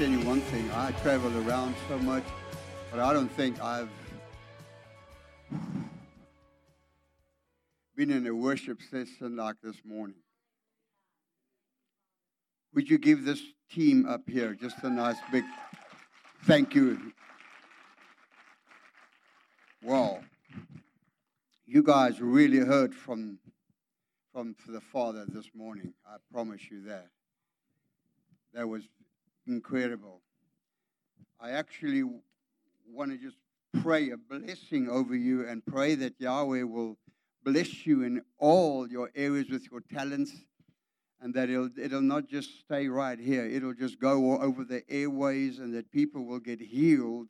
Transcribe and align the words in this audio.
Telling 0.00 0.18
you 0.18 0.26
one 0.26 0.40
thing. 0.40 0.70
I 0.70 0.92
travel 1.02 1.30
around 1.46 1.74
so 1.86 1.98
much, 1.98 2.24
but 2.90 3.00
I 3.00 3.12
don't 3.12 3.30
think 3.32 3.62
I've 3.62 3.90
been 7.94 8.10
in 8.10 8.26
a 8.26 8.34
worship 8.34 8.80
session 8.80 9.36
like 9.36 9.56
this 9.62 9.76
morning. 9.84 10.16
Would 12.72 12.88
you 12.88 12.96
give 12.96 13.26
this 13.26 13.42
team 13.70 14.06
up 14.06 14.22
here 14.26 14.54
just 14.54 14.82
a 14.84 14.88
nice 14.88 15.18
big 15.30 15.44
thank 16.44 16.74
you? 16.74 17.12
Wow. 19.82 20.20
You 21.66 21.82
guys 21.82 22.22
really 22.22 22.60
heard 22.60 22.94
from 22.94 23.38
from 24.32 24.56
the 24.66 24.80
Father 24.80 25.26
this 25.28 25.50
morning. 25.54 25.92
I 26.06 26.16
promise 26.32 26.62
you 26.70 26.84
that. 26.84 27.08
That 28.54 28.66
was 28.66 28.84
incredible. 29.50 30.22
I 31.40 31.50
actually 31.50 32.04
want 32.88 33.10
to 33.10 33.18
just 33.18 33.36
pray 33.82 34.10
a 34.10 34.16
blessing 34.16 34.88
over 34.88 35.14
you 35.14 35.46
and 35.46 35.64
pray 35.64 35.94
that 35.96 36.14
Yahweh 36.18 36.62
will 36.62 36.96
bless 37.44 37.86
you 37.86 38.02
in 38.02 38.22
all 38.38 38.88
your 38.88 39.10
areas 39.14 39.48
with 39.50 39.66
your 39.70 39.80
talents 39.92 40.32
and 41.20 41.34
that 41.34 41.50
it'll, 41.50 41.70
it'll 41.78 42.00
not 42.00 42.26
just 42.26 42.60
stay 42.60 42.88
right 42.88 43.18
here. 43.18 43.46
It'll 43.46 43.74
just 43.74 44.00
go 44.00 44.40
over 44.40 44.64
the 44.64 44.82
airways 44.88 45.58
and 45.58 45.74
that 45.74 45.90
people 45.90 46.24
will 46.24 46.40
get 46.40 46.60
healed 46.60 47.28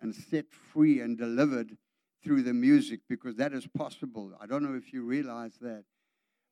and 0.00 0.14
set 0.14 0.46
free 0.50 1.00
and 1.00 1.18
delivered 1.18 1.76
through 2.22 2.42
the 2.42 2.54
music 2.54 3.00
because 3.08 3.36
that 3.36 3.52
is 3.52 3.66
possible. 3.66 4.32
I 4.40 4.46
don't 4.46 4.62
know 4.62 4.76
if 4.76 4.92
you 4.92 5.04
realize 5.04 5.52
that, 5.60 5.84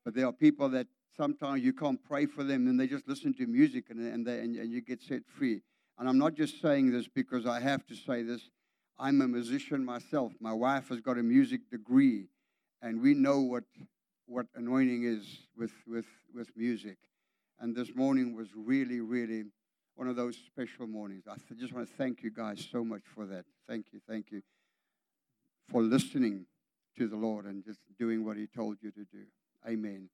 but 0.05 0.15
there 0.15 0.27
are 0.27 0.33
people 0.33 0.69
that 0.71 0.87
sometimes 1.17 1.63
you 1.63 1.73
can't 1.73 2.03
pray 2.05 2.27
for 2.27 2.45
them 2.45 2.67
and 2.67 2.79
they 2.79 2.87
just 2.87 3.09
listen 3.09 3.35
to 3.35 3.47
music 3.47 3.87
and, 3.91 4.01
and, 4.01 4.27
they, 4.27 4.41
and, 4.41 4.57
and 4.57 4.73
you 4.73 4.81
get 4.81 5.03
set 5.03 5.23
free. 5.27 5.61
And 5.99 6.09
I'm 6.09 6.19
not 6.19 6.35
just 6.35 6.61
saying 6.61 6.91
this 6.91 7.07
because 7.09 7.47
I 7.47 7.61
have 7.61 7.87
to 7.87 7.95
say 7.95 8.23
this. 8.23 8.51
I'm 8.99 9.21
a 9.21 9.29
musician 9.29 9.85
myself. 9.85 10.33
My 10.41 10.53
wife 10.53 10.89
has 10.89 11.01
got 11.01 11.19
a 11.19 11.23
music 11.23 11.69
degree, 11.71 12.29
and 12.81 13.01
we 13.03 13.15
know 13.15 13.41
what, 13.41 13.65
what 14.27 14.47
anointing 14.55 15.05
is 15.05 15.47
with, 15.57 15.73
with, 15.87 16.07
with 16.35 16.49
music. 16.57 16.99
And 17.61 17.75
this 17.75 17.95
morning 17.95 18.37
was 18.37 18.49
really, 18.55 19.01
really 19.01 19.45
one 19.97 20.09
of 20.09 20.17
those 20.17 20.37
special 20.37 20.87
mornings. 20.87 21.25
I 21.29 21.37
just 21.55 21.73
want 21.73 21.89
to 21.89 21.95
thank 21.95 22.23
you 22.23 22.31
guys 22.31 22.67
so 22.71 22.85
much 22.85 23.03
for 23.15 23.27
that. 23.27 23.45
Thank 23.69 23.87
you, 23.93 24.01
thank 24.09 24.31
you 24.31 24.43
for 25.71 25.83
listening 25.83 26.47
to 26.99 27.09
the 27.09 27.17
Lord 27.17 27.47
and 27.47 27.65
just 27.65 27.81
doing 27.99 28.25
what 28.25 28.37
He 28.37 28.47
told 28.47 28.79
you 28.81 28.91
to 28.93 29.05
do. 29.13 29.25
Amen. 29.69 30.09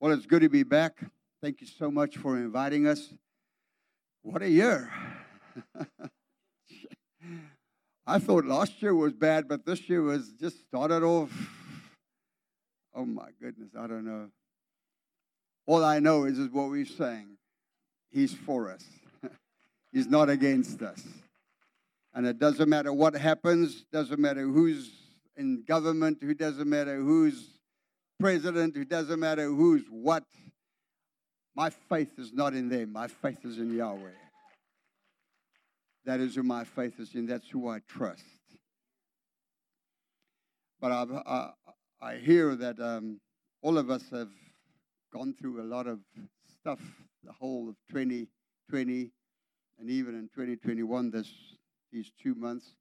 Well, 0.00 0.12
it's 0.12 0.24
good 0.24 0.40
to 0.40 0.48
be 0.48 0.62
back. 0.62 0.98
Thank 1.42 1.60
you 1.60 1.66
so 1.66 1.90
much 1.90 2.16
for 2.16 2.38
inviting 2.38 2.86
us. 2.86 3.12
What 4.22 4.40
a 4.40 4.48
year! 4.48 4.90
I 8.06 8.18
thought 8.18 8.46
last 8.46 8.80
year 8.80 8.94
was 8.94 9.12
bad, 9.12 9.46
but 9.46 9.66
this 9.66 9.90
year 9.90 10.00
was 10.00 10.32
just 10.40 10.66
started 10.66 11.02
off. 11.02 11.30
Oh 12.94 13.04
my 13.04 13.28
goodness, 13.42 13.72
I 13.78 13.86
don't 13.86 14.06
know. 14.06 14.30
All 15.66 15.84
I 15.84 15.98
know 15.98 16.24
is, 16.24 16.38
is 16.38 16.48
what 16.48 16.70
we're 16.70 16.86
saying. 16.86 17.36
He's 18.08 18.32
for 18.32 18.70
us. 18.70 18.86
He's 19.92 20.06
not 20.06 20.30
against 20.30 20.80
us. 20.80 21.02
And 22.14 22.26
it 22.26 22.38
doesn't 22.38 22.70
matter 22.70 22.90
what 22.90 23.14
happens, 23.14 23.84
doesn't 23.92 24.18
matter 24.18 24.46
who's 24.46 24.92
in 25.36 25.62
government, 25.68 26.22
who 26.22 26.32
doesn't 26.32 26.70
matter 26.70 26.96
who's 26.96 27.59
president, 28.20 28.76
it 28.76 28.88
doesn't 28.88 29.18
matter 29.18 29.46
who's 29.46 29.84
what. 29.90 30.24
My 31.56 31.70
faith 31.70 32.10
is 32.18 32.32
not 32.32 32.54
in 32.54 32.68
them. 32.68 32.92
My 32.92 33.08
faith 33.08 33.44
is 33.44 33.58
in 33.58 33.74
Yahweh. 33.74 34.10
That 36.04 36.20
is 36.20 36.36
who 36.36 36.42
my 36.42 36.64
faith 36.64 37.00
is 37.00 37.14
in. 37.14 37.26
That's 37.26 37.48
who 37.48 37.68
I 37.68 37.80
trust. 37.88 38.24
But 40.80 40.92
I've, 40.92 41.10
i 41.10 41.50
I, 42.00 42.16
hear 42.16 42.54
that 42.56 42.80
um, 42.80 43.20
all 43.60 43.76
of 43.76 43.90
us 43.90 44.04
have 44.10 44.30
gone 45.12 45.34
through 45.38 45.60
a 45.60 45.64
lot 45.64 45.86
of 45.86 45.98
stuff 46.60 46.80
the 47.24 47.32
whole 47.32 47.68
of 47.68 47.76
2020 47.90 49.10
and 49.78 49.90
even 49.90 50.14
in 50.14 50.28
2021, 50.34 51.10
this, 51.10 51.30
these 51.92 52.12
two 52.22 52.34
months. 52.34 52.74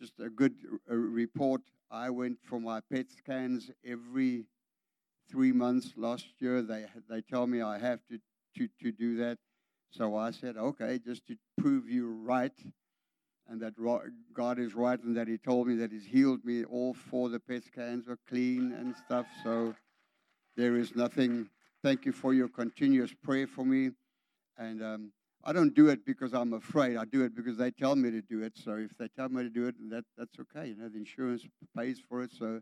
Just 0.00 0.12
a 0.24 0.28
good 0.28 0.54
uh, 0.90 0.94
report 0.94 1.62
I 1.90 2.10
went 2.10 2.38
for 2.42 2.60
my 2.60 2.80
PET 2.92 3.06
scans 3.10 3.70
every 3.84 4.46
three 5.30 5.52
months 5.52 5.92
last 5.96 6.26
year. 6.38 6.62
They 6.62 6.86
they 7.08 7.20
tell 7.20 7.46
me 7.46 7.62
I 7.62 7.78
have 7.78 8.00
to, 8.10 8.18
to, 8.58 8.68
to 8.82 8.92
do 8.92 9.16
that. 9.18 9.38
So 9.90 10.16
I 10.16 10.30
said, 10.30 10.56
okay, 10.56 10.98
just 11.04 11.26
to 11.28 11.36
prove 11.58 11.88
you 11.88 12.08
right 12.10 12.52
and 13.48 13.60
that 13.60 13.74
God 14.34 14.58
is 14.58 14.74
right 14.74 15.00
and 15.02 15.16
that 15.16 15.28
He 15.28 15.38
told 15.38 15.68
me 15.68 15.76
that 15.76 15.92
He's 15.92 16.04
healed 16.04 16.44
me. 16.44 16.64
All 16.64 16.94
four 16.94 17.28
the 17.28 17.40
PET 17.40 17.64
scans 17.64 18.06
were 18.06 18.18
clean 18.28 18.72
and 18.72 18.94
stuff. 18.96 19.26
So 19.42 19.74
there 20.56 20.76
is 20.76 20.96
nothing. 20.96 21.48
Thank 21.82 22.04
you 22.04 22.12
for 22.12 22.34
your 22.34 22.48
continuous 22.48 23.12
prayer 23.22 23.46
for 23.46 23.64
me. 23.64 23.90
And 24.58 24.82
um, 24.82 25.12
I 25.48 25.52
don't 25.52 25.74
do 25.74 25.88
it 25.90 26.04
because 26.04 26.34
I'm 26.34 26.54
afraid. 26.54 26.96
I 26.96 27.04
do 27.04 27.22
it 27.22 27.36
because 27.36 27.56
they 27.56 27.70
tell 27.70 27.94
me 27.94 28.10
to 28.10 28.20
do 28.20 28.42
it. 28.42 28.54
So 28.56 28.72
if 28.72 28.98
they 28.98 29.06
tell 29.06 29.28
me 29.28 29.44
to 29.44 29.48
do 29.48 29.68
it, 29.68 29.76
that 29.90 30.04
that's 30.18 30.36
okay. 30.40 30.70
You 30.70 30.74
know, 30.74 30.88
the 30.88 30.98
insurance 30.98 31.46
pays 31.76 32.00
for 32.08 32.22
it. 32.24 32.32
So 32.36 32.60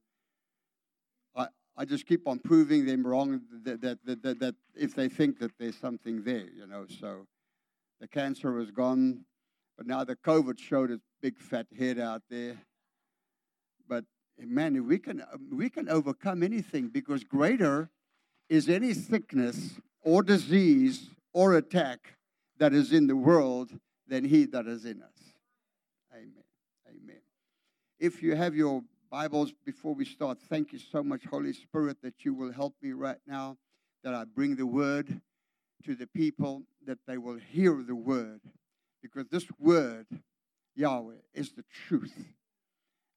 I 1.34 1.46
I 1.78 1.86
just 1.86 2.06
keep 2.06 2.28
on 2.28 2.40
proving 2.40 2.84
them 2.84 3.06
wrong 3.06 3.40
that 3.64 3.80
that 3.80 4.04
that, 4.04 4.22
that, 4.22 4.38
that 4.40 4.54
if 4.76 4.94
they 4.94 5.08
think 5.08 5.38
that 5.38 5.52
there's 5.58 5.78
something 5.78 6.24
there, 6.24 6.46
you 6.54 6.66
know. 6.66 6.84
So 7.00 7.26
the 8.02 8.06
cancer 8.06 8.52
was 8.52 8.70
gone, 8.70 9.24
but 9.78 9.86
now 9.86 10.04
the 10.04 10.16
COVID 10.16 10.58
showed 10.58 10.90
its 10.90 11.06
big 11.22 11.38
fat 11.38 11.66
head 11.78 11.98
out 11.98 12.20
there. 12.28 12.58
But 13.88 14.04
man, 14.38 14.86
we 14.86 14.98
can 14.98 15.24
we 15.50 15.70
can 15.70 15.88
overcome 15.88 16.42
anything 16.42 16.88
because 16.88 17.24
greater 17.24 17.88
is 18.50 18.68
any 18.68 18.92
sickness 18.92 19.80
or 20.02 20.22
disease 20.22 21.08
or 21.32 21.54
attack 21.54 22.13
that 22.58 22.72
is 22.72 22.92
in 22.92 23.06
the 23.06 23.16
world 23.16 23.70
than 24.06 24.24
he 24.24 24.44
that 24.46 24.66
is 24.66 24.84
in 24.84 25.02
us. 25.02 25.34
Amen. 26.12 26.44
Amen. 26.88 27.20
If 27.98 28.22
you 28.22 28.34
have 28.36 28.54
your 28.54 28.82
Bibles 29.10 29.52
before 29.64 29.94
we 29.94 30.04
start, 30.04 30.38
thank 30.48 30.72
you 30.72 30.78
so 30.78 31.02
much, 31.02 31.24
Holy 31.24 31.52
Spirit, 31.52 31.98
that 32.02 32.24
you 32.24 32.34
will 32.34 32.52
help 32.52 32.74
me 32.82 32.92
right 32.92 33.18
now, 33.26 33.56
that 34.02 34.14
I 34.14 34.24
bring 34.24 34.56
the 34.56 34.66
word 34.66 35.20
to 35.84 35.94
the 35.94 36.06
people, 36.06 36.62
that 36.86 36.98
they 37.06 37.18
will 37.18 37.38
hear 37.50 37.82
the 37.86 37.94
word. 37.94 38.40
Because 39.02 39.28
this 39.28 39.46
word, 39.58 40.06
Yahweh, 40.74 41.14
is 41.34 41.52
the 41.52 41.64
truth, 41.86 42.14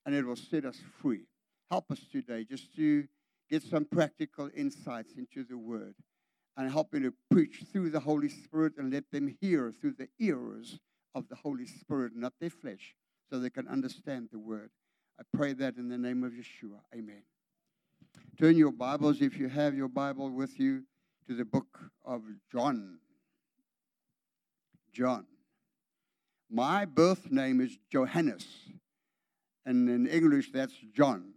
and 0.06 0.14
it 0.14 0.26
will 0.26 0.36
set 0.36 0.66
us 0.66 0.78
free. 1.02 1.26
Help 1.70 1.92
us 1.92 2.00
today 2.12 2.44
just 2.44 2.76
to 2.76 3.08
get 3.50 3.64
some 3.64 3.86
practical 3.86 4.50
insights 4.56 5.14
into 5.18 5.44
the 5.44 5.58
word 5.58 5.96
and 6.58 6.72
help 6.72 6.92
me 6.92 7.00
to 7.02 7.14
preach 7.30 7.64
through 7.72 7.92
the 7.92 8.00
Holy 8.00 8.30
Spirit 8.30 8.74
and 8.78 8.92
let 8.92 9.10
them 9.12 9.38
hear 9.40 9.72
through 9.72 9.94
the 9.94 10.10
ears 10.20 10.80
of 11.14 11.30
the 11.30 11.36
Holy 11.36 11.68
Spirit, 11.68 12.14
not 12.16 12.34
their 12.42 12.50
flesh, 12.50 12.96
so 13.30 13.40
they 13.40 13.52
can 13.52 13.68
understand 13.68 14.30
the 14.32 14.40
word. 14.40 14.72
I 15.20 15.24
pray 15.36 15.54
that 15.54 15.78
in 15.78 15.88
the 15.88 15.98
name 15.98 16.24
of 16.24 16.32
Yeshua. 16.32 16.80
Amen. 16.94 17.22
Turn 18.40 18.58
your 18.58 18.72
Bibles, 18.72 19.22
if 19.22 19.38
you 19.38 19.48
have 19.50 19.76
your 19.76 19.88
Bible 19.88 20.32
with 20.32 20.60
you, 20.60 20.84
to 21.28 21.36
the 21.36 21.46
book 21.46 21.92
of 22.04 22.24
John. 22.52 23.00
John. 24.94 25.28
My 26.50 26.86
birth 26.86 27.30
name 27.30 27.62
is 27.62 27.78
Johannes, 27.92 28.48
and 29.66 29.90
in 29.90 30.08
English 30.08 30.52
that's 30.52 30.74
John. 30.96 31.34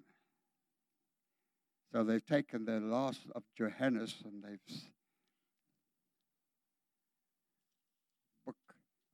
So 1.93 2.05
they've 2.05 2.25
taken 2.25 2.65
the 2.65 2.79
last 2.79 3.23
of 3.35 3.43
Johannes 3.59 4.15
and 4.25 4.45
they've 4.45 4.61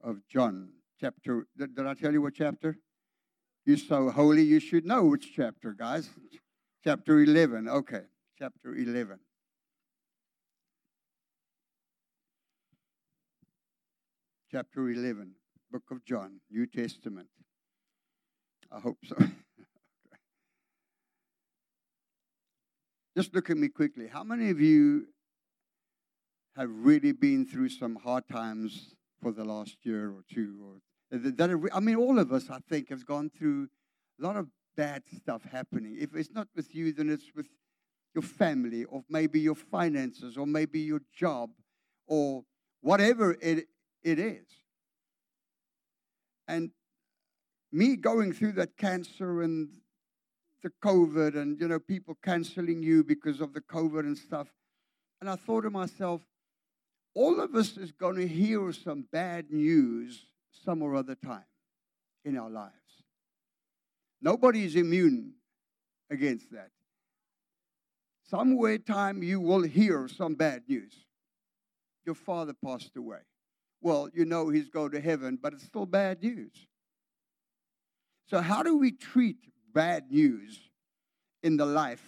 of 0.06 0.26
John, 0.28 0.70
chapter. 1.00 1.46
Did, 1.58 1.74
did 1.74 1.84
I 1.86 1.94
tell 1.94 2.12
you 2.12 2.22
what 2.22 2.34
chapter? 2.34 2.78
You're 3.64 3.76
so 3.76 4.10
holy, 4.10 4.42
you 4.42 4.60
should 4.60 4.86
know 4.86 5.02
which 5.04 5.34
chapter, 5.34 5.72
guys. 5.72 6.08
Chapter 6.84 7.18
11. 7.18 7.68
Okay, 7.68 8.02
chapter 8.38 8.76
11. 8.76 9.18
Chapter 14.52 14.88
11, 14.88 15.32
book 15.72 15.82
of 15.90 16.04
John, 16.04 16.38
New 16.48 16.66
Testament. 16.66 17.26
I 18.70 18.78
hope 18.78 18.98
so. 19.04 19.16
Just 23.16 23.34
look 23.34 23.50
at 23.50 23.56
me 23.56 23.66
quickly. 23.68 24.06
How 24.06 24.22
many 24.22 24.50
of 24.50 24.60
you 24.60 25.08
have 26.54 26.70
really 26.70 27.10
been 27.10 27.44
through 27.44 27.70
some 27.70 27.96
hard 27.96 28.28
times 28.28 28.94
for 29.20 29.32
the 29.32 29.44
last 29.44 29.76
year 29.82 30.10
or 30.10 30.22
two. 30.32 30.80
Or 31.12 31.18
that, 31.18 31.70
I 31.72 31.80
mean, 31.80 31.96
all 31.96 32.18
of 32.18 32.32
us, 32.32 32.50
I 32.50 32.58
think, 32.68 32.90
have 32.90 33.06
gone 33.06 33.30
through 33.30 33.68
a 34.20 34.24
lot 34.24 34.36
of 34.36 34.48
bad 34.76 35.02
stuff 35.14 35.42
happening. 35.44 35.96
If 35.98 36.14
it's 36.14 36.32
not 36.32 36.48
with 36.54 36.74
you, 36.74 36.92
then 36.92 37.08
it's 37.08 37.30
with 37.34 37.48
your 38.14 38.22
family, 38.22 38.84
or 38.84 39.04
maybe 39.08 39.40
your 39.40 39.54
finances, 39.54 40.36
or 40.36 40.46
maybe 40.46 40.80
your 40.80 41.02
job, 41.14 41.50
or 42.06 42.44
whatever 42.80 43.36
it, 43.42 43.66
it 44.02 44.18
is. 44.18 44.46
And 46.48 46.70
me 47.72 47.96
going 47.96 48.32
through 48.32 48.52
that 48.52 48.76
cancer 48.76 49.42
and 49.42 49.68
the 50.62 50.70
COVID 50.82 51.36
and, 51.36 51.60
you 51.60 51.68
know, 51.68 51.78
people 51.78 52.16
canceling 52.22 52.82
you 52.82 53.04
because 53.04 53.40
of 53.40 53.52
the 53.52 53.60
COVID 53.60 54.00
and 54.00 54.16
stuff. 54.16 54.48
And 55.20 55.28
I 55.28 55.36
thought 55.36 55.62
to 55.62 55.70
myself, 55.70 56.22
all 57.16 57.40
of 57.40 57.54
us 57.54 57.78
is 57.78 57.92
going 57.92 58.16
to 58.16 58.28
hear 58.28 58.70
some 58.72 59.06
bad 59.10 59.50
news 59.50 60.26
some 60.64 60.82
or 60.82 60.94
other 60.94 61.14
time 61.14 61.46
in 62.26 62.36
our 62.36 62.50
lives. 62.50 62.72
Nobody 64.20 64.64
is 64.64 64.76
immune 64.76 65.32
against 66.10 66.52
that. 66.52 66.70
Somewhere 68.28 68.76
time 68.76 69.22
you 69.22 69.40
will 69.40 69.62
hear 69.62 70.08
some 70.08 70.34
bad 70.34 70.64
news. 70.68 70.92
Your 72.04 72.14
father 72.14 72.52
passed 72.52 72.96
away. 72.96 73.20
Well, 73.80 74.10
you 74.12 74.26
know 74.26 74.50
he's 74.50 74.68
going 74.68 74.90
to 74.90 75.00
heaven, 75.00 75.38
but 75.40 75.54
it's 75.54 75.64
still 75.64 75.86
bad 75.86 76.22
news. 76.22 76.52
So, 78.28 78.40
how 78.40 78.62
do 78.62 78.76
we 78.76 78.90
treat 78.90 79.36
bad 79.72 80.10
news 80.10 80.58
in 81.42 81.56
the 81.56 81.66
life 81.66 82.04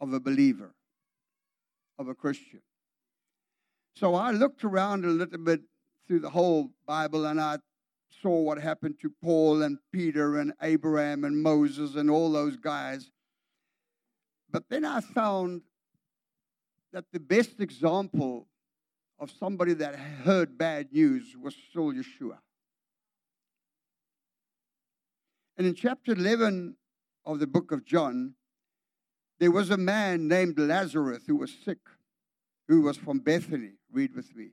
of 0.00 0.12
a 0.12 0.20
believer, 0.20 0.72
of 1.98 2.08
a 2.08 2.14
Christian? 2.14 2.62
So, 3.94 4.14
I 4.14 4.30
looked 4.30 4.64
around 4.64 5.04
a 5.04 5.08
little 5.08 5.38
bit 5.38 5.60
through 6.06 6.20
the 6.20 6.30
whole 6.30 6.70
Bible 6.86 7.26
and 7.26 7.40
I 7.40 7.58
saw 8.20 8.40
what 8.40 8.58
happened 8.58 8.96
to 9.00 9.12
Paul 9.22 9.62
and 9.62 9.78
Peter 9.92 10.38
and 10.38 10.52
Abraham 10.62 11.24
and 11.24 11.42
Moses 11.42 11.96
and 11.96 12.10
all 12.10 12.30
those 12.30 12.56
guys. 12.56 13.10
But 14.50 14.64
then 14.68 14.84
I 14.84 15.00
found 15.00 15.62
that 16.92 17.06
the 17.12 17.20
best 17.20 17.60
example 17.60 18.46
of 19.18 19.30
somebody 19.30 19.72
that 19.74 19.96
heard 19.96 20.58
bad 20.58 20.92
news 20.92 21.34
was 21.40 21.54
still 21.70 21.92
Yeshua. 21.92 22.38
And 25.56 25.66
in 25.66 25.74
chapter 25.74 26.12
11 26.12 26.76
of 27.24 27.38
the 27.38 27.46
book 27.46 27.72
of 27.72 27.84
John, 27.84 28.34
there 29.38 29.50
was 29.50 29.70
a 29.70 29.76
man 29.76 30.28
named 30.28 30.58
Lazarus 30.58 31.22
who 31.26 31.36
was 31.36 31.52
sick, 31.64 31.78
who 32.68 32.82
was 32.82 32.96
from 32.96 33.18
Bethany. 33.18 33.72
Read 33.92 34.14
with 34.14 34.34
me. 34.34 34.50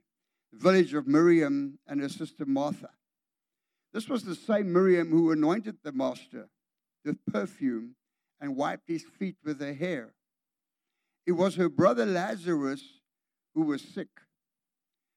The 0.52 0.58
village 0.58 0.94
of 0.94 1.06
Miriam 1.06 1.78
and 1.86 2.00
her 2.00 2.08
sister 2.08 2.44
Martha. 2.44 2.90
This 3.92 4.08
was 4.08 4.24
the 4.24 4.34
same 4.34 4.72
Miriam 4.72 5.10
who 5.10 5.32
anointed 5.32 5.78
the 5.82 5.92
master 5.92 6.48
with 7.04 7.24
perfume 7.26 7.96
and 8.40 8.56
wiped 8.56 8.88
his 8.88 9.04
feet 9.04 9.36
with 9.44 9.60
her 9.60 9.74
hair. 9.74 10.14
It 11.26 11.32
was 11.32 11.56
her 11.56 11.68
brother 11.68 12.06
Lazarus 12.06 12.82
who 13.54 13.62
was 13.62 13.82
sick. 13.82 14.08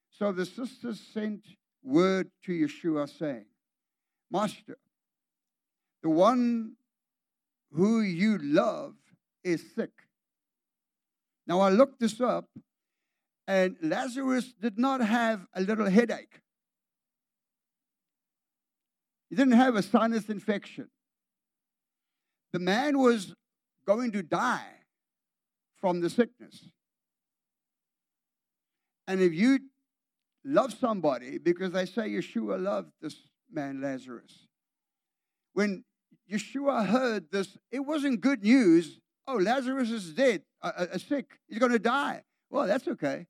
So 0.09 0.31
the 0.31 0.45
sisters 0.45 0.99
sent 1.13 1.45
word 1.83 2.29
to 2.45 2.51
Yeshua 2.51 3.09
saying, 3.09 3.45
Master, 4.31 4.77
the 6.01 6.09
one 6.09 6.73
who 7.71 8.01
you 8.01 8.37
love 8.39 8.95
is 9.43 9.63
sick. 9.75 9.91
Now 11.45 11.59
I 11.59 11.69
looked 11.69 11.99
this 11.99 12.21
up, 12.21 12.47
and 13.47 13.75
Lazarus 13.81 14.53
did 14.61 14.77
not 14.77 15.01
have 15.01 15.45
a 15.53 15.61
little 15.61 15.89
headache. 15.89 16.39
He 19.29 19.35
didn't 19.35 19.53
have 19.53 19.75
a 19.75 19.81
sinus 19.81 20.29
infection. 20.29 20.89
The 22.53 22.59
man 22.59 22.99
was 22.99 23.33
going 23.85 24.11
to 24.11 24.23
die 24.23 24.67
from 25.77 26.01
the 26.01 26.09
sickness. 26.09 26.69
And 29.07 29.19
if 29.19 29.33
you 29.33 29.59
love 30.45 30.73
somebody, 30.73 31.37
because 31.37 31.71
they 31.71 31.85
say 31.85 32.09
Yeshua 32.09 32.61
loved 32.61 32.91
this 33.01 33.15
man 33.51 33.81
Lazarus, 33.81 34.47
when 35.53 35.83
Yeshua 36.31 36.85
heard 36.85 37.25
this, 37.31 37.57
it 37.71 37.79
wasn't 37.79 38.21
good 38.21 38.43
news. 38.43 38.99
Oh, 39.27 39.35
Lazarus 39.35 39.89
is 39.89 40.13
dead, 40.13 40.43
uh, 40.61 40.71
uh, 40.77 40.97
sick. 40.97 41.39
He's 41.47 41.59
going 41.59 41.71
to 41.71 41.79
die. 41.79 42.23
Well, 42.49 42.67
that's 42.67 42.87
okay. 42.87 43.25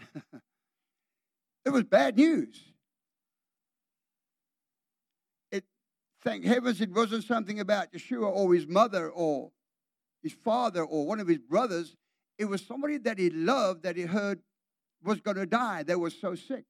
it 1.64 1.70
was 1.70 1.84
bad 1.84 2.16
news. 2.16 2.62
It, 5.50 5.64
thank 6.22 6.44
heavens, 6.44 6.80
it 6.80 6.90
wasn't 6.90 7.24
something 7.24 7.60
about 7.60 7.92
Yeshua 7.92 8.30
or 8.30 8.54
his 8.54 8.66
mother 8.66 9.10
or 9.10 9.50
his 10.22 10.32
father 10.32 10.82
or 10.82 11.06
one 11.06 11.20
of 11.20 11.28
his 11.28 11.38
brothers. 11.38 11.96
It 12.38 12.46
was 12.46 12.62
somebody 12.62 12.98
that 12.98 13.18
he 13.18 13.30
loved 13.30 13.82
that 13.82 13.96
he 13.96 14.02
heard 14.02 14.40
was 15.02 15.20
going 15.20 15.36
to 15.36 15.46
die. 15.46 15.82
They 15.82 15.96
were 15.96 16.10
so 16.10 16.34
sick. 16.34 16.64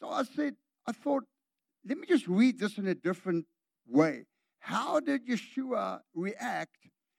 So 0.00 0.08
I 0.08 0.24
said, 0.24 0.56
I 0.86 0.92
thought, 0.92 1.24
let 1.86 1.98
me 1.98 2.06
just 2.06 2.26
read 2.26 2.58
this 2.58 2.78
in 2.78 2.86
a 2.86 2.94
different 2.94 3.46
way. 3.86 4.26
How 4.60 5.00
did 5.00 5.26
Yeshua 5.26 6.00
react 6.14 6.76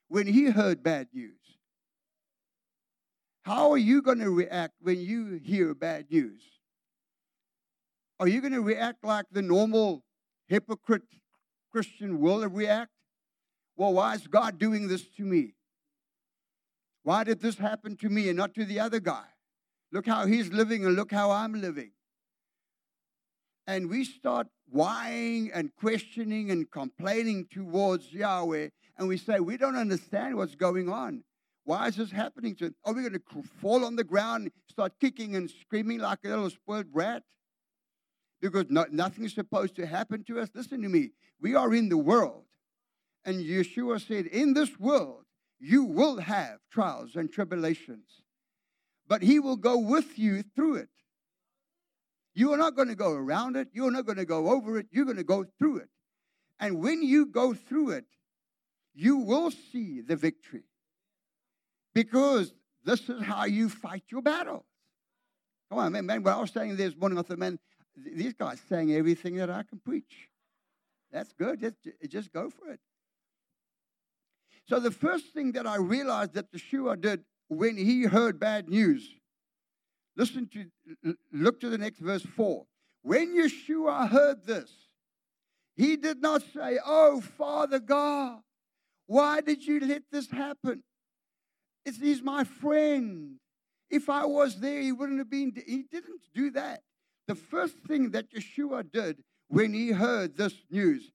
when 0.07 0.27
he 0.27 0.45
heard 0.45 0.83
bad 0.83 1.07
news? 1.13 1.39
How 3.43 3.71
are 3.71 3.77
you 3.77 4.01
going 4.01 4.19
to 4.19 4.29
react 4.29 4.75
when 4.81 4.99
you 4.99 5.39
hear 5.43 5.73
bad 5.73 6.11
news? 6.11 6.41
Are 8.19 8.27
you 8.27 8.39
going 8.39 8.53
to 8.53 8.61
react 8.61 9.03
like 9.03 9.25
the 9.31 9.41
normal 9.41 10.03
hypocrite 10.47 11.03
Christian 11.71 12.19
will 12.19 12.47
react? 12.47 12.91
Well, 13.75 13.93
why 13.93 14.13
is 14.13 14.27
God 14.27 14.59
doing 14.59 14.87
this 14.87 15.07
to 15.17 15.23
me? 15.23 15.55
Why 17.03 17.23
did 17.23 17.41
this 17.41 17.57
happen 17.57 17.97
to 17.97 18.09
me 18.09 18.29
and 18.29 18.37
not 18.37 18.53
to 18.53 18.65
the 18.65 18.79
other 18.79 18.99
guy? 18.99 19.25
Look 19.91 20.05
how 20.05 20.27
he's 20.27 20.51
living 20.51 20.85
and 20.85 20.95
look 20.95 21.11
how 21.11 21.31
I'm 21.31 21.59
living 21.59 21.91
and 23.67 23.89
we 23.89 24.03
start 24.03 24.47
whining 24.69 25.51
and 25.53 25.73
questioning 25.75 26.51
and 26.51 26.69
complaining 26.69 27.47
towards 27.51 28.11
Yahweh, 28.11 28.69
and 28.97 29.07
we 29.07 29.17
say, 29.17 29.39
We 29.39 29.57
don't 29.57 29.75
understand 29.75 30.35
what's 30.35 30.55
going 30.55 30.89
on. 30.89 31.23
Why 31.63 31.87
is 31.87 31.95
this 31.95 32.11
happening 32.11 32.55
to 32.55 32.67
us? 32.67 32.71
Are 32.85 32.93
we 32.93 33.01
going 33.01 33.13
to 33.13 33.43
fall 33.61 33.85
on 33.85 33.95
the 33.95 34.03
ground, 34.03 34.51
start 34.69 34.93
kicking 34.99 35.35
and 35.35 35.49
screaming 35.49 35.99
like 35.99 36.19
a 36.25 36.29
little 36.29 36.49
spoiled 36.49 36.91
brat? 36.91 37.23
Because 38.41 38.65
no, 38.69 38.85
nothing's 38.91 39.35
supposed 39.35 39.75
to 39.75 39.85
happen 39.85 40.23
to 40.25 40.39
us. 40.39 40.49
Listen 40.55 40.81
to 40.81 40.89
me. 40.89 41.11
We 41.39 41.55
are 41.55 41.73
in 41.73 41.89
the 41.89 41.97
world. 41.97 42.45
And 43.23 43.43
Yeshua 43.45 44.05
said, 44.05 44.25
In 44.25 44.53
this 44.53 44.79
world, 44.79 45.25
you 45.59 45.83
will 45.83 46.17
have 46.17 46.57
trials 46.71 47.15
and 47.15 47.31
tribulations, 47.31 48.23
but 49.07 49.21
He 49.21 49.39
will 49.39 49.57
go 49.57 49.77
with 49.77 50.17
you 50.17 50.43
through 50.55 50.77
it. 50.77 50.89
You 52.33 52.53
are 52.53 52.57
not 52.57 52.75
going 52.75 52.87
to 52.87 52.95
go 52.95 53.11
around 53.11 53.57
it. 53.57 53.67
You're 53.73 53.91
not 53.91 54.05
going 54.05 54.17
to 54.17 54.25
go 54.25 54.49
over 54.49 54.79
it. 54.79 54.87
You're 54.89 55.05
going 55.05 55.17
to 55.17 55.23
go 55.23 55.45
through 55.59 55.77
it. 55.77 55.89
And 56.59 56.79
when 56.79 57.03
you 57.03 57.25
go 57.25 57.53
through 57.53 57.91
it, 57.91 58.05
you 58.93 59.17
will 59.17 59.51
see 59.51 60.01
the 60.01 60.15
victory. 60.15 60.63
Because 61.93 62.53
this 62.83 63.09
is 63.09 63.21
how 63.21 63.45
you 63.45 63.69
fight 63.69 64.03
your 64.09 64.21
battles. 64.21 64.63
Come 65.69 65.79
on, 65.79 65.91
man. 65.91 66.05
man 66.05 66.23
when 66.23 66.33
I 66.33 66.39
was 66.39 66.51
saying 66.51 66.75
this 66.75 66.95
morning, 66.95 67.17
I 67.17 67.21
thought, 67.21 67.37
man, 67.37 67.59
these 67.95 68.33
guys 68.33 68.61
saying 68.67 68.93
everything 68.93 69.35
that 69.35 69.49
I 69.49 69.63
can 69.63 69.79
preach. 69.79 70.29
That's 71.11 71.33
good. 71.33 71.59
Just, 71.59 71.75
just 72.09 72.33
go 72.33 72.49
for 72.49 72.71
it. 72.71 72.79
So 74.67 74.79
the 74.79 74.91
first 74.91 75.33
thing 75.33 75.51
that 75.53 75.67
I 75.67 75.75
realized 75.75 76.33
that 76.33 76.51
Yeshua 76.51 76.99
did 76.99 77.23
when 77.49 77.75
he 77.75 78.03
heard 78.03 78.39
bad 78.39 78.69
news 78.69 79.15
Listen 80.15 80.49
to, 80.49 81.15
look 81.31 81.59
to 81.61 81.69
the 81.69 81.77
next 81.77 81.99
verse 81.99 82.23
4. 82.23 82.65
When 83.01 83.35
Yeshua 83.35 84.09
heard 84.09 84.45
this, 84.45 84.71
he 85.75 85.95
did 85.95 86.21
not 86.21 86.43
say, 86.53 86.79
Oh, 86.85 87.21
Father 87.21 87.79
God, 87.79 88.39
why 89.07 89.41
did 89.41 89.65
you 89.65 89.79
let 89.79 90.03
this 90.11 90.29
happen? 90.29 90.83
It's, 91.85 91.99
he's 91.99 92.21
my 92.21 92.43
friend. 92.43 93.37
If 93.89 94.09
I 94.09 94.25
was 94.25 94.59
there, 94.59 94.81
he 94.81 94.91
wouldn't 94.91 95.19
have 95.19 95.29
been. 95.29 95.53
He 95.65 95.83
didn't 95.91 96.21
do 96.33 96.51
that. 96.51 96.81
The 97.27 97.35
first 97.35 97.77
thing 97.87 98.11
that 98.11 98.31
Yeshua 98.31 98.89
did 98.91 99.23
when 99.47 99.73
he 99.73 99.91
heard 99.91 100.37
this 100.37 100.53
news, 100.69 101.11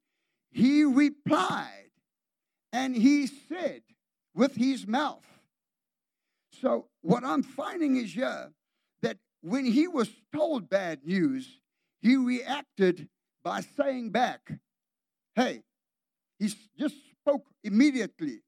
he 0.51 0.85
replied 0.85 1.91
and 2.73 2.95
he 2.95 3.27
said 3.27 3.83
with 4.35 4.55
his 4.55 4.87
mouth. 4.87 5.25
So, 6.61 6.89
what 7.03 7.25
I'm 7.25 7.43
finding 7.43 7.97
is 7.97 8.13
here 8.15 8.53
that 9.03 9.19
when 9.43 9.65
he 9.65 9.89
was 9.89 10.11
told 10.35 10.69
bad 10.69 11.05
news, 11.05 11.61
he 12.01 12.17
reacted 12.17 13.09
by 13.43 13.61
saying 13.61 14.11
back, 14.11 14.53
Hey, 15.35 15.63
he 16.39 16.51
just 16.79 16.97
spoke 17.21 17.47
immediately. 17.63 18.41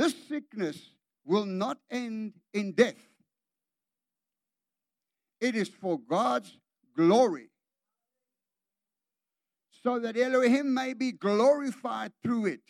This 0.00 0.14
sickness 0.28 0.94
will 1.26 1.44
not 1.44 1.76
end 1.90 2.32
in 2.54 2.72
death. 2.72 2.96
It 5.42 5.54
is 5.54 5.68
for 5.68 5.98
God's 5.98 6.56
glory. 6.96 7.50
So 9.82 9.98
that 9.98 10.16
Elohim 10.16 10.72
may 10.72 10.94
be 10.94 11.12
glorified 11.12 12.12
through 12.22 12.46
it. 12.46 12.62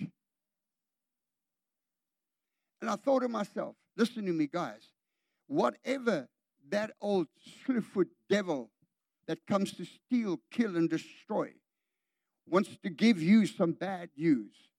And 2.80 2.90
I 2.90 2.96
thought 2.96 3.20
to 3.20 3.28
myself, 3.28 3.76
listen 3.96 4.26
to 4.26 4.32
me, 4.32 4.48
guys. 4.48 4.88
whatever 5.46 6.28
that 6.68 6.90
old 7.00 7.28
slewfoot 7.64 8.08
devil 8.28 8.72
that 9.28 9.46
comes 9.46 9.70
to 9.74 9.84
steal, 9.84 10.40
kill, 10.50 10.76
and 10.76 10.90
destroy 10.90 11.52
wants 12.48 12.76
to 12.82 12.90
give 12.90 13.22
you 13.22 13.46
some 13.46 13.70
bad 13.70 14.10
news. 14.16 14.69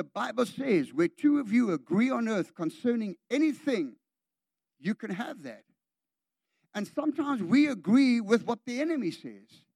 The 0.00 0.04
Bible 0.04 0.46
says, 0.46 0.94
where 0.94 1.08
two 1.08 1.40
of 1.40 1.52
you 1.52 1.72
agree 1.72 2.08
on 2.08 2.26
earth 2.26 2.54
concerning 2.54 3.16
anything, 3.30 3.96
you 4.78 4.94
can 4.94 5.10
have 5.10 5.42
that. 5.42 5.64
And 6.74 6.88
sometimes 6.88 7.42
we 7.42 7.66
agree 7.66 8.18
with 8.18 8.46
what 8.46 8.60
the 8.64 8.80
enemy 8.80 9.10
says 9.10 9.66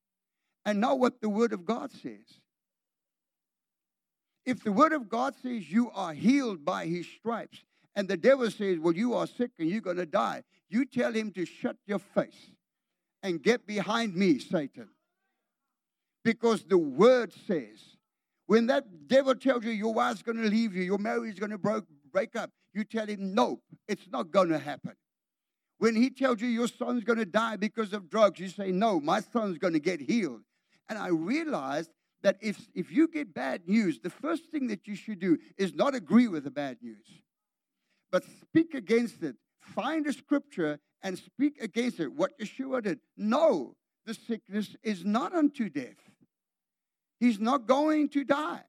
and 0.65 0.81
not 0.81 0.99
what 0.99 1.21
the 1.21 1.29
Word 1.29 1.53
of 1.53 1.67
God 1.67 1.93
says. 1.93 2.41
If 4.47 4.65
the 4.65 4.73
Word 4.73 4.95
of 4.95 5.11
God 5.11 5.35
says 5.43 5.71
you 5.71 5.91
are 5.91 6.15
healed 6.15 6.65
by 6.65 6.87
His 6.87 7.07
stripes, 7.07 7.59
and 7.95 8.09
the 8.09 8.17
devil 8.17 8.51
says, 8.51 8.79
Well, 8.79 8.97
you 8.97 9.13
are 9.13 9.27
sick 9.27 9.51
and 9.59 9.69
you're 9.69 9.83
going 9.83 9.99
to 9.99 10.07
die, 10.07 10.45
you 10.71 10.87
tell 10.87 11.13
him 11.13 11.33
to 11.33 11.45
shut 11.45 11.77
your 11.87 11.99
face 11.99 12.51
and 13.23 13.43
get 13.43 13.67
behind 13.67 14.17
me, 14.17 14.39
Satan. 14.39 14.89
Because 16.25 16.65
the 16.65 16.79
Word 16.79 17.35
says, 17.47 17.94
when 18.47 18.67
that 18.67 19.09
devil 19.09 19.35
tells 19.35 19.65
you 19.65 19.71
your 19.71 19.95
wife's 19.95 20.23
going 20.23 20.37
to 20.37 20.49
leave 20.49 20.75
you, 20.75 20.83
your 20.83 20.99
marriage 20.99 21.35
is 21.35 21.39
going 21.39 21.51
to 21.51 21.59
break 21.59 21.85
break 22.13 22.37
up, 22.37 22.51
you 22.73 22.85
tell 22.85 23.07
him, 23.07 23.35
No, 23.35 23.61
it's 23.89 24.09
not 24.11 24.31
going 24.31 24.49
to 24.49 24.59
happen. 24.59 24.95
When 25.79 25.97
he 25.97 26.11
tells 26.11 26.41
you 26.41 26.49
your 26.49 26.69
son's 26.69 27.05
going 27.05 27.19
to 27.19 27.27
die 27.27 27.57
because 27.57 27.93
of 27.93 28.09
drugs, 28.09 28.41
you 28.41 28.49
say, 28.49 28.71
No, 28.71 29.01
my 29.01 29.21
son's 29.21 29.59
going 29.59 29.73
to 29.73 29.81
get 29.81 30.01
healed. 30.01 30.43
And 30.89 30.99
I 30.99 31.09
realized 31.09 31.91
that 32.23 32.37
if, 32.41 32.69
if 32.75 32.91
you 32.91 33.09
get 33.09 33.35
bad 33.35 33.69
news, 33.69 34.01
the 34.01 34.11
first 34.11 34.51
thing 34.51 34.69
that 34.69 34.87
you 34.87 34.97
should 34.97 35.19
do 35.19 35.39
is 35.59 35.75
not 35.75 35.95
agree 35.95 36.29
with 36.29 36.45
the 36.45 36.51
bad 36.51 36.79
news, 36.83 37.07
but 38.11 38.25
speak 38.41 38.75
against 38.75 39.23
it. 39.23 39.37
Find 39.61 40.07
a 40.07 40.13
scripture 40.13 40.79
and 41.03 41.19
speak 41.19 41.63
against 41.63 42.01
it. 42.01 42.13
What 42.13 42.39
Yeshua 42.39 42.83
did. 42.83 43.01
No, 43.17 43.77
the 44.07 44.15
sickness 44.15 44.77
is 44.83 45.05
not 45.05 45.35
unto 45.35 45.69
death. 45.69 45.97
He's 47.21 47.39
not 47.39 47.67
going 47.67 48.09
to 48.11 48.25
die. 48.25 48.63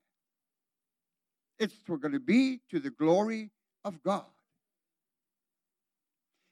It's 1.58 1.75
going 1.88 2.14
to 2.14 2.20
be 2.20 2.62
to 2.70 2.80
the 2.80 2.90
glory 2.90 3.52
of 3.84 4.02
God. 4.04 4.25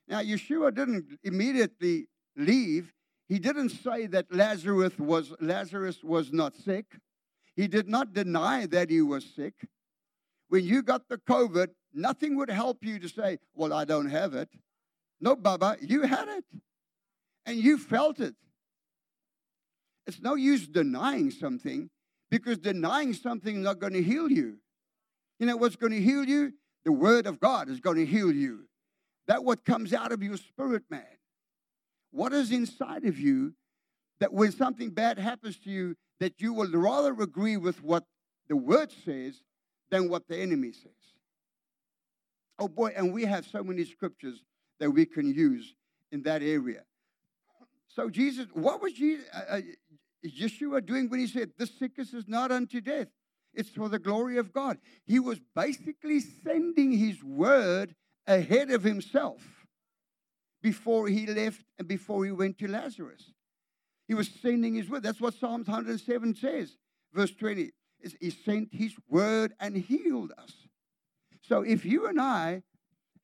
Now, 0.07 0.21
Yeshua 0.21 0.73
didn't 0.73 1.19
immediately 1.23 2.07
leave. 2.35 2.93
He 3.27 3.39
didn't 3.39 3.69
say 3.69 4.07
that 4.07 4.25
Lazarus 4.31 4.97
was, 4.97 5.33
Lazarus 5.39 6.03
was 6.03 6.31
not 6.31 6.55
sick. 6.55 6.85
He 7.55 7.67
did 7.67 7.87
not 7.87 8.13
deny 8.13 8.65
that 8.67 8.89
he 8.89 9.01
was 9.01 9.25
sick. 9.25 9.53
When 10.49 10.63
you 10.63 10.83
got 10.83 11.07
the 11.09 11.17
COVID, 11.17 11.69
nothing 11.93 12.35
would 12.35 12.49
help 12.49 12.83
you 12.83 12.99
to 12.99 13.09
say, 13.09 13.39
Well, 13.55 13.73
I 13.73 13.85
don't 13.85 14.09
have 14.09 14.33
it. 14.33 14.49
No, 15.21 15.35
Baba, 15.35 15.77
you 15.81 16.03
had 16.03 16.27
it. 16.27 16.45
And 17.45 17.57
you 17.57 17.77
felt 17.77 18.19
it. 18.19 18.35
It's 20.05 20.21
no 20.21 20.35
use 20.35 20.67
denying 20.67 21.31
something 21.31 21.89
because 22.29 22.57
denying 22.57 23.13
something 23.13 23.57
is 23.57 23.63
not 23.63 23.79
going 23.79 23.93
to 23.93 24.03
heal 24.03 24.29
you. 24.31 24.57
You 25.39 25.47
know 25.47 25.57
what's 25.57 25.75
going 25.75 25.93
to 25.93 26.01
heal 26.01 26.23
you? 26.23 26.53
The 26.85 26.91
Word 26.91 27.27
of 27.27 27.39
God 27.39 27.69
is 27.69 27.79
going 27.79 27.97
to 27.97 28.05
heal 28.05 28.31
you. 28.31 28.65
That 29.27 29.43
what 29.43 29.63
comes 29.63 29.93
out 29.93 30.11
of 30.11 30.21
your 30.21 30.37
spirit, 30.37 30.83
man. 30.89 31.05
What 32.11 32.33
is 32.33 32.51
inside 32.51 33.05
of 33.05 33.17
you 33.17 33.53
that 34.19 34.33
when 34.33 34.51
something 34.51 34.89
bad 34.89 35.17
happens 35.17 35.57
to 35.59 35.69
you, 35.69 35.95
that 36.19 36.39
you 36.39 36.53
will 36.53 36.71
rather 36.71 37.13
agree 37.21 37.57
with 37.57 37.83
what 37.83 38.05
the 38.47 38.55
word 38.55 38.89
says 39.03 39.41
than 39.89 40.09
what 40.09 40.27
the 40.27 40.37
enemy 40.37 40.71
says. 40.71 40.91
Oh 42.59 42.67
boy, 42.67 42.93
and 42.95 43.11
we 43.11 43.25
have 43.25 43.45
so 43.45 43.63
many 43.63 43.83
scriptures 43.83 44.43
that 44.79 44.89
we 44.89 45.05
can 45.05 45.33
use 45.33 45.75
in 46.11 46.23
that 46.23 46.41
area. 46.41 46.83
So 47.87 48.09
Jesus, 48.09 48.47
what 48.53 48.81
was 48.81 48.93
Jesus, 48.93 49.25
uh, 49.33 49.59
uh, 50.25 50.29
Yeshua 50.29 50.85
doing 50.85 51.09
when 51.09 51.19
he 51.19 51.27
said, 51.27 51.51
"This 51.57 51.77
sickness 51.77 52.13
is 52.13 52.27
not 52.27 52.51
unto 52.51 52.81
death; 52.81 53.07
it's 53.53 53.69
for 53.69 53.89
the 53.89 53.99
glory 53.99 54.37
of 54.37 54.53
God"? 54.53 54.77
He 55.05 55.19
was 55.19 55.39
basically 55.55 56.19
sending 56.19 56.91
His 56.91 57.23
word 57.23 57.95
ahead 58.27 58.71
of 58.71 58.83
himself 58.83 59.65
before 60.61 61.07
he 61.07 61.27
left 61.27 61.63
and 61.77 61.87
before 61.87 62.25
he 62.25 62.31
went 62.31 62.57
to 62.59 62.67
Lazarus. 62.67 63.31
He 64.07 64.13
was 64.13 64.29
sending 64.41 64.75
his 64.75 64.89
word. 64.89 65.03
That's 65.03 65.21
what 65.21 65.33
Psalms 65.33 65.67
107 65.67 66.35
says, 66.35 66.77
verse 67.13 67.31
20. 67.31 67.71
Is 68.01 68.15
he 68.19 68.29
sent 68.31 68.69
his 68.73 68.93
word 69.09 69.53
and 69.59 69.77
healed 69.77 70.33
us. 70.37 70.51
So 71.41 71.61
if 71.61 71.85
you 71.85 72.07
and 72.07 72.19
I 72.19 72.63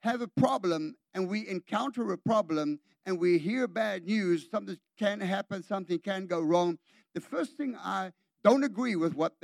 have 0.00 0.22
a 0.22 0.28
problem 0.28 0.96
and 1.12 1.28
we 1.28 1.46
encounter 1.48 2.10
a 2.12 2.18
problem 2.18 2.80
and 3.06 3.18
we 3.18 3.38
hear 3.38 3.66
bad 3.66 4.04
news, 4.04 4.48
something 4.50 4.78
can 4.98 5.20
happen, 5.20 5.62
something 5.62 5.98
can 5.98 6.26
go 6.26 6.40
wrong, 6.40 6.78
the 7.14 7.20
first 7.20 7.56
thing 7.56 7.76
I 7.76 8.12
don't 8.44 8.64
agree 8.64 8.96
with 8.96 9.14
what, 9.14 9.34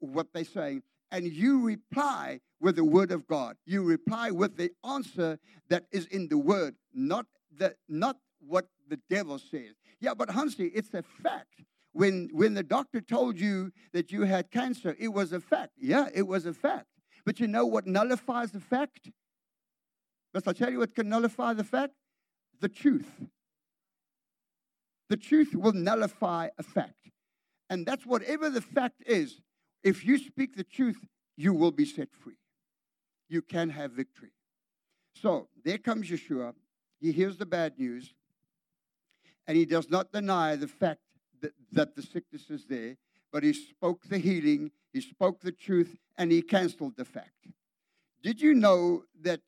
what 0.00 0.28
they're 0.32 0.44
saying 0.44 0.82
and 1.10 1.26
you 1.26 1.64
reply 1.64 2.40
with 2.60 2.76
the 2.76 2.84
word 2.84 3.10
of 3.10 3.26
God. 3.26 3.56
You 3.64 3.82
reply 3.82 4.30
with 4.30 4.56
the 4.56 4.70
answer 4.84 5.38
that 5.68 5.84
is 5.92 6.06
in 6.06 6.28
the 6.28 6.38
word, 6.38 6.74
not 6.92 7.26
the 7.56 7.76
not 7.88 8.18
what 8.40 8.66
the 8.88 8.98
devil 9.08 9.38
says. 9.38 9.74
Yeah, 10.00 10.14
but 10.14 10.28
Hansie, 10.28 10.70
it's 10.74 10.92
a 10.94 11.02
fact. 11.02 11.62
When 11.92 12.28
when 12.32 12.54
the 12.54 12.62
doctor 12.62 13.00
told 13.00 13.40
you 13.40 13.72
that 13.92 14.12
you 14.12 14.22
had 14.22 14.50
cancer, 14.50 14.96
it 14.98 15.08
was 15.08 15.32
a 15.32 15.40
fact. 15.40 15.72
Yeah, 15.78 16.08
it 16.14 16.26
was 16.26 16.46
a 16.46 16.52
fact. 16.52 16.86
But 17.24 17.40
you 17.40 17.48
know 17.48 17.66
what 17.66 17.86
nullifies 17.86 18.52
the 18.52 18.60
fact? 18.60 19.10
But 20.32 20.46
I'll 20.46 20.54
tell 20.54 20.70
you 20.70 20.78
what 20.78 20.94
can 20.94 21.08
nullify 21.08 21.54
the 21.54 21.64
fact? 21.64 21.94
The 22.60 22.68
truth. 22.68 23.10
The 25.08 25.16
truth 25.16 25.54
will 25.54 25.72
nullify 25.72 26.48
a 26.58 26.62
fact. 26.62 27.10
And 27.70 27.86
that's 27.86 28.04
whatever 28.06 28.50
the 28.50 28.60
fact 28.60 29.02
is, 29.06 29.40
if 29.82 30.04
you 30.04 30.18
speak 30.18 30.56
the 30.56 30.64
truth, 30.64 30.98
you 31.36 31.52
will 31.52 31.70
be 31.70 31.84
set 31.84 32.08
free. 32.12 32.38
You 33.28 33.42
can 33.42 33.70
have 33.70 33.92
victory. 33.92 34.32
So 35.14 35.48
there 35.64 35.78
comes 35.78 36.08
Yeshua. 36.08 36.54
He 37.00 37.12
hears 37.12 37.36
the 37.36 37.46
bad 37.46 37.78
news, 37.78 38.12
and 39.46 39.56
he 39.56 39.64
does 39.64 39.88
not 39.88 40.12
deny 40.12 40.56
the 40.56 40.66
fact 40.66 41.00
that, 41.40 41.52
that 41.72 41.94
the 41.94 42.02
sickness 42.02 42.50
is 42.50 42.66
there, 42.66 42.96
but 43.32 43.44
he 43.44 43.52
spoke 43.52 44.02
the 44.08 44.18
healing, 44.18 44.72
he 44.92 45.00
spoke 45.00 45.40
the 45.40 45.52
truth, 45.52 45.96
and 46.16 46.32
he 46.32 46.42
canceled 46.42 46.96
the 46.96 47.04
fact. 47.04 47.46
Did 48.22 48.40
you 48.40 48.52
know 48.54 49.04
that 49.22 49.40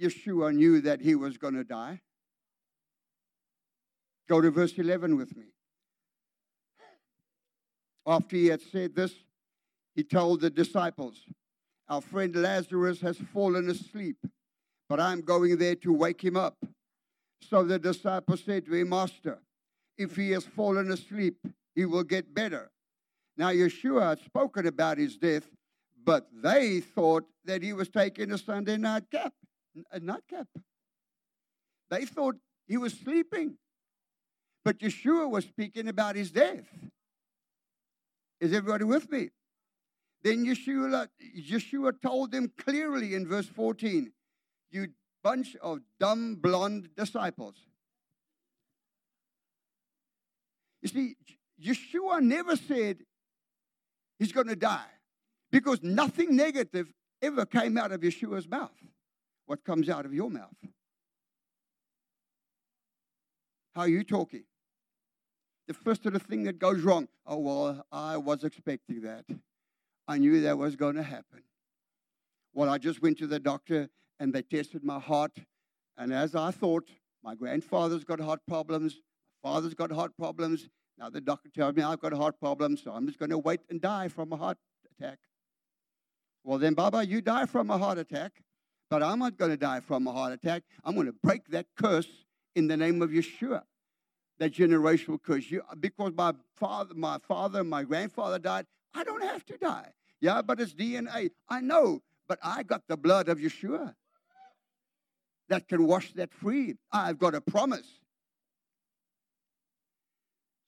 Yeshua 0.00 0.54
knew 0.54 0.80
that 0.82 1.00
he 1.00 1.14
was 1.14 1.38
going 1.38 1.54
to 1.54 1.64
die? 1.64 2.00
Go 4.30 4.40
to 4.40 4.52
verse 4.52 4.78
11 4.78 5.16
with 5.16 5.36
me. 5.36 5.46
After 8.06 8.36
he 8.36 8.46
had 8.46 8.62
said 8.62 8.94
this, 8.94 9.12
he 9.96 10.04
told 10.04 10.40
the 10.40 10.50
disciples, 10.50 11.24
Our 11.88 12.00
friend 12.00 12.36
Lazarus 12.36 13.00
has 13.00 13.18
fallen 13.34 13.68
asleep, 13.68 14.18
but 14.88 15.00
I'm 15.00 15.22
going 15.22 15.58
there 15.58 15.74
to 15.74 15.92
wake 15.92 16.22
him 16.22 16.36
up. 16.36 16.64
So 17.42 17.64
the 17.64 17.80
disciples 17.80 18.44
said 18.46 18.66
to 18.66 18.74
him, 18.74 18.90
Master, 18.90 19.40
if 19.98 20.14
he 20.14 20.30
has 20.30 20.44
fallen 20.44 20.92
asleep, 20.92 21.36
he 21.74 21.84
will 21.84 22.04
get 22.04 22.32
better. 22.32 22.70
Now, 23.36 23.48
Yeshua 23.48 24.10
had 24.10 24.20
spoken 24.20 24.64
about 24.64 24.98
his 24.98 25.16
death, 25.16 25.48
but 26.04 26.28
they 26.32 26.78
thought 26.78 27.24
that 27.46 27.64
he 27.64 27.72
was 27.72 27.88
taking 27.88 28.30
a 28.30 28.38
Sunday 28.38 28.76
night 28.76 29.10
cap, 29.10 29.34
a 29.90 29.98
nightcap. 29.98 30.46
They 31.90 32.04
thought 32.04 32.36
he 32.68 32.76
was 32.76 32.92
sleeping. 32.92 33.56
But 34.64 34.78
Yeshua 34.78 35.28
was 35.30 35.44
speaking 35.44 35.88
about 35.88 36.16
his 36.16 36.30
death. 36.30 36.66
Is 38.40 38.52
everybody 38.52 38.84
with 38.84 39.10
me? 39.10 39.30
Then 40.22 40.44
Yeshua, 40.44 41.08
Yeshua 41.38 42.00
told 42.00 42.30
them 42.32 42.52
clearly 42.58 43.14
in 43.14 43.26
verse 43.26 43.46
14, 43.46 44.12
You 44.70 44.88
bunch 45.22 45.56
of 45.56 45.80
dumb, 45.98 46.36
blonde 46.36 46.90
disciples. 46.96 47.54
You 50.82 50.88
see, 50.88 51.16
Yeshua 51.62 52.20
never 52.20 52.56
said 52.56 52.98
he's 54.18 54.32
going 54.32 54.48
to 54.48 54.56
die 54.56 54.90
because 55.50 55.82
nothing 55.82 56.36
negative 56.36 56.92
ever 57.22 57.44
came 57.44 57.76
out 57.76 57.92
of 57.92 58.00
Yeshua's 58.00 58.48
mouth. 58.48 58.70
What 59.46 59.64
comes 59.64 59.88
out 59.88 60.06
of 60.06 60.14
your 60.14 60.30
mouth? 60.30 60.56
How 63.74 63.82
are 63.82 63.88
you 63.88 64.04
talking? 64.04 64.44
The 65.68 65.74
first 65.74 66.04
little 66.04 66.20
thing 66.20 66.44
that 66.44 66.58
goes 66.58 66.82
wrong. 66.82 67.08
Oh, 67.26 67.38
well, 67.38 67.86
I 67.92 68.16
was 68.16 68.44
expecting 68.44 69.02
that. 69.02 69.24
I 70.08 70.18
knew 70.18 70.40
that 70.40 70.58
was 70.58 70.74
going 70.74 70.96
to 70.96 71.02
happen. 71.02 71.42
Well, 72.52 72.68
I 72.68 72.78
just 72.78 73.00
went 73.00 73.18
to 73.18 73.26
the 73.26 73.38
doctor 73.38 73.88
and 74.18 74.32
they 74.32 74.42
tested 74.42 74.82
my 74.82 74.98
heart. 74.98 75.38
And 75.96 76.12
as 76.12 76.34
I 76.34 76.50
thought, 76.50 76.88
my 77.22 77.34
grandfather's 77.34 78.04
got 78.04 78.20
heart 78.20 78.40
problems, 78.48 79.00
my 79.44 79.50
father's 79.50 79.74
got 79.74 79.92
heart 79.92 80.16
problems. 80.16 80.68
Now 80.98 81.10
the 81.10 81.20
doctor 81.20 81.48
tells 81.48 81.74
me 81.76 81.82
I've 81.82 82.00
got 82.00 82.12
heart 82.12 82.40
problems, 82.40 82.82
so 82.82 82.92
I'm 82.92 83.06
just 83.06 83.18
going 83.18 83.30
to 83.30 83.38
wait 83.38 83.60
and 83.70 83.80
die 83.80 84.08
from 84.08 84.32
a 84.32 84.36
heart 84.36 84.58
attack. 84.90 85.18
Well, 86.42 86.58
then, 86.58 86.74
Baba, 86.74 87.06
you 87.06 87.20
die 87.20 87.46
from 87.46 87.70
a 87.70 87.78
heart 87.78 87.98
attack, 87.98 88.42
but 88.90 89.02
I'm 89.02 89.18
not 89.18 89.36
going 89.36 89.50
to 89.50 89.56
die 89.56 89.80
from 89.80 90.06
a 90.06 90.12
heart 90.12 90.32
attack. 90.32 90.64
I'm 90.84 90.94
going 90.94 91.06
to 91.06 91.12
break 91.22 91.48
that 91.48 91.66
curse 91.76 92.08
in 92.56 92.66
the 92.66 92.76
name 92.76 93.02
of 93.02 93.10
Yeshua. 93.10 93.62
That 94.40 94.52
generational 94.52 95.22
curse. 95.22 95.48
You, 95.50 95.62
because 95.78 96.12
my 96.16 96.32
father, 96.56 96.94
my 96.94 97.18
father, 97.28 97.62
my 97.62 97.84
grandfather 97.84 98.38
died, 98.38 98.66
I 98.92 99.04
don't 99.04 99.22
have 99.22 99.44
to 99.46 99.56
die. 99.56 99.92
Yeah, 100.20 100.42
but 100.42 100.60
it's 100.60 100.74
DNA. 100.74 101.30
I 101.48 101.60
know, 101.60 102.02
but 102.26 102.38
I 102.42 102.64
got 102.64 102.88
the 102.88 102.96
blood 102.96 103.28
of 103.28 103.38
Yeshua 103.38 103.94
that 105.48 105.68
can 105.68 105.86
wash 105.86 106.12
that 106.14 106.32
free. 106.32 106.76
I've 106.90 107.18
got 107.18 107.34
a 107.34 107.40
promise. 107.40 108.00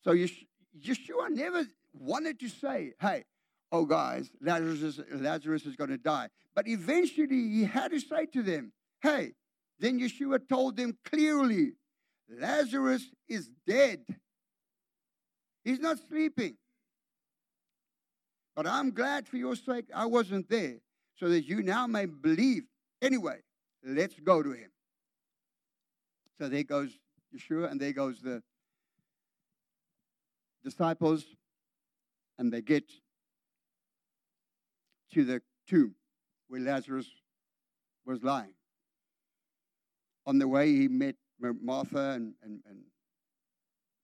So 0.05 0.13
Yeshua 0.13 1.31
never 1.31 1.65
wanted 1.95 2.41
to 2.41 2.49
say, 2.49 2.93
hey, 3.01 3.25
oh, 3.71 3.87
guys, 3.87 4.31
Lazarus 4.41 4.83
is, 4.83 5.01
Lazarus 5.13 5.65
is 5.65 5.77
going 5.77 5.91
to 5.91 5.99
die. 5.99 6.29
But 6.55 6.69
eventually 6.69 7.29
he 7.29 7.65
had 7.65 7.93
to 7.93 8.01
say 8.01 8.27
to 8.27 8.43
them, 8.43 8.73
hey, 9.03 9.33
then 9.79 9.99
Yeshua 9.99 10.41
told 10.49 10.77
them 10.77 10.99
clearly, 11.05 11.73
Lazarus 12.41 13.05
is 13.29 13.51
dead. 13.67 14.01
He's 15.65 15.79
not 15.79 15.99
sleeping. 16.09 16.57
But 18.55 18.67
I'm 18.67 18.91
glad 18.91 19.29
for 19.29 19.37
your 19.37 19.57
sake 19.57 19.87
I 19.95 20.07
wasn't 20.07 20.49
there, 20.49 20.77
so 21.17 21.29
that 21.29 21.47
you 21.47 21.63
now 21.63 21.87
may 21.87 22.07
believe. 22.07 22.65
Anyway, 23.01 23.41
let's 23.85 24.19
go 24.21 24.43
to 24.43 24.53
him. 24.53 24.71
So 26.39 26.49
there 26.49 26.63
goes 26.63 26.91
Yeshua, 27.35 27.71
and 27.71 27.81
there 27.81 27.93
goes 27.93 28.21
the 28.21 28.43
disciples, 30.65 31.25
and 32.39 32.53
they 32.53 32.61
get 32.61 32.85
to 35.13 35.25
the 35.25 35.43
tomb 35.67 35.95
where 36.49 36.61
Lazarus 36.61 37.07
was 38.05 38.23
lying. 38.23 38.55
On 40.27 40.39
the 40.39 40.49
way, 40.49 40.73
he 40.73 40.89
met 40.89 41.17
Martha 41.61 42.11
and, 42.11 42.35
and, 42.43 42.61
and 42.69 42.79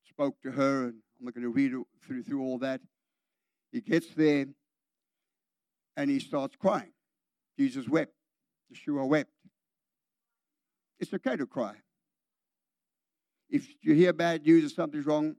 spoke 0.08 0.40
to 0.42 0.50
her, 0.50 0.84
and 0.84 0.94
I'm 1.18 1.26
not 1.26 1.34
going 1.34 1.44
to 1.44 1.50
read 1.50 1.72
through, 2.04 2.22
through 2.22 2.42
all 2.42 2.58
that. 2.58 2.80
He 3.72 3.80
gets 3.80 4.08
there 4.14 4.46
and 5.96 6.10
he 6.10 6.18
starts 6.20 6.56
crying. 6.56 6.92
Jesus 7.58 7.88
wept. 7.88 8.12
Yeshua 8.72 9.06
wept. 9.06 9.30
It's 11.00 11.12
okay 11.14 11.36
to 11.36 11.46
cry. 11.46 11.74
If 13.50 13.68
you 13.82 13.94
hear 13.94 14.12
bad 14.12 14.44
news 14.44 14.64
or 14.64 14.74
something's 14.74 15.06
wrong, 15.06 15.36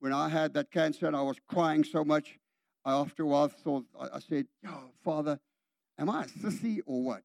when 0.00 0.12
I 0.12 0.28
had 0.28 0.54
that 0.54 0.70
cancer 0.70 1.06
and 1.06 1.16
I 1.16 1.22
was 1.22 1.36
crying 1.48 1.84
so 1.84 2.04
much, 2.04 2.38
I 2.84 2.92
after 2.92 3.22
a 3.22 3.26
while 3.26 3.48
thought, 3.48 3.84
I 4.00 4.18
said, 4.20 4.46
oh, 4.66 4.90
Father, 5.04 5.38
am 5.98 6.10
I 6.10 6.24
a 6.24 6.26
sissy 6.26 6.80
or 6.86 7.02
what? 7.02 7.22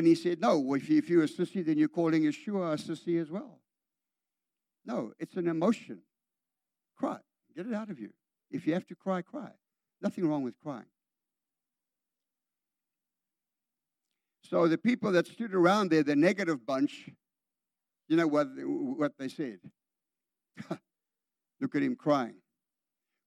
And 0.00 0.06
he 0.06 0.14
said, 0.14 0.40
No, 0.40 0.72
if, 0.72 0.88
you, 0.88 0.96
if 0.96 1.10
you're 1.10 1.24
a 1.24 1.28
sissy, 1.28 1.62
then 1.62 1.76
you're 1.76 1.86
calling 1.86 2.22
Yeshua 2.22 2.72
a 2.72 2.76
sissy 2.78 3.20
as 3.20 3.30
well. 3.30 3.58
No, 4.86 5.12
it's 5.18 5.36
an 5.36 5.46
emotion. 5.46 6.00
Cry. 6.96 7.18
Get 7.54 7.66
it 7.66 7.74
out 7.74 7.90
of 7.90 8.00
you. 8.00 8.08
If 8.50 8.66
you 8.66 8.72
have 8.72 8.86
to 8.86 8.94
cry, 8.94 9.20
cry. 9.20 9.50
Nothing 10.00 10.26
wrong 10.26 10.42
with 10.42 10.54
crying. 10.58 10.86
So 14.42 14.68
the 14.68 14.78
people 14.78 15.12
that 15.12 15.26
stood 15.26 15.52
around 15.52 15.90
there, 15.90 16.02
the 16.02 16.16
negative 16.16 16.64
bunch, 16.64 17.10
you 18.08 18.16
know 18.16 18.26
what, 18.26 18.48
what 18.56 19.12
they 19.18 19.28
said? 19.28 19.58
Look 21.60 21.74
at 21.74 21.82
him 21.82 21.94
crying. 21.94 22.36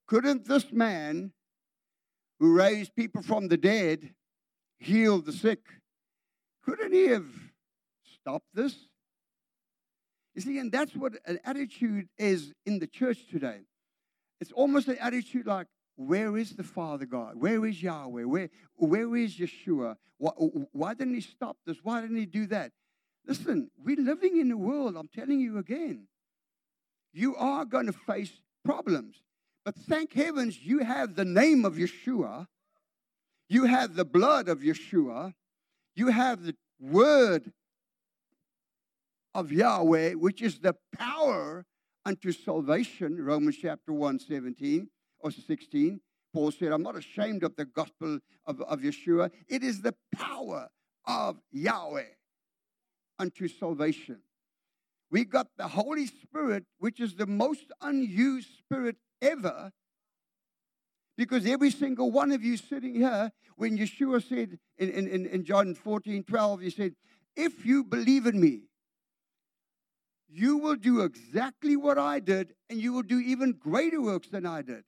Couldn't 0.07 0.47
this 0.47 0.71
man 0.71 1.33
who 2.39 2.55
raised 2.55 2.95
people 2.95 3.21
from 3.21 3.47
the 3.47 3.57
dead 3.57 4.15
heal 4.79 5.21
the 5.21 5.33
sick? 5.33 5.59
Couldn't 6.65 6.93
he 6.93 7.07
have 7.07 7.25
stopped 8.19 8.47
this? 8.53 8.75
You 10.35 10.41
see, 10.41 10.57
and 10.57 10.71
that's 10.71 10.95
what 10.95 11.13
an 11.25 11.39
attitude 11.43 12.07
is 12.17 12.53
in 12.65 12.79
the 12.79 12.87
church 12.87 13.27
today. 13.29 13.61
It's 14.41 14.51
almost 14.51 14.87
an 14.87 14.97
attitude 14.99 15.45
like, 15.45 15.67
where 15.95 16.37
is 16.37 16.55
the 16.55 16.63
Father 16.63 17.05
God? 17.05 17.35
Where 17.35 17.65
is 17.65 17.83
Yahweh? 17.83 18.23
Where, 18.23 18.49
where 18.75 19.15
is 19.15 19.37
Yeshua? 19.37 19.95
Why, 20.17 20.31
why 20.71 20.93
didn't 20.95 21.13
he 21.13 21.21
stop 21.21 21.57
this? 21.65 21.77
Why 21.83 22.01
didn't 22.01 22.17
he 22.17 22.25
do 22.25 22.47
that? 22.47 22.71
Listen, 23.27 23.69
we're 23.77 23.97
living 23.97 24.39
in 24.39 24.51
a 24.51 24.57
world, 24.57 24.97
I'm 24.97 25.07
telling 25.07 25.39
you 25.39 25.59
again. 25.59 26.07
You 27.13 27.35
are 27.35 27.63
going 27.63 27.85
to 27.85 27.93
face 27.93 28.41
problems. 28.65 29.21
But 29.63 29.75
thank 29.75 30.13
heavens 30.13 30.59
you 30.59 30.79
have 30.79 31.15
the 31.15 31.25
name 31.25 31.63
of 31.63 31.75
Yeshua. 31.75 32.47
You 33.47 33.65
have 33.65 33.95
the 33.95 34.03
blood 34.03 34.49
of 34.49 34.59
Yeshua. 34.59 35.33
You 35.95 36.07
have 36.07 36.43
the 36.43 36.55
word 36.79 37.51
of 39.35 39.51
Yahweh, 39.51 40.13
which 40.13 40.41
is 40.41 40.59
the 40.59 40.75
power 40.95 41.65
unto 42.05 42.31
salvation, 42.31 43.23
Romans 43.23 43.57
chapter 43.61 43.93
1, 43.93 44.19
17 44.19 44.89
or 45.19 45.31
16. 45.31 45.99
Paul 46.33 46.51
said, 46.51 46.71
I'm 46.71 46.81
not 46.81 46.97
ashamed 46.97 47.43
of 47.43 47.55
the 47.55 47.65
gospel 47.65 48.19
of, 48.45 48.61
of 48.61 48.79
Yeshua. 48.81 49.29
It 49.47 49.63
is 49.63 49.81
the 49.81 49.95
power 50.15 50.67
of 51.05 51.39
Yahweh 51.51 52.03
unto 53.19 53.47
salvation. 53.47 54.19
We 55.11 55.25
got 55.25 55.47
the 55.57 55.67
Holy 55.67 56.07
Spirit, 56.07 56.65
which 56.79 56.99
is 56.99 57.15
the 57.15 57.27
most 57.27 57.71
unused 57.81 58.49
spirit 58.57 58.97
ever. 59.21 59.71
Because 61.17 61.45
every 61.45 61.69
single 61.69 62.11
one 62.11 62.31
of 62.31 62.43
you 62.43 62.57
sitting 62.57 62.95
here, 62.95 63.31
when 63.55 63.77
Yeshua 63.77 64.27
said 64.27 64.57
in, 64.77 64.89
in, 64.89 65.25
in 65.27 65.45
John 65.45 65.75
14, 65.75 66.23
12, 66.23 66.61
he 66.61 66.69
said, 66.69 66.95
If 67.35 67.65
you 67.65 67.83
believe 67.83 68.25
in 68.25 68.39
me, 68.39 68.63
you 70.27 70.57
will 70.57 70.75
do 70.75 71.01
exactly 71.01 71.75
what 71.75 71.99
I 71.99 72.19
did, 72.19 72.55
and 72.69 72.81
you 72.81 72.93
will 72.93 73.03
do 73.03 73.19
even 73.19 73.53
greater 73.53 74.01
works 74.01 74.29
than 74.29 74.47
I 74.47 74.63
did. 74.63 74.83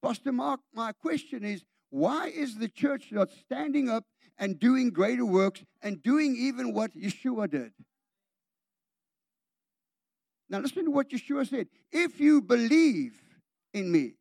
Pastor 0.00 0.30
Mark, 0.30 0.60
my 0.72 0.92
question 0.92 1.44
is 1.44 1.64
why 1.90 2.28
is 2.28 2.56
the 2.56 2.68
church 2.68 3.08
not 3.10 3.30
standing 3.30 3.90
up 3.90 4.04
and 4.38 4.58
doing 4.58 4.90
greater 4.90 5.26
works 5.26 5.64
and 5.82 6.00
doing 6.02 6.36
even 6.36 6.72
what 6.72 6.94
Yeshua 6.94 7.50
did? 7.50 7.72
Now, 10.48 10.58
listen 10.60 10.84
to 10.84 10.90
what 10.90 11.10
Yeshua 11.10 11.48
said. 11.48 11.66
If 11.90 12.20
you 12.20 12.40
believe 12.40 13.20
in 13.74 13.90
me. 13.90 14.14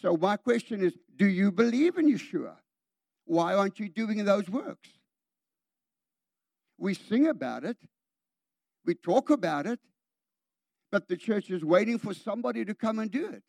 So, 0.00 0.16
my 0.16 0.36
question 0.36 0.82
is 0.82 0.94
do 1.16 1.26
you 1.26 1.50
believe 1.50 1.98
in 1.98 2.06
Yeshua? 2.06 2.56
Why 3.24 3.54
aren't 3.54 3.80
you 3.80 3.88
doing 3.88 4.24
those 4.24 4.48
works? 4.48 4.88
We 6.78 6.94
sing 6.94 7.26
about 7.26 7.64
it, 7.64 7.76
we 8.84 8.94
talk 8.94 9.30
about 9.30 9.66
it, 9.66 9.80
but 10.92 11.08
the 11.08 11.16
church 11.16 11.50
is 11.50 11.64
waiting 11.64 11.98
for 11.98 12.14
somebody 12.14 12.64
to 12.64 12.74
come 12.74 13.00
and 13.00 13.10
do 13.10 13.28
it. 13.28 13.42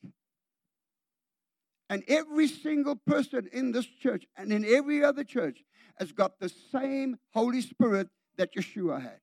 And 1.90 2.04
every 2.08 2.48
single 2.48 2.96
person 2.96 3.48
in 3.52 3.72
this 3.72 3.86
church 3.86 4.26
and 4.36 4.52
in 4.52 4.66
every 4.66 5.04
other 5.04 5.24
church 5.24 5.64
has 5.98 6.12
got 6.12 6.40
the 6.40 6.50
same 6.72 7.18
Holy 7.34 7.62
Spirit 7.62 8.10
that 8.38 8.54
Yeshua 8.56 9.02
had. 9.02 9.20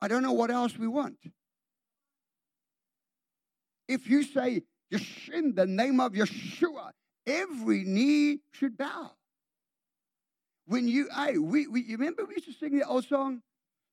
I 0.00 0.08
don't 0.08 0.22
know 0.22 0.32
what 0.32 0.50
else 0.50 0.78
we 0.78 0.86
want. 0.86 1.18
If 3.88 4.08
you 4.08 4.22
say, 4.22 4.62
in 5.32 5.54
the 5.54 5.66
name 5.66 6.00
of 6.00 6.12
Yeshua, 6.12 6.90
every 7.26 7.84
knee 7.84 8.40
should 8.52 8.76
bow. 8.76 9.12
When 10.66 10.88
you, 10.88 11.08
hey, 11.14 11.38
we, 11.38 11.66
we, 11.66 11.82
you 11.82 11.96
remember 11.96 12.24
we 12.24 12.34
used 12.34 12.46
to 12.46 12.52
sing 12.52 12.78
the 12.78 12.86
old 12.86 13.04
song? 13.04 13.42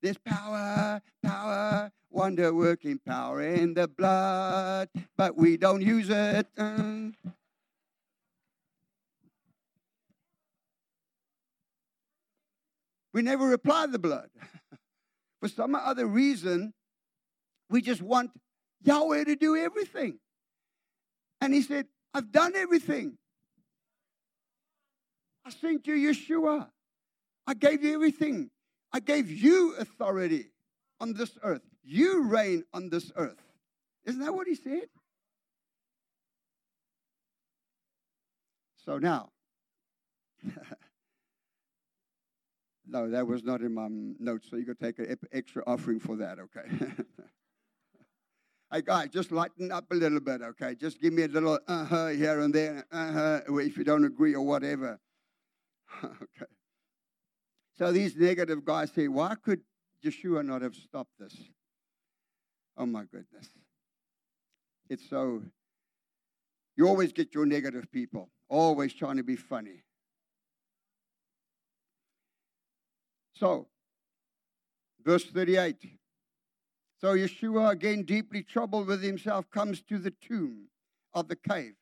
There's 0.02 0.18
power, 0.18 1.00
power, 1.22 1.92
wonder 2.10 2.52
working 2.52 2.98
power 2.98 3.42
in 3.42 3.74
the 3.74 3.88
blood, 3.88 4.88
but 5.16 5.36
we 5.36 5.56
don't 5.56 5.80
use 5.80 6.10
it. 6.10 6.46
Mm. 6.56 7.14
we 13.14 13.22
never 13.22 13.52
apply 13.52 13.86
the 13.86 13.98
blood. 13.98 14.28
For 15.40 15.48
some 15.48 15.74
other 15.74 16.06
reason, 16.06 16.74
we 17.70 17.80
just 17.80 18.02
want 18.02 18.32
Yahweh 18.84 19.24
to 19.24 19.36
do 19.36 19.56
everything. 19.56 20.18
And 21.40 21.52
he 21.52 21.62
said, 21.62 21.86
I've 22.12 22.30
done 22.30 22.54
everything. 22.54 23.18
I 25.44 25.50
sent 25.50 25.86
you 25.86 25.94
Yeshua. 25.94 26.68
I 27.46 27.54
gave 27.54 27.82
you 27.82 27.94
everything. 27.94 28.50
I 28.92 29.00
gave 29.00 29.30
you 29.30 29.74
authority 29.78 30.46
on 31.00 31.12
this 31.14 31.36
earth. 31.42 31.62
You 31.82 32.24
reign 32.24 32.64
on 32.72 32.88
this 32.88 33.10
earth. 33.16 33.42
Isn't 34.04 34.20
that 34.20 34.32
what 34.32 34.46
he 34.46 34.54
said? 34.54 34.84
So 38.84 38.98
now, 38.98 39.30
no, 42.86 43.10
that 43.10 43.26
was 43.26 43.42
not 43.42 43.62
in 43.62 43.72
my 43.74 43.88
notes, 43.90 44.48
so 44.50 44.56
you 44.56 44.66
could 44.66 44.78
take 44.78 44.98
an 44.98 45.16
extra 45.32 45.62
offering 45.66 45.98
for 46.00 46.16
that, 46.16 46.38
okay? 46.38 46.68
guys, 48.80 49.08
just 49.10 49.30
lighten 49.30 49.70
up 49.70 49.84
a 49.90 49.94
little 49.94 50.20
bit, 50.20 50.42
okay? 50.42 50.74
Just 50.74 51.00
give 51.00 51.12
me 51.12 51.22
a 51.24 51.28
little 51.28 51.58
uh 51.68 51.84
huh 51.84 52.08
here 52.08 52.40
and 52.40 52.54
there, 52.54 52.84
uh 52.90 53.12
huh, 53.12 53.40
if 53.58 53.76
you 53.76 53.84
don't 53.84 54.04
agree 54.04 54.34
or 54.34 54.42
whatever. 54.42 54.98
okay. 56.04 56.50
So 57.76 57.92
these 57.92 58.16
negative 58.16 58.64
guys 58.64 58.92
say, 58.92 59.08
why 59.08 59.34
could 59.34 59.60
Yeshua 60.04 60.44
not 60.44 60.62
have 60.62 60.74
stopped 60.74 61.12
this? 61.18 61.36
Oh 62.76 62.86
my 62.86 63.04
goodness. 63.04 63.48
It's 64.88 65.08
so, 65.08 65.42
you 66.76 66.88
always 66.88 67.12
get 67.12 67.34
your 67.34 67.46
negative 67.46 67.90
people, 67.90 68.30
always 68.48 68.92
trying 68.92 69.16
to 69.16 69.22
be 69.22 69.36
funny. 69.36 69.82
So, 73.34 73.66
verse 75.04 75.24
38. 75.24 75.76
So 77.00 77.14
Yeshua, 77.14 77.70
again 77.70 78.02
deeply 78.02 78.42
troubled 78.42 78.86
with 78.86 79.02
himself, 79.02 79.50
comes 79.50 79.82
to 79.82 79.98
the 79.98 80.12
tomb 80.12 80.68
of 81.12 81.28
the 81.28 81.36
cave. 81.36 81.74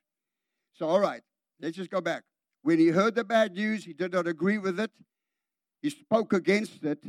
So, 0.73 0.87
all 0.87 0.99
right, 0.99 1.21
let's 1.61 1.77
just 1.77 1.89
go 1.89 2.01
back. 2.01 2.23
When 2.63 2.79
he 2.79 2.87
heard 2.87 3.15
the 3.15 3.23
bad 3.23 3.53
news, 3.53 3.85
he 3.85 3.93
did 3.93 4.13
not 4.13 4.27
agree 4.27 4.57
with 4.57 4.79
it. 4.79 4.91
He 5.81 5.89
spoke 5.89 6.33
against 6.33 6.83
it. 6.83 7.03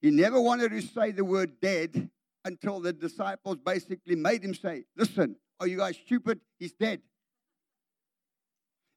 He 0.00 0.10
never 0.10 0.40
wanted 0.40 0.70
to 0.70 0.82
say 0.82 1.12
the 1.12 1.24
word 1.24 1.60
dead 1.60 2.10
until 2.44 2.80
the 2.80 2.92
disciples 2.92 3.56
basically 3.64 4.16
made 4.16 4.44
him 4.44 4.54
say, 4.54 4.84
Listen, 4.96 5.36
are 5.60 5.68
you 5.68 5.78
guys 5.78 5.96
stupid? 5.96 6.40
He's 6.58 6.72
dead. 6.72 7.00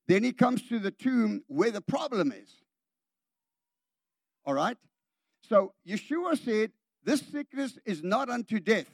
Then 0.07 0.23
he 0.23 0.33
comes 0.33 0.67
to 0.69 0.79
the 0.79 0.91
tomb 0.91 1.43
where 1.47 1.71
the 1.71 1.81
problem 1.81 2.31
is. 2.31 2.49
All 4.45 4.53
right? 4.53 4.77
So 5.41 5.73
Yeshua 5.87 6.43
said, 6.43 6.71
This 7.05 7.21
sickness 7.21 7.77
is 7.85 8.03
not 8.03 8.29
unto 8.29 8.59
death. 8.59 8.89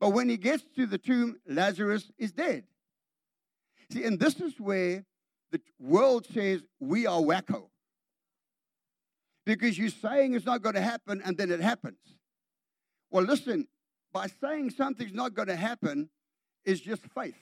But 0.00 0.10
when 0.10 0.28
he 0.28 0.36
gets 0.36 0.64
to 0.74 0.84
the 0.84 0.98
tomb, 0.98 1.38
Lazarus 1.46 2.10
is 2.18 2.32
dead. 2.32 2.64
See, 3.92 4.04
and 4.04 4.18
this 4.18 4.40
is 4.40 4.58
where 4.58 5.04
the 5.52 5.60
world 5.78 6.26
says 6.26 6.62
we 6.80 7.06
are 7.06 7.20
wacko. 7.20 7.68
Because 9.46 9.78
you're 9.78 9.90
saying 9.90 10.34
it's 10.34 10.46
not 10.46 10.62
going 10.62 10.74
to 10.74 10.80
happen 10.80 11.22
and 11.24 11.36
then 11.38 11.52
it 11.52 11.60
happens. 11.60 11.98
Well, 13.10 13.24
listen, 13.24 13.68
by 14.12 14.26
saying 14.40 14.70
something's 14.70 15.14
not 15.14 15.34
going 15.34 15.48
to 15.48 15.56
happen 15.56 16.10
is 16.64 16.80
just 16.80 17.02
faith. 17.14 17.38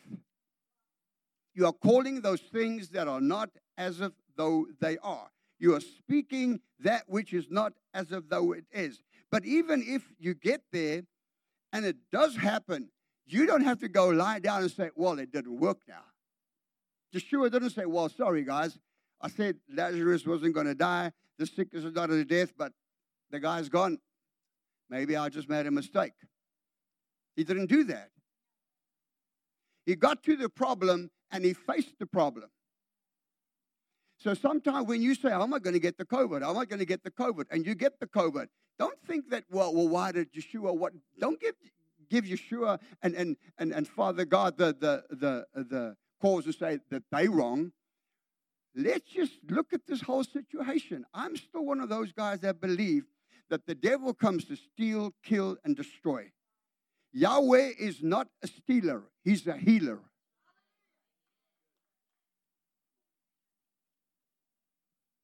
You 1.55 1.67
are 1.67 1.73
calling 1.73 2.21
those 2.21 2.41
things 2.41 2.91
that 2.91 3.09
are 3.09 3.21
not 3.21 3.51
as 3.79 4.01
if 4.01 4.13
though 4.37 4.67
they 4.81 4.99
are. 4.99 5.31
You 5.59 5.75
are 5.75 5.81
speaking 5.81 6.61
that 6.81 7.05
which 7.07 7.33
is 7.33 7.47
not 7.51 7.73
as 7.95 8.13
if 8.13 8.29
though 8.29 8.53
it 8.53 8.65
is. 8.73 9.01
But 9.31 9.45
even 9.45 9.83
if 9.87 10.03
you 10.19 10.35
get 10.35 10.63
there 10.73 11.03
and 11.73 11.85
it 11.85 11.97
does 12.11 12.37
happen, 12.37 12.89
you 13.27 13.47
don't 13.47 13.63
have 13.63 13.79
to 13.79 13.89
go 13.89 14.09
lie 14.09 14.41
down 14.41 14.63
and 14.63 14.71
say, 14.71 14.91
well, 14.97 15.19
it 15.19 15.33
didn't 15.33 15.59
work 15.59 15.79
now. 15.89 16.03
Yeshua 17.15 17.51
didn't 17.51 17.71
say, 17.71 17.87
well, 17.87 18.09
sorry, 18.09 18.45
guys. 18.45 18.79
I 19.21 19.29
said 19.29 19.57
Lazarus 19.73 20.27
wasn't 20.27 20.55
going 20.55 20.67
to 20.67 20.75
die. 20.75 21.13
The 21.39 21.47
sickness 21.47 21.85
is 21.85 21.93
not 21.93 22.11
a 22.11 22.25
death, 22.25 22.53
but 22.57 22.73
the 23.31 23.39
guy's 23.39 23.69
gone. 23.69 23.99
Maybe 24.89 25.17
I 25.17 25.29
just 25.29 25.49
made 25.49 25.67
a 25.67 25.71
mistake. 25.71 26.13
He 27.37 27.45
didn't 27.45 27.67
do 27.67 27.85
that. 27.85 28.11
He 29.87 29.95
got 29.95 30.23
to 30.25 30.37
the 30.37 30.49
problem 30.49 31.11
and 31.31 31.45
he 31.45 31.53
faced 31.53 31.99
the 31.99 32.07
problem. 32.07 32.51
So 34.19 34.35
sometimes 34.35 34.87
when 34.87 35.01
you 35.01 35.15
say, 35.15 35.31
I'm 35.31 35.51
not 35.51 35.63
going 35.63 35.75
to 35.75 35.81
get 35.81 35.97
the 35.97 36.05
COVID, 36.05 36.47
I'm 36.47 36.55
not 36.55 36.69
going 36.69 36.81
to 36.81 36.85
get 36.85 37.03
the 37.03 37.11
COVID, 37.11 37.47
and 37.51 37.65
you 37.65 37.75
get 37.75 37.99
the 38.01 38.07
COVID, 38.07 38.49
don't 38.81 38.99
think 39.07 39.29
that, 39.29 39.45
well, 39.51 39.75
well 39.75 39.89
why 39.89 40.11
did 40.11 40.33
Yeshua, 40.33 40.75
what? 40.75 40.95
Don't 41.19 41.39
give, 41.39 41.55
give 42.09 42.25
Yeshua 42.25 42.81
and, 43.03 43.15
and, 43.15 43.37
and, 43.59 43.75
and 43.75 43.87
Father 43.87 44.25
God 44.25 44.57
the, 44.57 44.75
the, 44.81 45.05
the, 45.11 45.45
the 45.63 45.97
cause 46.23 46.45
to 46.47 46.53
say 46.53 46.79
that 46.89 47.03
they 47.13 47.29
wrong. 47.29 47.73
Let's 48.75 49.11
just 49.11 49.35
look 49.51 49.75
at 49.75 49.87
this 49.87 50.01
whole 50.01 50.25
situation. 50.25 51.05
I'm 51.13 51.37
still 51.37 51.67
one 51.67 51.81
of 51.81 51.91
those 51.91 52.11
guys 52.13 52.41
that 52.41 52.59
believe 52.59 53.05
that 53.51 53.67
the 53.67 53.75
devil 53.75 54.15
comes 54.15 54.47
to 54.47 54.57
steal, 54.57 55.13
kill, 55.23 55.59
and 55.63 55.77
destroy. 55.77 56.33
Yahweh 57.13 57.73
is 57.79 58.03
not 58.03 58.29
a 58.43 58.47
stealer, 58.47 59.03
he's 59.25 59.47
a 59.47 59.59
healer. 59.59 59.99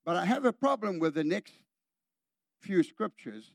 But 0.05 0.16
I 0.16 0.27
have 0.27 0.45
a 0.45 0.53
problem 0.53 0.99
with 0.99 1.14
the 1.14 1.25
next 1.25 1.55
few 2.61 2.83
scriptures 2.83 3.53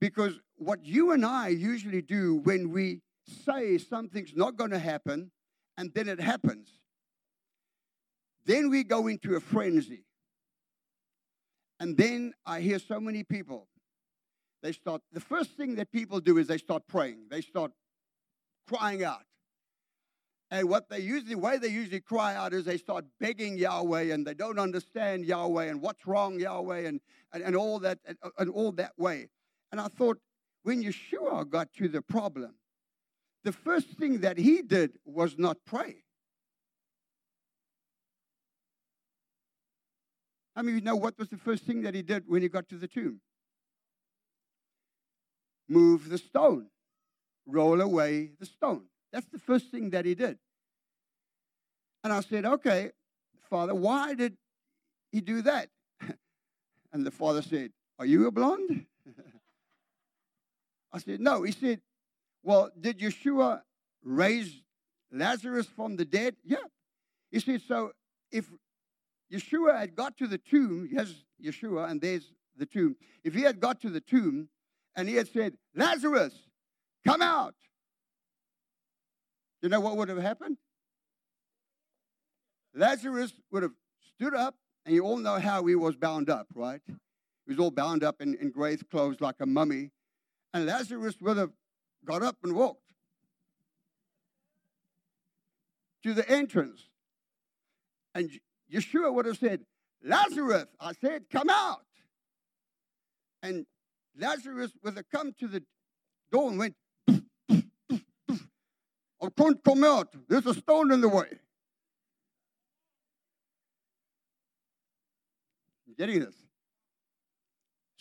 because 0.00 0.38
what 0.56 0.84
you 0.84 1.12
and 1.12 1.24
I 1.24 1.48
usually 1.48 2.02
do 2.02 2.36
when 2.44 2.70
we 2.70 3.00
say 3.44 3.78
something's 3.78 4.34
not 4.34 4.56
going 4.56 4.70
to 4.70 4.78
happen 4.78 5.30
and 5.76 5.92
then 5.94 6.08
it 6.08 6.20
happens, 6.20 6.68
then 8.44 8.70
we 8.70 8.84
go 8.84 9.06
into 9.08 9.36
a 9.36 9.40
frenzy. 9.40 10.04
And 11.80 11.96
then 11.96 12.32
I 12.46 12.60
hear 12.60 12.78
so 12.78 13.00
many 13.00 13.22
people, 13.22 13.68
they 14.62 14.72
start, 14.72 15.02
the 15.12 15.20
first 15.20 15.50
thing 15.52 15.74
that 15.74 15.92
people 15.92 16.20
do 16.20 16.38
is 16.38 16.46
they 16.46 16.58
start 16.58 16.84
praying. 16.86 17.26
They 17.30 17.42
start 17.42 17.72
crying 18.66 19.04
out. 19.04 19.24
And 20.50 20.68
what 20.68 20.88
they 20.88 21.00
usually, 21.00 21.34
the 21.34 21.40
way 21.40 21.58
they 21.58 21.68
usually 21.68 22.00
cry 22.00 22.36
out 22.36 22.52
is 22.52 22.64
they 22.64 22.76
start 22.76 23.04
begging 23.18 23.58
Yahweh 23.58 24.12
and 24.12 24.24
they 24.24 24.34
don't 24.34 24.60
understand 24.60 25.24
Yahweh 25.24 25.64
and 25.64 25.82
what's 25.82 26.06
wrong, 26.06 26.38
Yahweh, 26.38 26.86
and, 26.86 27.00
and, 27.32 27.42
and 27.42 27.56
all 27.56 27.80
that 27.80 27.98
and, 28.06 28.16
and 28.38 28.50
all 28.50 28.70
that 28.72 28.92
way. 28.96 29.28
And 29.72 29.80
I 29.80 29.88
thought, 29.88 30.18
when 30.62 30.82
Yeshua 30.82 31.48
got 31.48 31.72
to 31.74 31.88
the 31.88 32.00
problem, 32.00 32.54
the 33.42 33.52
first 33.52 33.88
thing 33.98 34.20
that 34.20 34.38
he 34.38 34.62
did 34.62 34.98
was 35.04 35.36
not 35.36 35.58
pray. 35.64 35.96
How 40.54 40.62
many 40.62 40.78
of 40.78 40.82
you 40.82 40.84
know 40.84 40.96
what 40.96 41.18
was 41.18 41.28
the 41.28 41.36
first 41.36 41.64
thing 41.64 41.82
that 41.82 41.94
he 41.94 42.02
did 42.02 42.24
when 42.26 42.40
he 42.40 42.48
got 42.48 42.68
to 42.70 42.76
the 42.76 42.88
tomb? 42.88 43.20
Move 45.68 46.08
the 46.08 46.18
stone, 46.18 46.68
roll 47.46 47.80
away 47.80 48.30
the 48.38 48.46
stone. 48.46 48.84
That's 49.16 49.28
the 49.28 49.38
first 49.38 49.70
thing 49.70 49.88
that 49.90 50.04
he 50.04 50.14
did. 50.14 50.36
And 52.04 52.12
I 52.12 52.20
said, 52.20 52.44
Okay, 52.44 52.90
Father, 53.48 53.74
why 53.74 54.12
did 54.12 54.36
he 55.10 55.22
do 55.22 55.40
that? 55.40 55.70
And 56.92 57.06
the 57.06 57.10
father 57.10 57.40
said, 57.40 57.70
Are 57.98 58.04
you 58.04 58.26
a 58.26 58.30
blonde? 58.30 58.84
I 60.92 60.98
said, 60.98 61.20
No. 61.20 61.44
He 61.44 61.52
said, 61.52 61.80
Well, 62.42 62.70
did 62.78 62.98
Yeshua 62.98 63.62
raise 64.04 64.60
Lazarus 65.10 65.66
from 65.66 65.96
the 65.96 66.04
dead? 66.04 66.36
Yeah. 66.44 66.66
He 67.30 67.40
said, 67.40 67.62
So 67.66 67.92
if 68.30 68.44
Yeshua 69.32 69.78
had 69.80 69.96
got 69.96 70.18
to 70.18 70.26
the 70.26 70.36
tomb, 70.36 70.90
yes, 70.92 71.14
Yeshua, 71.42 71.90
and 71.90 72.02
there's 72.02 72.34
the 72.58 72.66
tomb. 72.66 72.96
If 73.24 73.32
he 73.32 73.40
had 73.40 73.60
got 73.60 73.80
to 73.80 73.88
the 73.88 74.02
tomb 74.02 74.50
and 74.94 75.08
he 75.08 75.14
had 75.14 75.28
said, 75.28 75.56
Lazarus, 75.74 76.34
come 77.06 77.22
out, 77.22 77.54
you 79.66 79.70
know 79.70 79.80
what 79.80 79.96
would 79.96 80.08
have 80.08 80.18
happened? 80.18 80.58
Lazarus 82.72 83.32
would 83.50 83.64
have 83.64 83.72
stood 84.14 84.32
up, 84.32 84.54
and 84.84 84.94
you 84.94 85.02
all 85.02 85.16
know 85.16 85.40
how 85.40 85.66
he 85.66 85.74
was 85.74 85.96
bound 85.96 86.30
up, 86.30 86.46
right? 86.54 86.80
He 86.86 86.94
was 87.48 87.58
all 87.58 87.72
bound 87.72 88.04
up 88.04 88.22
in, 88.22 88.36
in 88.36 88.52
grave 88.52 88.84
clothes 88.92 89.20
like 89.20 89.34
a 89.40 89.46
mummy. 89.46 89.90
And 90.54 90.66
Lazarus 90.66 91.16
would 91.20 91.36
have 91.36 91.50
got 92.04 92.22
up 92.22 92.36
and 92.44 92.54
walked 92.54 92.92
to 96.04 96.14
the 96.14 96.30
entrance. 96.30 96.82
And 98.14 98.30
Yeshua 98.72 99.12
would 99.12 99.26
have 99.26 99.38
said, 99.38 99.62
Lazarus, 100.04 100.66
I 100.78 100.92
said, 100.92 101.24
come 101.28 101.50
out. 101.50 101.86
And 103.42 103.66
Lazarus 104.16 104.70
would 104.84 104.96
have 104.96 105.10
come 105.12 105.32
to 105.40 105.48
the 105.48 105.64
door 106.30 106.50
and 106.50 106.56
went, 106.56 106.76
Can't 109.36 109.62
come 109.64 109.84
out. 109.84 110.14
There's 110.28 110.46
a 110.46 110.54
stone 110.54 110.92
in 110.92 111.00
the 111.00 111.08
way. 111.08 111.38
getting 115.96 116.20
this? 116.20 116.34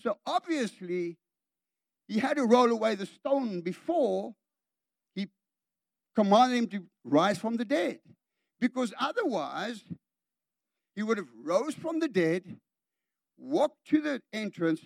So 0.01 0.17
obviously, 0.25 1.17
he 2.07 2.19
had 2.19 2.37
to 2.37 2.43
roll 2.43 2.69
away 2.69 2.95
the 2.95 3.05
stone 3.05 3.61
before 3.61 4.35
he 5.15 5.27
commanded 6.15 6.57
him 6.57 6.67
to 6.67 6.85
rise 7.03 7.37
from 7.37 7.57
the 7.57 7.65
dead. 7.65 7.99
Because 8.59 8.93
otherwise, 8.99 9.83
he 10.95 11.03
would 11.03 11.17
have 11.17 11.27
rose 11.43 11.73
from 11.73 11.99
the 11.99 12.07
dead, 12.07 12.57
walked 13.37 13.85
to 13.89 14.01
the 14.01 14.21
entrance, 14.31 14.81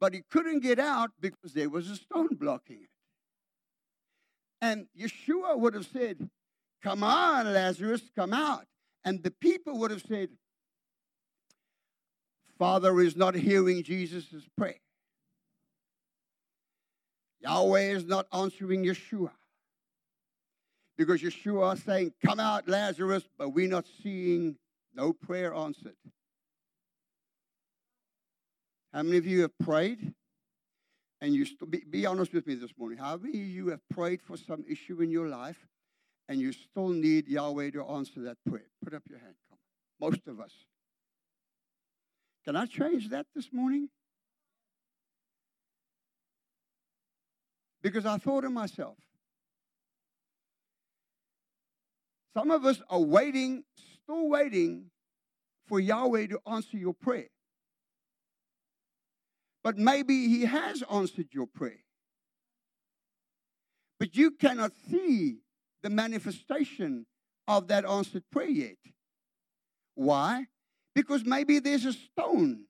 but 0.00 0.14
he 0.14 0.22
couldn't 0.30 0.60
get 0.60 0.78
out 0.78 1.10
because 1.20 1.52
there 1.54 1.70
was 1.70 1.90
a 1.90 1.96
stone 1.96 2.34
blocking 2.34 2.82
it. 2.82 2.89
And 4.60 4.86
Yeshua 4.98 5.58
would 5.58 5.74
have 5.74 5.86
said, 5.86 6.28
Come 6.82 7.02
on, 7.02 7.52
Lazarus, 7.52 8.02
come 8.14 8.32
out. 8.32 8.66
And 9.04 9.22
the 9.22 9.30
people 9.30 9.78
would 9.78 9.90
have 9.90 10.02
said, 10.02 10.30
Father 12.58 13.00
is 13.00 13.16
not 13.16 13.34
hearing 13.34 13.82
Jesus' 13.82 14.26
prayer. 14.56 14.80
Yahweh 17.40 17.92
is 17.92 18.04
not 18.04 18.26
answering 18.32 18.84
Yeshua. 18.84 19.30
Because 20.98 21.22
Yeshua 21.22 21.74
is 21.74 21.82
saying, 21.82 22.12
Come 22.24 22.40
out, 22.40 22.68
Lazarus, 22.68 23.24
but 23.38 23.50
we're 23.50 23.68
not 23.68 23.86
seeing 24.02 24.56
No 24.94 25.12
prayer 25.12 25.54
answered. 25.54 25.96
How 28.92 29.02
many 29.02 29.18
of 29.18 29.26
you 29.26 29.42
have 29.42 29.56
prayed? 29.58 30.14
And 31.20 31.34
you 31.34 31.44
st- 31.44 31.70
be, 31.70 31.82
be 31.88 32.06
honest 32.06 32.32
with 32.32 32.46
me 32.46 32.54
this 32.54 32.70
morning. 32.78 32.98
Of 33.00 33.26
you 33.26 33.68
have 33.68 33.80
prayed 33.88 34.22
for 34.22 34.36
some 34.36 34.64
issue 34.68 35.02
in 35.02 35.10
your 35.10 35.28
life 35.28 35.66
and 36.28 36.40
you 36.40 36.52
still 36.52 36.88
need 36.88 37.28
Yahweh 37.28 37.70
to 37.72 37.84
answer 37.84 38.22
that 38.22 38.38
prayer? 38.48 38.70
Put 38.82 38.94
up 38.94 39.02
your 39.08 39.18
hand. 39.18 39.34
Come. 39.48 39.58
Most 40.00 40.26
of 40.26 40.40
us. 40.40 40.52
Can 42.44 42.56
I 42.56 42.66
change 42.66 43.10
that 43.10 43.26
this 43.34 43.52
morning? 43.52 43.88
Because 47.82 48.06
I 48.06 48.18
thought 48.18 48.42
to 48.42 48.50
myself, 48.50 48.96
some 52.34 52.50
of 52.50 52.64
us 52.64 52.80
are 52.88 53.00
waiting, 53.00 53.64
still 54.02 54.28
waiting 54.28 54.90
for 55.66 55.80
Yahweh 55.80 56.28
to 56.28 56.40
answer 56.46 56.76
your 56.76 56.94
prayer. 56.94 57.28
But 59.62 59.78
maybe 59.78 60.28
He 60.28 60.44
has 60.46 60.82
answered 60.90 61.28
your 61.32 61.46
prayer. 61.46 61.84
But 63.98 64.16
you 64.16 64.30
cannot 64.30 64.72
see 64.90 65.40
the 65.82 65.90
manifestation 65.90 67.06
of 67.46 67.68
that 67.68 67.84
answered 67.84 68.24
prayer 68.30 68.48
yet. 68.48 68.76
Why? 69.94 70.46
Because 70.94 71.24
maybe 71.24 71.58
there's 71.58 71.84
a 71.84 71.92
stone 71.92 72.64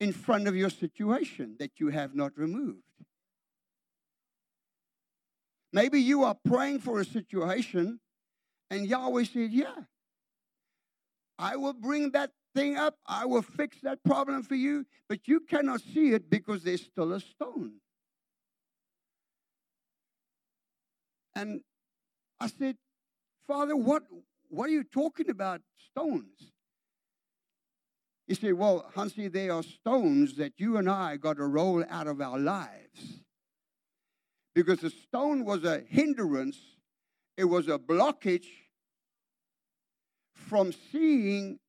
in 0.00 0.12
front 0.12 0.48
of 0.48 0.56
your 0.56 0.70
situation 0.70 1.56
that 1.58 1.72
you 1.78 1.88
have 1.88 2.14
not 2.14 2.36
removed. 2.36 2.82
Maybe 5.72 6.00
you 6.00 6.24
are 6.24 6.34
praying 6.34 6.80
for 6.80 7.00
a 7.00 7.04
situation 7.04 8.00
and 8.70 8.86
Yahweh 8.86 9.24
said, 9.24 9.50
Yeah, 9.50 9.74
I 11.38 11.56
will 11.56 11.72
bring 11.72 12.10
that 12.12 12.32
thing 12.58 12.76
up. 12.76 12.98
I 13.06 13.24
will 13.24 13.42
fix 13.42 13.76
that 13.82 14.02
problem 14.02 14.42
for 14.42 14.56
you, 14.56 14.84
but 15.08 15.28
you 15.28 15.40
cannot 15.40 15.80
see 15.80 16.12
it 16.12 16.28
because 16.28 16.62
there's 16.62 16.82
still 16.82 17.12
a 17.12 17.20
stone. 17.20 17.74
And 21.36 21.60
I 22.40 22.48
said, 22.48 22.76
Father, 23.46 23.76
what, 23.76 24.02
what 24.48 24.68
are 24.68 24.72
you 24.72 24.82
talking 24.82 25.30
about, 25.30 25.60
stones? 25.90 26.52
He 28.26 28.34
said, 28.34 28.54
Well, 28.54 28.90
Hansie, 28.94 29.32
they 29.32 29.48
are 29.48 29.62
stones 29.62 30.34
that 30.34 30.52
you 30.56 30.76
and 30.76 30.90
I 30.90 31.16
got 31.16 31.36
to 31.36 31.46
roll 31.46 31.84
out 31.88 32.08
of 32.08 32.20
our 32.20 32.38
lives. 32.38 33.20
Because 34.54 34.80
the 34.80 34.90
stone 34.90 35.44
was 35.44 35.62
a 35.62 35.80
hindrance, 35.88 36.58
it 37.36 37.44
was 37.44 37.68
a 37.68 37.78
blockage 37.78 38.48
from 40.34 40.72
seeing 40.90 41.60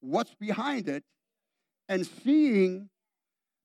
what's 0.00 0.34
behind 0.34 0.88
it 0.88 1.04
and 1.88 2.06
seeing 2.06 2.90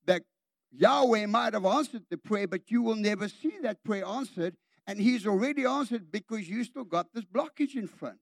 that 0.05 0.23
Yahweh 0.71 1.25
might 1.27 1.53
have 1.53 1.65
answered 1.65 2.03
the 2.09 2.17
prayer, 2.17 2.47
but 2.47 2.71
you 2.71 2.81
will 2.81 2.95
never 2.95 3.27
see 3.27 3.53
that 3.61 3.83
prayer 3.83 4.05
answered. 4.05 4.55
And 4.87 4.99
He's 4.99 5.25
already 5.25 5.65
answered 5.65 6.11
because 6.11 6.49
you 6.49 6.63
still 6.63 6.83
got 6.83 7.13
this 7.13 7.23
blockage 7.23 7.75
in 7.75 7.87
front. 7.87 8.17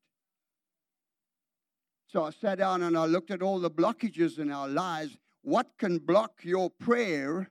So 2.07 2.25
I 2.25 2.31
sat 2.31 2.57
down 2.57 2.83
and 2.83 2.97
I 2.97 3.05
looked 3.05 3.31
at 3.31 3.41
all 3.41 3.59
the 3.59 3.71
blockages 3.71 4.37
in 4.37 4.51
our 4.51 4.67
lives. 4.67 5.17
What 5.43 5.67
can 5.77 5.97
block 5.97 6.41
your 6.43 6.69
prayer? 6.69 7.49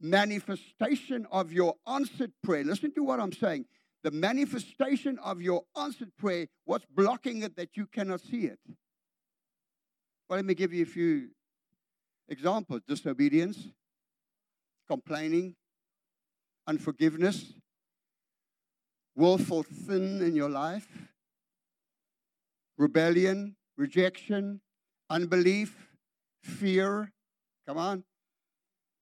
Manifestation 0.00 1.26
of 1.30 1.52
your 1.52 1.74
answered 1.86 2.32
prayer. 2.42 2.64
Listen 2.64 2.92
to 2.94 3.02
what 3.02 3.20
I'm 3.20 3.32
saying 3.32 3.66
the 4.02 4.10
manifestation 4.10 5.18
of 5.18 5.40
your 5.40 5.62
answered 5.76 6.12
prayer, 6.18 6.46
what's 6.64 6.84
blocking 6.86 7.42
it 7.42 7.56
that 7.56 7.76
you 7.76 7.86
cannot 7.86 8.20
see 8.20 8.46
it? 8.46 8.58
Well, 10.28 10.38
let 10.38 10.44
me 10.44 10.54
give 10.54 10.72
you 10.72 10.82
a 10.82 10.86
few 10.86 11.28
examples 12.28 12.80
disobedience, 12.86 13.68
complaining, 14.88 15.54
unforgiveness, 16.66 17.52
willful 19.14 19.64
sin 19.86 20.22
in 20.22 20.34
your 20.34 20.48
life, 20.48 20.88
rebellion, 22.78 23.56
rejection, 23.76 24.60
unbelief, 25.10 25.88
fear. 26.42 27.12
Come 27.66 27.78
on. 27.78 28.04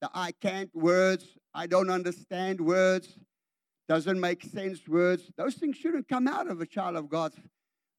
The 0.00 0.10
I 0.14 0.32
can't 0.32 0.74
words, 0.74 1.26
I 1.54 1.66
don't 1.66 1.90
understand 1.90 2.60
words, 2.60 3.18
doesn't 3.90 4.20
make 4.20 4.44
sense 4.44 4.86
words. 4.86 5.32
Those 5.36 5.56
things 5.56 5.76
shouldn't 5.76 6.08
come 6.08 6.28
out 6.28 6.48
of 6.48 6.60
a 6.60 6.66
child 6.66 6.94
of 6.94 7.08
God's 7.08 7.34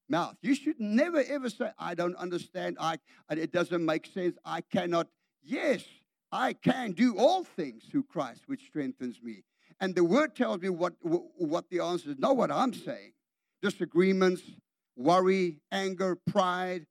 mouth. 0.08 0.36
You 0.40 0.54
should 0.54 0.80
never 0.80 1.22
ever 1.22 1.50
say, 1.50 1.68
I 1.78 1.94
don't 1.94 2.16
understand. 2.16 2.78
I 2.80 2.96
it 3.28 3.52
doesn't 3.52 3.84
make 3.84 4.06
sense. 4.06 4.38
I 4.42 4.62
cannot. 4.62 5.08
Yes, 5.42 5.84
I 6.32 6.54
can 6.54 6.92
do 6.92 7.18
all 7.18 7.44
things 7.44 7.84
through 7.90 8.04
Christ, 8.04 8.44
which 8.46 8.64
strengthens 8.64 9.20
me. 9.22 9.44
And 9.80 9.94
the 9.94 10.02
word 10.02 10.34
tells 10.34 10.62
me 10.62 10.70
what, 10.70 10.94
what 11.02 11.68
the 11.68 11.80
answer 11.80 12.12
is, 12.12 12.18
not 12.18 12.38
what 12.38 12.50
I'm 12.50 12.72
saying. 12.72 13.12
Disagreements, 13.60 14.40
worry, 14.96 15.60
anger, 15.70 16.16
pride, 16.26 16.86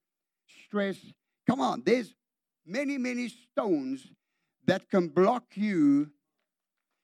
stress. 0.68 0.98
Come 1.50 1.60
on, 1.60 1.82
there's 1.84 2.14
many, 2.68 3.00
many 3.00 3.30
stones 3.30 4.12
that 4.68 4.92
can 4.92 5.08
block 5.08 5.46
you 5.56 6.12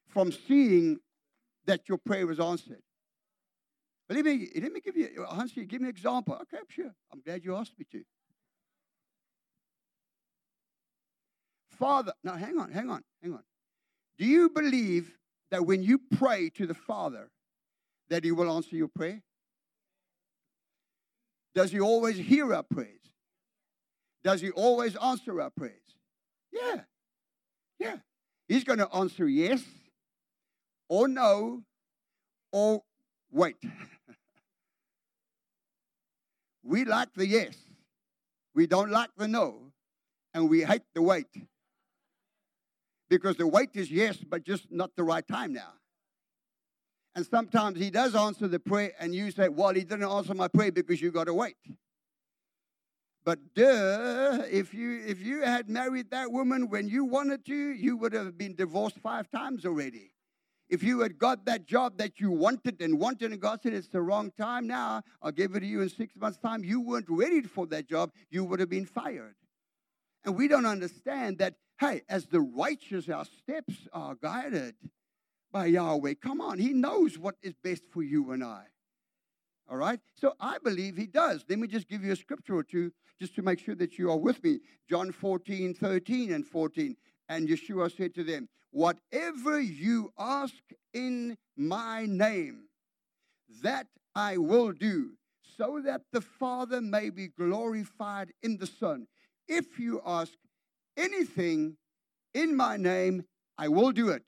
from 0.09 0.31
seeing 0.31 0.99
that 1.67 1.87
your 1.87 1.97
prayer 1.97 2.25
was 2.25 2.39
answered. 2.39 2.81
But 4.07 4.15
let 4.15 4.25
me, 4.25 4.49
let 4.55 4.71
me 4.71 4.79
give 4.79 4.95
you, 4.95 5.25
Hansie, 5.29 5.67
give 5.67 5.81
me 5.81 5.89
an 5.89 5.95
example. 5.95 6.33
Okay, 6.33 6.63
sure. 6.69 6.95
I'm 7.11 7.19
glad 7.19 7.43
you 7.43 7.55
asked 7.55 7.77
me 7.77 7.85
to. 7.91 8.03
Father, 11.77 12.13
now 12.23 12.35
hang 12.35 12.57
on, 12.57 12.71
hang 12.71 12.89
on, 12.89 13.03
hang 13.21 13.33
on. 13.33 13.43
Do 14.17 14.25
you 14.25 14.49
believe 14.49 15.15
that 15.51 15.65
when 15.65 15.83
you 15.83 15.99
pray 16.17 16.49
to 16.51 16.65
the 16.65 16.73
Father, 16.73 17.29
that 18.09 18.23
He 18.23 18.31
will 18.31 18.51
answer 18.51 18.75
your 18.75 18.87
prayer? 18.87 19.21
Does 21.53 21.71
He 21.71 21.79
always 21.79 22.17
hear 22.17 22.53
our 22.53 22.63
prayers? 22.63 23.01
Does 24.23 24.41
He 24.41 24.49
always 24.51 24.95
answer 24.95 25.39
our 25.41 25.51
prayers? 25.51 25.73
Yeah, 26.51 26.81
yeah. 27.77 27.97
He's 28.47 28.63
going 28.63 28.79
to 28.79 28.89
answer 28.95 29.27
yes 29.27 29.63
or 30.89 31.07
no 31.07 31.63
or 32.51 32.83
wait. 33.31 33.55
we 36.63 36.85
like 36.85 37.13
the 37.13 37.25
yes, 37.25 37.55
we 38.53 38.67
don't 38.67 38.91
like 38.91 39.09
the 39.17 39.27
no, 39.27 39.71
and 40.33 40.49
we 40.49 40.63
hate 40.63 40.83
the 40.93 41.01
wait. 41.01 41.27
Because 43.09 43.37
the 43.37 43.47
wait 43.47 43.69
is 43.73 43.89
yes, 43.89 44.17
but 44.17 44.43
just 44.43 44.71
not 44.71 44.95
the 44.95 45.03
right 45.03 45.25
time 45.25 45.53
now. 45.53 45.73
And 47.15 47.25
sometimes 47.25 47.79
he 47.79 47.89
does 47.89 48.15
answer 48.15 48.47
the 48.47 48.59
prayer, 48.59 48.91
and 48.99 49.15
you 49.15 49.31
say, 49.31 49.49
Well, 49.49 49.73
he 49.73 49.83
didn't 49.83 50.03
answer 50.03 50.33
my 50.33 50.47
prayer 50.47 50.71
because 50.71 51.01
you 51.01 51.11
got 51.11 51.23
to 51.23 51.33
wait. 51.33 51.55
But 53.27 53.39
duh, 53.55 54.43
if 54.49 54.73
you 54.73 55.03
if 55.05 55.21
you 55.21 55.41
had 55.41 55.67
married 55.67 56.11
that 56.11 56.31
woman 56.31 56.69
when 56.69 56.87
you 56.87 57.03
wanted 57.03 57.45
to, 57.47 57.55
you 57.55 57.97
would 57.97 58.13
have 58.13 58.37
been 58.37 58.55
divorced 58.55 58.99
five 58.99 59.29
times 59.31 59.65
already. 59.65 60.13
If 60.69 60.83
you 60.83 60.99
had 60.99 61.17
got 61.17 61.45
that 61.45 61.65
job 61.65 61.97
that 61.97 62.19
you 62.19 62.29
wanted 62.29 62.81
and 62.81 62.99
wanted, 62.99 63.31
and 63.31 63.39
God 63.39 63.61
said 63.61 63.73
it's 63.73 63.87
the 63.87 64.01
wrong 64.01 64.31
time 64.37 64.67
now, 64.67 65.01
I'll 65.21 65.31
give 65.31 65.55
it 65.55 65.61
to 65.61 65.65
you 65.65 65.81
in 65.81 65.89
six 65.89 66.15
months' 66.17 66.39
time, 66.39 66.63
you 66.63 66.81
weren't 66.81 67.09
ready 67.09 67.41
for 67.41 67.65
that 67.67 67.87
job, 67.87 68.11
you 68.29 68.43
would 68.43 68.59
have 68.59 68.69
been 68.69 68.85
fired. 68.85 69.35
And 70.25 70.35
we 70.35 70.49
don't 70.49 70.65
understand 70.65 71.37
that, 71.37 71.55
hey, 71.79 72.01
as 72.09 72.25
the 72.25 72.41
righteous, 72.41 73.07
our 73.07 73.23
steps 73.23 73.87
are 73.93 74.15
guided 74.15 74.75
by 75.51 75.67
Yahweh. 75.67 76.15
Come 76.21 76.41
on, 76.41 76.59
He 76.59 76.73
knows 76.73 77.17
what 77.17 77.35
is 77.41 77.53
best 77.63 77.83
for 77.89 78.03
you 78.03 78.31
and 78.31 78.43
I. 78.43 78.65
All 79.69 79.77
right? 79.77 79.99
So 80.15 80.33
I 80.39 80.57
believe 80.61 80.97
He 80.97 81.07
does. 81.07 81.45
Let 81.47 81.59
me 81.59 81.67
just 81.67 81.87
give 81.87 82.03
you 82.03 82.11
a 82.11 82.17
scripture 82.17 82.57
or 82.57 82.63
two 82.63 82.91
just 83.19 83.35
to 83.35 83.41
make 83.41 83.59
sure 83.59 83.75
that 83.75 83.97
you 83.97 84.11
are 84.11 84.17
with 84.17 84.43
me. 84.43 84.59
John 84.89 85.11
14, 85.11 85.73
13 85.73 86.33
and 86.33 86.45
14. 86.45 86.95
And 87.29 87.47
Yeshua 87.47 87.95
said 87.95 88.13
to 88.15 88.23
them, 88.23 88.49
Whatever 88.71 89.59
you 89.59 90.11
ask 90.17 90.55
in 90.93 91.37
my 91.55 92.05
name, 92.05 92.65
that 93.63 93.87
I 94.13 94.37
will 94.37 94.71
do, 94.71 95.11
so 95.57 95.81
that 95.83 96.01
the 96.11 96.21
Father 96.21 96.81
may 96.81 97.09
be 97.09 97.27
glorified 97.27 98.31
in 98.43 98.57
the 98.57 98.67
Son. 98.67 99.07
If 99.47 99.79
you 99.79 100.01
ask 100.05 100.33
anything 100.95 101.77
in 102.33 102.55
my 102.55 102.77
name, 102.77 103.23
I 103.57 103.69
will 103.69 103.91
do 103.91 104.09
it. 104.09 104.25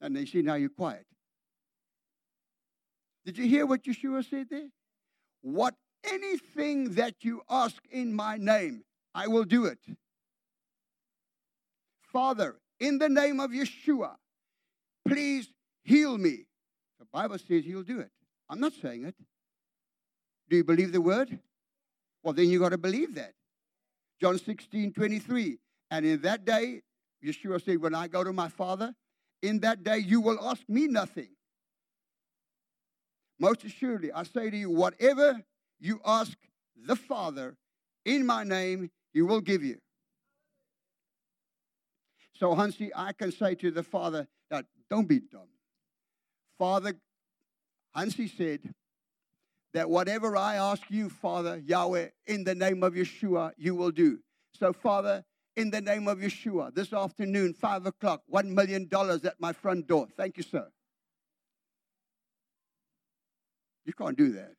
And 0.00 0.14
they 0.14 0.26
say, 0.26 0.42
Now 0.42 0.54
you're 0.54 0.68
quiet. 0.68 1.06
Did 3.24 3.38
you 3.38 3.48
hear 3.48 3.66
what 3.66 3.82
Yeshua 3.82 4.28
said 4.28 4.46
there? 4.50 4.68
What 5.42 5.74
anything 6.04 6.94
that 6.94 7.16
you 7.22 7.42
ask 7.50 7.82
in 7.90 8.14
my 8.14 8.36
name, 8.36 8.84
I 9.14 9.26
will 9.26 9.44
do 9.44 9.64
it. 9.64 9.78
Father, 12.16 12.56
in 12.80 12.96
the 12.96 13.10
name 13.10 13.40
of 13.40 13.50
Yeshua, 13.50 14.14
please 15.06 15.52
heal 15.84 16.16
me. 16.16 16.46
The 16.98 17.04
Bible 17.12 17.36
says 17.36 17.62
he'll 17.62 17.82
do 17.82 18.00
it. 18.00 18.10
I'm 18.48 18.58
not 18.58 18.72
saying 18.72 19.04
it. 19.04 19.14
Do 20.48 20.56
you 20.56 20.64
believe 20.64 20.92
the 20.92 21.00
word? 21.02 21.38
Well, 22.22 22.32
then 22.32 22.48
you 22.48 22.58
got 22.58 22.70
to 22.70 22.78
believe 22.78 23.16
that. 23.16 23.34
John 24.18 24.38
16, 24.38 24.94
23. 24.94 25.58
And 25.90 26.06
in 26.06 26.22
that 26.22 26.46
day, 26.46 26.80
Yeshua 27.22 27.62
said, 27.62 27.82
When 27.82 27.94
I 27.94 28.08
go 28.08 28.24
to 28.24 28.32
my 28.32 28.48
Father, 28.48 28.94
in 29.42 29.60
that 29.60 29.84
day 29.84 29.98
you 29.98 30.22
will 30.22 30.38
ask 30.40 30.62
me 30.70 30.86
nothing. 30.86 31.28
Most 33.38 33.62
assuredly, 33.62 34.10
I 34.10 34.22
say 34.22 34.48
to 34.48 34.56
you, 34.56 34.70
whatever 34.70 35.42
you 35.78 36.00
ask 36.02 36.32
the 36.82 36.96
Father 36.96 37.58
in 38.06 38.24
my 38.24 38.42
name, 38.42 38.90
he 39.12 39.20
will 39.20 39.42
give 39.42 39.62
you. 39.62 39.76
So, 42.38 42.54
Hansie, 42.54 42.90
I 42.94 43.12
can 43.12 43.32
say 43.32 43.54
to 43.56 43.70
the 43.70 43.82
Father 43.82 44.26
that 44.50 44.66
don't 44.90 45.08
be 45.08 45.20
dumb. 45.20 45.48
Father, 46.58 46.94
Hansie 47.96 48.34
said 48.36 48.74
that 49.72 49.88
whatever 49.88 50.36
I 50.36 50.56
ask 50.56 50.82
you, 50.88 51.08
Father, 51.08 51.62
Yahweh, 51.64 52.08
in 52.26 52.44
the 52.44 52.54
name 52.54 52.82
of 52.82 52.94
Yeshua, 52.94 53.52
you 53.56 53.74
will 53.74 53.90
do. 53.90 54.18
So, 54.52 54.72
Father, 54.72 55.24
in 55.56 55.70
the 55.70 55.80
name 55.80 56.08
of 56.08 56.18
Yeshua, 56.18 56.74
this 56.74 56.92
afternoon, 56.92 57.54
5 57.54 57.86
o'clock, 57.86 58.22
$1 58.32 58.46
million 58.46 58.88
at 58.92 59.40
my 59.40 59.52
front 59.52 59.86
door. 59.86 60.06
Thank 60.16 60.36
you, 60.36 60.42
sir. 60.42 60.68
You 63.86 63.92
can't 63.92 64.16
do 64.16 64.32
that. 64.32 64.52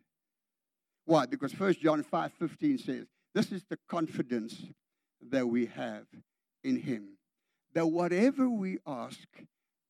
Why? 1.06 1.26
Because 1.26 1.58
1 1.58 1.76
John 1.82 2.04
5 2.04 2.34
15 2.34 2.78
says, 2.78 3.06
This 3.34 3.52
is 3.52 3.64
the 3.70 3.78
confidence 3.88 4.64
that 5.30 5.48
we 5.48 5.68
have 5.68 6.06
in 6.64 6.78
him, 6.78 7.17
that 7.78 7.86
whatever 7.86 8.50
we 8.50 8.80
ask 8.88 9.20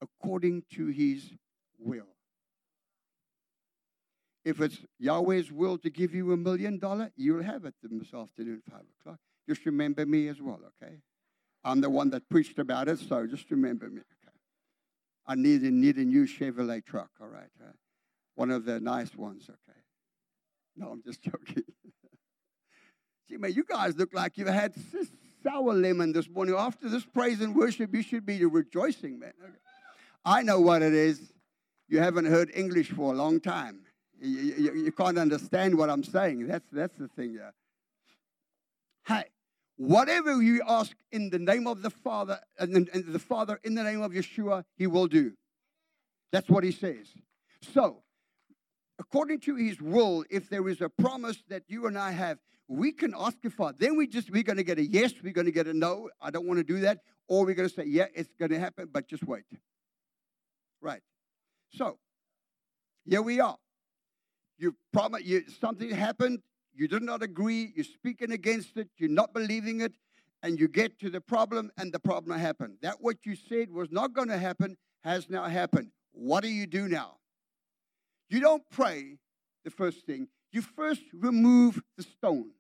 according 0.02 0.62
to 0.69 0.88
his 0.88 1.32
will. 1.80 2.17
If 4.43 4.60
it's 4.60 4.80
Yahweh's 5.00 5.54
will 5.54 5.78
to 5.78 5.89
give 5.89 6.13
you 6.13 6.34
a 6.34 6.38
million 6.38 6.80
dollars, 6.80 7.12
you'll 7.15 7.43
have 7.43 7.63
it 7.63 7.76
this 7.82 8.13
afternoon, 8.13 8.62
5 8.69 8.82
o'clock. 9.00 9.19
Just 9.47 9.65
remember 9.65 10.06
me 10.06 10.28
as 10.28 10.41
well, 10.41 10.60
okay? 10.84 10.95
I'm 11.63 11.80
the 11.80 11.89
one 11.89 12.10
that 12.10 12.28
preached 12.28 12.60
about 12.60 12.89
it, 12.89 13.00
so 13.00 13.26
just 13.26 13.50
remember 13.52 13.89
me, 13.89 14.02
okay? 14.02 14.36
I 15.26 15.36
need, 15.36 15.62
a, 15.62 15.71
need 15.71 15.95
a 15.95 16.04
new 16.04 16.26
Chevrolet 16.26 16.86
truck, 16.86 17.12
all 17.21 17.30
right? 17.30 17.47
One 18.36 18.52
of 18.52 18.65
the 18.65 18.82
nice 18.82 19.15
ones, 19.15 19.50
okay? 19.50 19.80
No, 20.76 20.89
I'm 20.89 21.02
just 21.02 21.21
joking. 21.23 21.63
See, 23.30 23.38
man, 23.38 23.54
you 23.54 23.63
guys 23.63 23.95
look 23.95 24.13
like 24.13 24.38
you've 24.38 24.50
had 24.50 24.73
sour 25.47 25.73
lemon 25.73 26.12
this 26.12 26.29
morning. 26.29 26.55
After 26.57 26.89
this 26.89 27.05
praise 27.05 27.41
and 27.41 27.55
worship, 27.55 27.93
you 27.93 28.01
should 28.01 28.25
be 28.25 28.43
rejoicing, 28.43 29.19
man. 29.19 29.33
I 30.25 30.43
know 30.43 30.60
what 30.60 30.81
it 30.81 30.93
is. 30.93 31.31
You 31.88 31.99
haven't 31.99 32.25
heard 32.25 32.51
English 32.53 32.91
for 32.91 33.13
a 33.13 33.15
long 33.15 33.39
time. 33.39 33.81
You, 34.19 34.29
you, 34.57 34.73
you 34.73 34.91
can't 34.91 35.17
understand 35.17 35.77
what 35.77 35.89
I'm 35.89 36.03
saying. 36.03 36.47
That's, 36.47 36.69
that's 36.71 36.97
the 36.97 37.07
thing, 37.07 37.36
yeah. 37.39 37.51
Hey, 39.07 39.25
whatever 39.77 40.41
you 40.41 40.62
ask 40.67 40.95
in 41.12 41.29
the 41.29 41.39
name 41.39 41.65
of 41.65 41.81
the 41.81 41.91
Father, 41.91 42.39
and 42.60 42.89
the 42.91 43.19
Father 43.19 43.60
in 43.63 43.75
the 43.75 43.83
name 43.83 44.01
of 44.01 44.12
Yeshua, 44.12 44.65
He 44.75 44.88
will 44.88 45.07
do. 45.07 45.33
That's 46.31 46.49
what 46.49 46.65
He 46.65 46.73
says. 46.73 47.07
So, 47.73 48.03
according 48.99 49.39
to 49.41 49.55
his 49.55 49.81
will, 49.81 50.25
if 50.29 50.49
there 50.49 50.67
is 50.67 50.81
a 50.81 50.89
promise 50.89 51.38
that 51.49 51.63
you 51.67 51.88
and 51.88 51.97
I 51.97 52.12
have, 52.12 52.39
we 52.67 52.91
can 52.91 53.13
ask 53.17 53.38
the 53.41 53.49
Father. 53.49 53.77
Then 53.80 53.95
we 53.95 54.08
just 54.08 54.30
we're 54.30 54.43
gonna 54.43 54.63
get 54.63 54.77
a 54.77 54.86
yes, 54.86 55.13
we're 55.23 55.34
gonna 55.34 55.51
get 55.51 55.67
a 55.67 55.73
no. 55.73 56.10
I 56.21 56.32
don't 56.32 56.45
want 56.45 56.60
to 56.60 56.63
do 56.63 56.80
that, 56.82 56.99
or 57.27 57.45
we're 57.45 57.56
gonna 57.56 57.69
say, 57.69 57.86
yeah, 57.86 58.08
it's 58.13 58.34
gonna 58.39 58.60
happen, 58.60 58.89
but 58.91 59.08
just 59.08 59.23
wait. 59.23 59.45
Right. 60.82 61.01
So 61.69 61.97
here 63.06 63.21
we 63.21 63.39
are. 63.39 63.58
You 64.58 64.75
promise 64.91 65.23
you 65.23 65.43
something 65.62 65.89
happened, 65.91 66.41
you 66.73 66.88
did 66.88 67.03
not 67.03 67.21
agree, 67.21 67.71
you're 67.75 67.86
speaking 67.86 68.32
against 68.32 68.77
it, 68.77 68.89
you're 68.97 69.10
not 69.10 69.34
believing 69.34 69.82
it, 69.82 69.93
and 70.43 70.60
you 70.60 70.67
get 70.67 70.99
to 70.99 71.10
the 71.10 71.21
problem, 71.21 71.71
and 71.77 71.93
the 71.93 71.99
problem 71.99 72.38
happened. 72.38 72.77
That 72.82 72.97
what 72.99 73.17
you 73.23 73.36
said 73.36 73.71
was 73.71 73.91
not 73.91 74.13
gonna 74.13 74.38
happen 74.38 74.77
has 75.03 75.30
now 75.30 75.43
happened. 75.45 75.91
What 76.12 76.41
do 76.41 76.49
you 76.49 76.65
do 76.67 76.88
now? 76.88 77.17
You 78.30 78.39
don't 78.39 78.63
pray 78.71 79.19
the 79.63 79.69
first 79.69 80.06
thing. 80.06 80.27
You 80.51 80.62
first 80.62 81.01
remove 81.13 81.81
the 81.97 82.03
stones. 82.03 82.53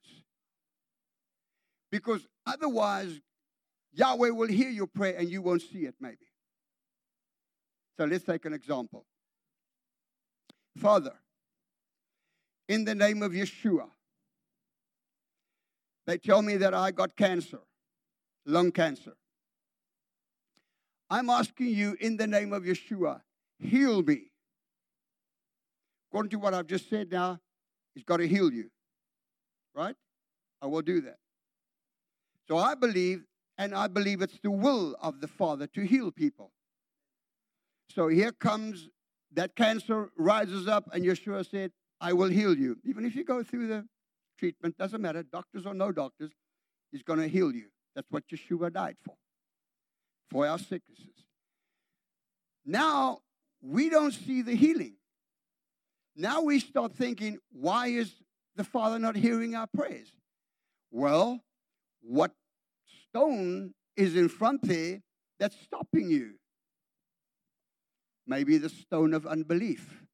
Because 1.91 2.27
otherwise, 2.45 3.19
Yahweh 3.93 4.29
will 4.29 4.47
hear 4.47 4.69
your 4.69 4.87
prayer 4.87 5.15
and 5.17 5.29
you 5.29 5.41
won't 5.41 5.61
see 5.61 5.79
it, 5.79 5.95
maybe. 5.99 6.27
So 7.97 8.05
let's 8.05 8.25
take 8.25 8.45
an 8.45 8.53
example. 8.53 9.05
Father, 10.77 11.13
in 12.67 12.85
the 12.85 12.93
name 12.93 13.23
of 13.23 13.31
Yeshua, 13.31 13.89
they 16.05 16.17
tell 16.17 16.41
me 16.41 16.57
that 16.57 16.73
I 16.73 16.91
got 16.91 17.15
cancer, 17.15 17.59
lung 18.45 18.71
cancer. 18.71 19.13
I'm 21.09 21.29
asking 21.29 21.69
you 21.69 21.97
in 21.99 22.17
the 22.17 22.27
name 22.27 22.53
of 22.53 22.63
Yeshua, 22.63 23.21
heal 23.59 24.03
me. 24.03 24.31
According 26.09 26.29
to 26.31 26.39
what 26.39 26.53
I've 26.53 26.67
just 26.67 26.89
said 26.89 27.11
now, 27.11 27.39
He's 27.97 28.03
got 28.03 28.17
to 28.17 28.27
heal 28.27 28.53
you. 28.53 28.69
Right? 29.75 29.95
I 30.61 30.67
will 30.67 30.83
do 30.83 31.01
that. 31.01 31.17
So 32.47 32.55
I 32.55 32.75
believe, 32.75 33.23
and 33.57 33.73
I 33.73 33.87
believe 33.87 34.21
it's 34.21 34.37
the 34.43 34.51
will 34.51 34.95
of 35.01 35.19
the 35.19 35.27
Father 35.27 35.65
to 35.65 35.81
heal 35.81 36.11
people. 36.11 36.51
So 37.89 38.07
here 38.07 38.31
comes 38.31 38.89
that 39.33 39.55
cancer 39.55 40.11
rises 40.15 40.67
up, 40.67 40.87
and 40.93 41.03
Yeshua 41.03 41.49
said, 41.49 41.71
I 41.99 42.13
will 42.13 42.29
heal 42.29 42.55
you. 42.55 42.77
Even 42.85 43.03
if 43.03 43.15
you 43.15 43.23
go 43.23 43.41
through 43.41 43.65
the 43.65 43.87
treatment, 44.37 44.77
doesn't 44.77 45.01
matter, 45.01 45.23
doctors 45.23 45.65
or 45.65 45.73
no 45.73 45.91
doctors, 45.91 46.29
He's 46.91 47.01
going 47.01 47.19
to 47.19 47.27
heal 47.27 47.51
you. 47.51 47.65
That's 47.95 48.11
what 48.11 48.25
Yeshua 48.27 48.71
died 48.71 48.97
for, 49.03 49.15
for 50.29 50.45
our 50.45 50.59
sicknesses. 50.59 51.25
Now, 52.63 53.21
we 53.59 53.89
don't 53.89 54.13
see 54.13 54.43
the 54.43 54.55
healing. 54.55 54.97
Now 56.19 56.41
we 56.41 56.59
start 56.59 56.95
thinking, 56.95 57.37
why 57.51 57.87
is 57.87 58.11
the 58.55 58.63
Father 58.63 58.97
not 58.97 59.15
hearing 59.15 59.53
our 59.53 59.67
prayers? 59.67 60.11
Well, 60.89 61.41
what 62.01 62.31
stone 63.03 63.75
is 63.95 64.15
in 64.15 64.27
front 64.27 64.67
there 64.67 65.01
that's 65.39 65.55
stopping 65.61 66.09
you? 66.09 66.33
Maybe 68.25 68.57
the 68.57 68.69
stone 68.69 69.13
of 69.13 69.27
unbelief. 69.27 70.05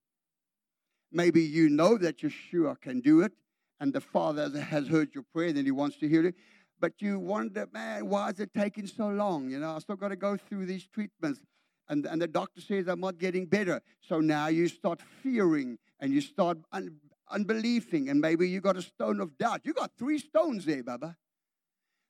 Maybe 1.09 1.41
you 1.41 1.69
know 1.69 1.97
that 1.97 2.17
Yeshua 2.17 2.81
can 2.81 2.99
do 2.99 3.21
it, 3.21 3.31
and 3.79 3.93
the 3.93 4.01
Father 4.01 4.49
has 4.59 4.89
heard 4.89 5.15
your 5.15 5.23
prayer, 5.33 5.49
and 5.49 5.57
He 5.59 5.71
wants 5.71 5.97
to 5.99 6.09
hear 6.09 6.25
it. 6.25 6.35
But 6.81 7.01
you 7.01 7.17
wonder, 7.17 7.65
man, 7.71 8.09
why 8.09 8.29
is 8.29 8.41
it 8.41 8.53
taking 8.53 8.87
so 8.87 9.07
long? 9.07 9.49
You 9.49 9.59
know, 9.59 9.77
I 9.77 9.79
still 9.79 9.95
got 9.95 10.09
to 10.09 10.17
go 10.17 10.35
through 10.35 10.65
these 10.65 10.85
treatments. 10.85 11.39
And, 11.87 12.05
and 12.05 12.21
the 12.21 12.27
doctor 12.27 12.59
says 12.59 12.87
I'm 12.87 12.99
not 12.99 13.19
getting 13.19 13.45
better. 13.45 13.81
So 14.01 14.19
now 14.19 14.47
you 14.47 14.67
start 14.67 15.01
fearing 15.21 15.77
and 16.03 16.11
you 16.13 16.19
start 16.19 16.57
un- 16.73 16.97
unbelieving, 17.31 18.09
and 18.09 18.19
maybe 18.19 18.49
you 18.49 18.59
got 18.59 18.75
a 18.75 18.81
stone 18.81 19.21
of 19.21 19.37
doubt. 19.37 19.61
You 19.63 19.73
got 19.73 19.91
three 19.97 20.19
stones 20.19 20.65
there, 20.65 20.83
Baba, 20.83 21.15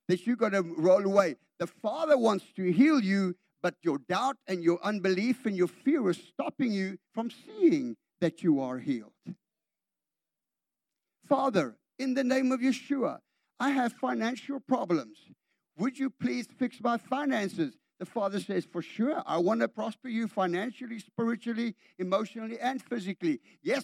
that 0.08 0.26
you 0.26 0.34
got 0.34 0.48
to 0.48 0.62
roll 0.62 1.04
away. 1.04 1.36
The 1.60 1.68
Father 1.68 2.18
wants 2.18 2.44
to 2.56 2.72
heal 2.72 3.00
you, 3.00 3.36
but 3.62 3.76
your 3.82 3.98
doubt 3.98 4.36
and 4.48 4.64
your 4.64 4.80
unbelief 4.82 5.46
and 5.46 5.56
your 5.56 5.68
fear 5.68 6.10
is 6.10 6.16
stopping 6.16 6.72
you 6.72 6.98
from 7.14 7.30
seeing 7.30 7.96
that 8.20 8.42
you 8.42 8.60
are 8.60 8.80
healed. 8.80 9.12
Father, 11.28 11.76
in 12.00 12.14
the 12.14 12.24
name 12.24 12.50
of 12.50 12.58
Yeshua, 12.58 13.18
I 13.60 13.70
have 13.70 13.92
financial 13.92 14.58
problems. 14.58 15.18
Would 15.78 16.00
you 16.00 16.10
please 16.10 16.48
fix 16.58 16.80
my 16.80 16.98
finances? 16.98 17.76
The 18.04 18.10
father 18.10 18.38
says, 18.38 18.66
For 18.70 18.82
sure, 18.82 19.22
I 19.24 19.38
want 19.38 19.62
to 19.62 19.68
prosper 19.68 20.08
you 20.08 20.28
financially, 20.28 20.98
spiritually, 20.98 21.74
emotionally, 21.98 22.60
and 22.60 22.82
physically. 22.82 23.40
Yes, 23.62 23.82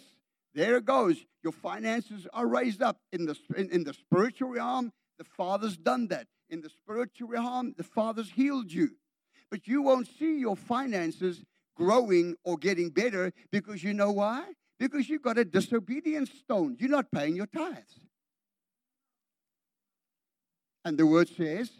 there 0.54 0.76
it 0.76 0.84
goes. 0.84 1.16
Your 1.42 1.54
finances 1.54 2.26
are 2.34 2.46
raised 2.46 2.82
up. 2.82 2.98
In 3.12 3.24
the, 3.24 3.34
in, 3.56 3.70
in 3.70 3.84
the 3.84 3.94
spiritual 3.94 4.50
realm, 4.50 4.92
the 5.16 5.24
father's 5.24 5.78
done 5.78 6.08
that. 6.08 6.26
In 6.50 6.60
the 6.60 6.68
spiritual 6.68 7.28
realm, 7.28 7.72
the 7.78 7.82
father's 7.82 8.28
healed 8.28 8.70
you. 8.70 8.90
But 9.50 9.66
you 9.66 9.80
won't 9.80 10.06
see 10.18 10.38
your 10.38 10.54
finances 10.54 11.42
growing 11.74 12.36
or 12.44 12.58
getting 12.58 12.90
better 12.90 13.32
because 13.50 13.82
you 13.82 13.94
know 13.94 14.12
why? 14.12 14.52
Because 14.78 15.08
you've 15.08 15.22
got 15.22 15.38
a 15.38 15.46
disobedience 15.46 16.30
stone. 16.30 16.76
You're 16.78 16.90
not 16.90 17.10
paying 17.10 17.36
your 17.36 17.46
tithes. 17.46 18.00
And 20.84 20.98
the 20.98 21.06
word 21.06 21.30
says, 21.30 21.70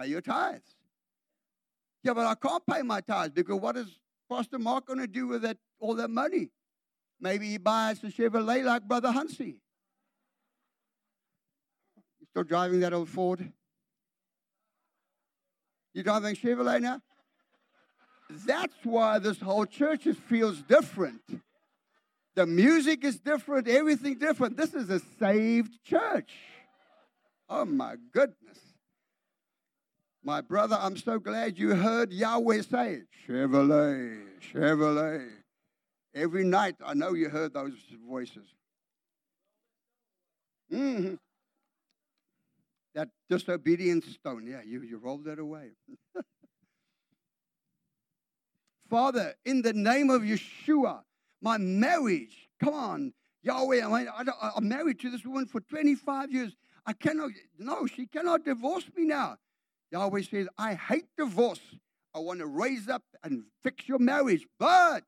pay 0.00 0.06
your 0.06 0.22
tithes. 0.22 0.81
Yeah, 2.02 2.14
but 2.14 2.26
I 2.26 2.34
can't 2.34 2.66
pay 2.66 2.82
my 2.82 3.00
tithes 3.00 3.32
because 3.34 3.60
what 3.60 3.76
is 3.76 3.98
Pastor 4.28 4.58
Mark 4.58 4.86
going 4.86 4.98
to 4.98 5.06
do 5.06 5.28
with 5.28 5.42
that 5.42 5.58
all 5.78 5.94
that 5.94 6.10
money? 6.10 6.50
Maybe 7.20 7.48
he 7.48 7.58
buys 7.58 8.02
a 8.02 8.06
Chevrolet 8.06 8.64
like 8.64 8.82
Brother 8.82 9.10
Hansie. 9.10 9.58
You 12.20 12.26
still 12.30 12.42
driving 12.42 12.80
that 12.80 12.92
old 12.92 13.08
Ford? 13.08 13.52
You 15.94 16.02
driving 16.02 16.34
Chevrolet 16.34 16.80
now? 16.80 17.00
That's 18.46 18.74
why 18.82 19.18
this 19.18 19.38
whole 19.40 19.66
church 19.66 20.08
feels 20.28 20.62
different. 20.62 21.20
The 22.34 22.46
music 22.46 23.04
is 23.04 23.20
different, 23.20 23.68
everything 23.68 24.18
different. 24.18 24.56
This 24.56 24.72
is 24.74 24.88
a 24.88 25.00
saved 25.20 25.84
church. 25.84 26.32
Oh 27.48 27.66
my 27.66 27.96
goodness. 28.12 28.58
My 30.24 30.40
brother, 30.40 30.78
I'm 30.80 30.96
so 30.96 31.18
glad 31.18 31.58
you 31.58 31.74
heard 31.74 32.12
Yahweh 32.12 32.62
say 32.62 32.92
it. 32.94 33.06
Chevrolet, 33.26 34.22
Chevrolet. 34.52 35.28
Every 36.14 36.44
night, 36.44 36.76
I 36.84 36.94
know 36.94 37.14
you 37.14 37.28
heard 37.28 37.54
those 37.54 37.72
voices. 38.06 38.46
Mm-hmm. 40.72 41.14
That 42.94 43.08
disobedient 43.28 44.04
stone, 44.04 44.46
yeah, 44.46 44.60
you, 44.64 44.82
you 44.82 44.98
rolled 44.98 45.24
that 45.24 45.38
away. 45.38 45.70
Father, 48.90 49.34
in 49.44 49.62
the 49.62 49.72
name 49.72 50.10
of 50.10 50.22
Yeshua, 50.22 51.00
my 51.40 51.58
marriage, 51.58 52.48
come 52.62 52.74
on, 52.74 53.12
Yahweh, 53.42 53.84
I, 53.84 54.04
I, 54.04 54.50
I'm 54.56 54.68
married 54.68 55.00
to 55.00 55.10
this 55.10 55.24
woman 55.24 55.46
for 55.46 55.60
25 55.62 56.30
years. 56.30 56.54
I 56.86 56.92
cannot, 56.92 57.30
no, 57.58 57.86
she 57.86 58.06
cannot 58.06 58.44
divorce 58.44 58.84
me 58.94 59.04
now. 59.04 59.38
Yahweh 59.92 60.22
says, 60.22 60.48
I 60.56 60.74
hate 60.74 61.04
divorce. 61.18 61.60
I 62.14 62.18
want 62.18 62.40
to 62.40 62.46
raise 62.46 62.88
up 62.88 63.02
and 63.22 63.44
fix 63.62 63.86
your 63.86 63.98
marriage. 63.98 64.46
But 64.58 65.04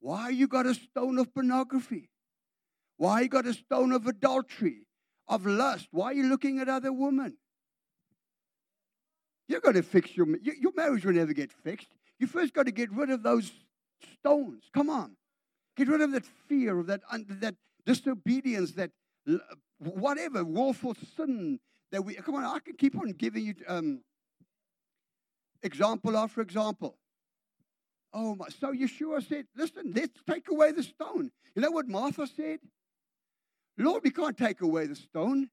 why 0.00 0.28
you 0.28 0.46
got 0.46 0.66
a 0.66 0.74
stone 0.74 1.18
of 1.18 1.32
pornography? 1.34 2.10
Why 2.98 3.22
you 3.22 3.28
got 3.28 3.46
a 3.46 3.54
stone 3.54 3.92
of 3.92 4.06
adultery, 4.06 4.86
of 5.26 5.46
lust? 5.46 5.88
Why 5.90 6.06
are 6.06 6.12
you 6.12 6.28
looking 6.28 6.58
at 6.60 6.68
other 6.68 6.92
women? 6.92 7.38
You're 9.48 9.60
going 9.60 9.76
to 9.76 9.82
fix 9.82 10.16
your, 10.16 10.26
your 10.42 10.72
marriage 10.76 11.04
will 11.04 11.14
never 11.14 11.32
get 11.32 11.50
fixed. 11.52 11.88
You 12.18 12.26
first 12.26 12.54
got 12.54 12.66
to 12.66 12.72
get 12.72 12.92
rid 12.92 13.10
of 13.10 13.22
those 13.22 13.52
stones. 14.18 14.64
Come 14.72 14.88
on. 14.88 15.16
Get 15.76 15.88
rid 15.88 16.02
of 16.02 16.12
that 16.12 16.24
fear, 16.48 16.78
of 16.78 16.86
that, 16.86 17.00
that 17.40 17.54
disobedience, 17.86 18.72
that 18.72 18.90
whatever, 19.78 20.44
willful 20.44 20.94
sin 21.16 21.58
that 21.92 22.04
we, 22.04 22.14
come 22.14 22.34
on, 22.34 22.44
I 22.44 22.58
can 22.58 22.74
keep 22.74 22.98
on 22.98 23.12
giving 23.12 23.44
you 23.44 23.54
um, 23.68 24.00
example 25.62 26.16
after 26.16 26.40
example. 26.40 26.96
Oh 28.12 28.34
my, 28.34 28.48
so 28.48 28.72
Yeshua 28.72 29.26
said, 29.26 29.46
listen, 29.56 29.92
let's 29.94 30.18
take 30.28 30.50
away 30.50 30.72
the 30.72 30.82
stone. 30.82 31.30
You 31.54 31.62
know 31.62 31.70
what 31.70 31.88
Martha 31.88 32.26
said? 32.26 32.58
Lord, 33.78 34.02
we 34.04 34.10
can't 34.10 34.36
take 34.36 34.60
away 34.60 34.86
the 34.86 34.96
stone. 34.96 35.48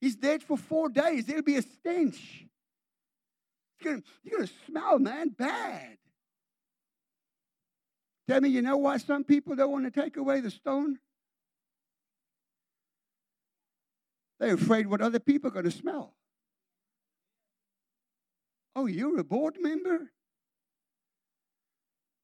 He's 0.00 0.16
dead 0.16 0.42
for 0.42 0.56
four 0.56 0.88
days. 0.88 1.26
There'll 1.26 1.42
be 1.42 1.56
a 1.56 1.62
stench. 1.62 2.46
You're 3.80 3.94
going 3.94 4.04
you're 4.22 4.46
to 4.46 4.52
smell, 4.66 4.98
man, 4.98 5.30
bad. 5.30 5.96
Tell 8.28 8.40
me, 8.40 8.48
you 8.48 8.62
know 8.62 8.76
why 8.76 8.98
some 8.98 9.24
people 9.24 9.56
don't 9.56 9.72
want 9.72 9.92
to 9.92 10.00
take 10.00 10.16
away 10.16 10.40
the 10.40 10.50
stone? 10.50 10.98
They're 14.42 14.54
afraid 14.54 14.88
what 14.88 15.00
other 15.00 15.20
people 15.20 15.46
are 15.46 15.52
going 15.52 15.66
to 15.66 15.70
smell. 15.70 16.14
Oh, 18.74 18.86
you're 18.86 19.20
a 19.20 19.22
board 19.22 19.54
member? 19.60 20.10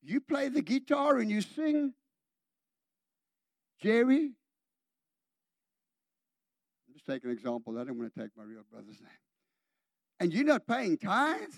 You 0.03 0.21
play 0.21 0.49
the 0.49 0.61
guitar 0.61 1.19
and 1.19 1.31
you 1.31 1.41
sing? 1.41 1.95
Jerry? 3.81 4.33
Just 6.93 7.07
taking 7.07 7.31
an 7.31 7.37
example. 7.37 7.79
I 7.79 7.85
don't 7.85 7.97
want 7.97 8.13
to 8.13 8.21
take 8.21 8.31
my 8.37 8.43
real 8.43 8.65
brother's 8.69 9.01
name. 9.01 9.11
And 10.19 10.35
you're 10.35 10.45
not 10.45 10.67
paying 10.67 10.99
tithes? 10.99 11.55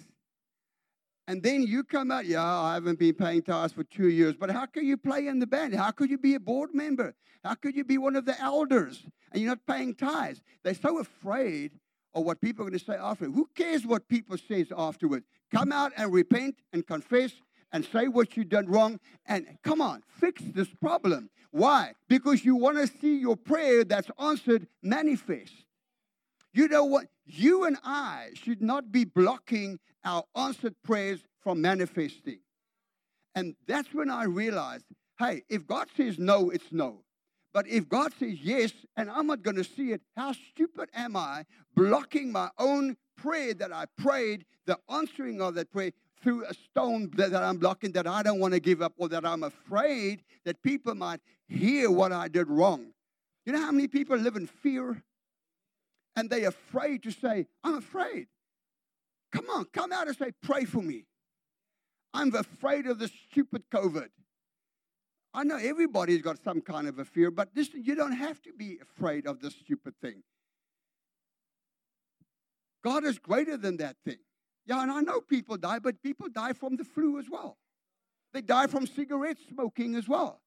And 1.31 1.45
then 1.45 1.63
you 1.63 1.85
come 1.85 2.11
out, 2.11 2.27
yeah, 2.27 2.45
I 2.45 2.75
haven't 2.75 2.99
been 2.99 3.15
paying 3.15 3.43
tithes 3.43 3.73
for 3.73 3.85
two 3.85 4.09
years. 4.09 4.35
But 4.35 4.51
how 4.51 4.67
can 4.67 4.85
you 4.85 4.97
play 4.97 5.29
in 5.29 5.39
the 5.39 5.47
band? 5.47 5.73
How 5.77 5.93
could 5.93 6.11
you 6.11 6.19
be 6.19 6.35
a 6.35 6.41
board 6.41 6.75
member? 6.75 7.15
How 7.45 7.55
could 7.55 7.77
you 7.77 7.85
be 7.85 7.99
one 7.99 8.17
of 8.17 8.25
the 8.25 8.37
elders 8.41 9.05
and 9.31 9.41
you're 9.41 9.53
not 9.53 9.65
paying 9.65 9.95
tithes? 9.95 10.43
They're 10.65 10.75
so 10.75 10.99
afraid 10.99 11.71
of 12.15 12.25
what 12.25 12.41
people 12.41 12.67
are 12.67 12.69
going 12.71 12.81
to 12.81 12.85
say 12.85 12.97
after. 12.97 13.27
Who 13.27 13.49
cares 13.55 13.87
what 13.87 14.09
people 14.09 14.39
say 14.39 14.67
afterward? 14.77 15.23
Come 15.53 15.71
out 15.71 15.93
and 15.97 16.13
repent 16.13 16.57
and 16.73 16.85
confess 16.85 17.31
and 17.71 17.85
say 17.85 18.09
what 18.09 18.37
you've 18.37 18.49
done 18.49 18.67
wrong 18.67 18.99
and 19.25 19.57
come 19.63 19.81
on, 19.81 20.03
fix 20.09 20.43
this 20.43 20.75
problem. 20.81 21.31
Why? 21.53 21.93
Because 22.09 22.45
you 22.45 22.57
want 22.57 22.79
to 22.79 22.89
see 22.89 23.21
your 23.21 23.37
prayer 23.37 23.85
that's 23.85 24.11
answered 24.19 24.67
manifest. 24.83 25.53
You 26.53 26.67
know 26.67 26.87
what? 26.87 27.07
You 27.33 27.65
and 27.65 27.77
I 27.85 28.31
should 28.35 28.61
not 28.63 28.91
be 28.91 29.05
blocking 29.05 29.79
our 30.05 30.25
answered 30.37 30.75
prayers 30.83 31.21
from 31.41 31.61
manifesting. 31.61 32.41
And 33.35 33.55
that's 33.67 33.93
when 33.95 34.11
I 34.11 34.25
realized 34.25 34.85
hey, 35.19 35.43
if 35.51 35.67
God 35.67 35.87
says 35.97 36.19
no, 36.19 36.49
it's 36.49 36.73
no. 36.73 37.05
But 37.53 37.69
if 37.69 37.89
God 37.89 38.13
says 38.19 38.39
yes, 38.41 38.73
and 38.97 39.11
I'm 39.11 39.27
not 39.27 39.43
going 39.43 39.57
to 39.57 39.65
see 39.65 39.93
it, 39.93 40.01
how 40.17 40.33
stupid 40.33 40.89
am 40.95 41.15
I 41.15 41.45
blocking 41.77 42.33
my 42.33 42.49
own 42.59 42.97
prayer 43.17 43.53
that 43.55 43.71
I 43.71 43.85
prayed, 43.99 44.47
the 44.67 44.79
answering 44.89 45.43
of 45.43 45.55
that 45.57 45.71
prayer 45.71 45.93
through 46.23 46.45
a 46.47 46.55
stone 46.55 47.11
that, 47.17 47.35
I'm 47.35 47.59
blocking 47.59 47.93
that 47.93 48.07
I 48.07 48.23
don't 48.23 48.41
want 48.41 48.55
to 48.55 48.61
give 48.61 48.81
up 48.83 48.95
or 48.97 49.09
that 49.09 49.27
I'm 49.27 49.43
afraid 49.43 50.23
that 50.45 50.63
people 50.63 50.95
might 50.95 51.21
hear 51.49 51.91
what 51.91 52.13
I 52.13 52.29
did 52.29 52.49
wrong? 52.49 52.93
You 53.45 53.53
know 53.53 53.61
how 53.61 53.73
many 53.73 53.89
people 53.89 54.17
live 54.17 54.37
in 54.37 54.47
fear? 54.47 55.03
And 56.17 56.29
they're 56.29 56.49
afraid 56.49 57.03
to 57.05 57.11
say, 57.11 57.47
I'm 57.63 57.77
afraid. 57.77 58.27
Come 59.33 59.47
on, 59.51 59.67
come 59.73 59.93
out 59.93 60.09
and 60.09 60.17
say, 60.17 60.33
pray 60.43 60.65
for 60.65 60.83
me. 60.83 61.05
I'm 62.13 62.35
afraid 62.35 62.87
of 62.87 62.99
this 62.99 63.13
stupid 63.31 63.63
COVID. 63.73 64.09
I 65.33 65.45
know 65.45 65.57
everybody's 65.57 66.23
got 66.23 66.43
some 66.43 66.61
kind 66.61 66.89
of 66.89 66.99
a 66.99 67.05
fear, 67.05 67.31
but 67.31 67.51
listen, 67.55 67.85
you 67.85 67.95
don't 67.95 68.13
have 68.13 68.43
to 68.43 68.53
be 68.53 68.79
afraid 68.83 69.27
of 69.27 69.41
this 69.41 69.55
stupid 69.55 69.95
thing. 70.01 70.25
God 72.83 73.05
is 73.05 73.19
greater 73.19 73.57
than 73.57 73.77
that 73.77 73.97
thing. 74.05 74.19
Yeah, 74.67 74.83
and 74.83 74.91
I 74.91 75.01
know 75.01 75.21
people 75.21 75.57
die, 75.57 75.79
but 75.79 76.03
people 76.03 76.29
die 76.29 76.53
from 76.53 76.77
the 76.77 76.85
flu 76.85 77.19
as 77.19 77.27
well. 77.31 77.59
They 78.33 78.41
die 78.41 78.67
from 78.67 78.87
cigarette 78.87 79.39
smoking 79.49 79.95
as 79.95 80.09
well. 80.09 80.41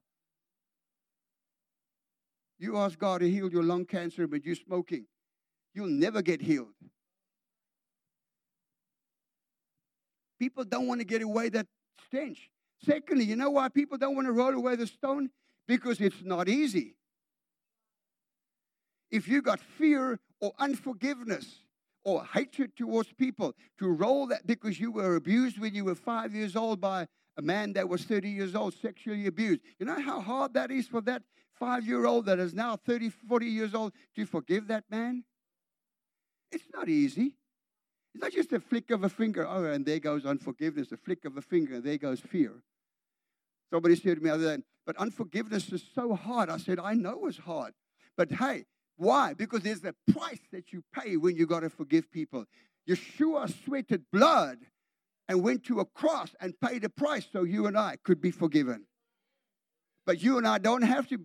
You 2.59 2.77
ask 2.77 2.97
God 2.97 3.21
to 3.21 3.29
heal 3.29 3.49
your 3.51 3.63
lung 3.63 3.85
cancer, 3.85 4.27
but 4.27 4.45
you're 4.45 4.55
smoking. 4.55 5.05
You'll 5.73 5.87
never 5.87 6.21
get 6.21 6.41
healed. 6.41 6.73
People 10.39 10.63
don't 10.63 10.87
want 10.87 10.99
to 10.99 11.05
get 11.05 11.21
away 11.21 11.49
that 11.49 11.67
stench. 12.07 12.49
Secondly, 12.85 13.23
you 13.23 13.35
know 13.35 13.49
why 13.49 13.69
people 13.69 13.97
don't 13.97 14.15
want 14.15 14.27
to 14.27 14.33
roll 14.33 14.53
away 14.53 14.75
the 14.75 14.87
stone? 14.87 15.29
Because 15.67 16.01
it's 16.01 16.21
not 16.23 16.49
easy. 16.49 16.95
If 19.09 19.27
you 19.27 19.41
got 19.41 19.59
fear 19.59 20.19
or 20.41 20.51
unforgiveness 20.59 21.59
or 22.03 22.25
hatred 22.25 22.75
towards 22.75 23.13
people, 23.13 23.53
to 23.79 23.87
roll 23.87 24.27
that 24.27 24.45
because 24.45 24.79
you 24.79 24.91
were 24.91 25.15
abused 25.15 25.59
when 25.59 25.73
you 25.73 25.85
were 25.85 25.95
five 25.95 26.35
years 26.35 26.55
old 26.55 26.81
by 26.81 27.07
a 27.37 27.41
man 27.41 27.73
that 27.73 27.87
was 27.87 28.03
30 28.03 28.29
years 28.29 28.53
old, 28.53 28.73
sexually 28.73 29.27
abused. 29.27 29.61
You 29.79 29.85
know 29.85 30.01
how 30.01 30.19
hard 30.19 30.53
that 30.55 30.71
is 30.71 30.87
for 30.87 31.01
that 31.01 31.23
five 31.57 31.85
year 31.85 32.05
old 32.05 32.25
that 32.25 32.39
is 32.39 32.53
now 32.53 32.75
30, 32.75 33.09
40 33.09 33.45
years 33.45 33.73
old 33.73 33.93
to 34.15 34.25
forgive 34.25 34.67
that 34.67 34.83
man? 34.89 35.23
It's 36.53 36.65
not 36.73 36.87
easy. 36.87 37.35
It's 38.13 38.23
not 38.23 38.31
just 38.31 38.53
a 38.53 38.59
flick 38.59 38.91
of 38.91 39.03
a 39.03 39.09
finger. 39.09 39.45
Oh, 39.47 39.65
and 39.65 39.85
there 39.85 39.99
goes 39.99 40.25
unforgiveness. 40.25 40.91
A 40.91 40.97
flick 40.97 41.25
of 41.25 41.35
a 41.35 41.41
finger, 41.41 41.75
and 41.75 41.83
there 41.83 41.97
goes 41.97 42.19
fear. 42.19 42.53
Somebody 43.71 43.95
said 43.95 44.17
to 44.17 44.23
me 44.23 44.29
other 44.29 44.43
than, 44.43 44.63
but 44.85 44.95
unforgiveness 44.97 45.71
is 45.71 45.83
so 45.95 46.13
hard. 46.13 46.49
I 46.49 46.57
said, 46.57 46.79
I 46.79 46.93
know 46.93 47.25
it's 47.25 47.39
hard. 47.39 47.73
But 48.15 48.31
hey, 48.31 48.65
why? 48.97 49.33
Because 49.33 49.61
there's 49.61 49.83
a 49.83 49.95
price 50.11 50.41
that 50.51 50.71
you 50.71 50.83
pay 50.93 51.17
when 51.17 51.35
you 51.35 51.47
got 51.47 51.61
to 51.61 51.69
forgive 51.71 52.11
people. 52.11 52.45
Yeshua 52.87 53.51
sweated 53.65 54.03
blood 54.11 54.59
and 55.27 55.41
went 55.41 55.63
to 55.63 55.79
a 55.79 55.85
cross 55.85 56.35
and 56.39 56.59
paid 56.59 56.83
a 56.83 56.89
price 56.89 57.25
so 57.31 57.43
you 57.43 57.65
and 57.65 57.77
I 57.77 57.97
could 58.03 58.21
be 58.21 58.29
forgiven. 58.29 58.85
But 60.05 60.21
you 60.21 60.37
and 60.37 60.45
I 60.45 60.59
don't 60.59 60.83
have 60.83 61.07
to 61.07 61.19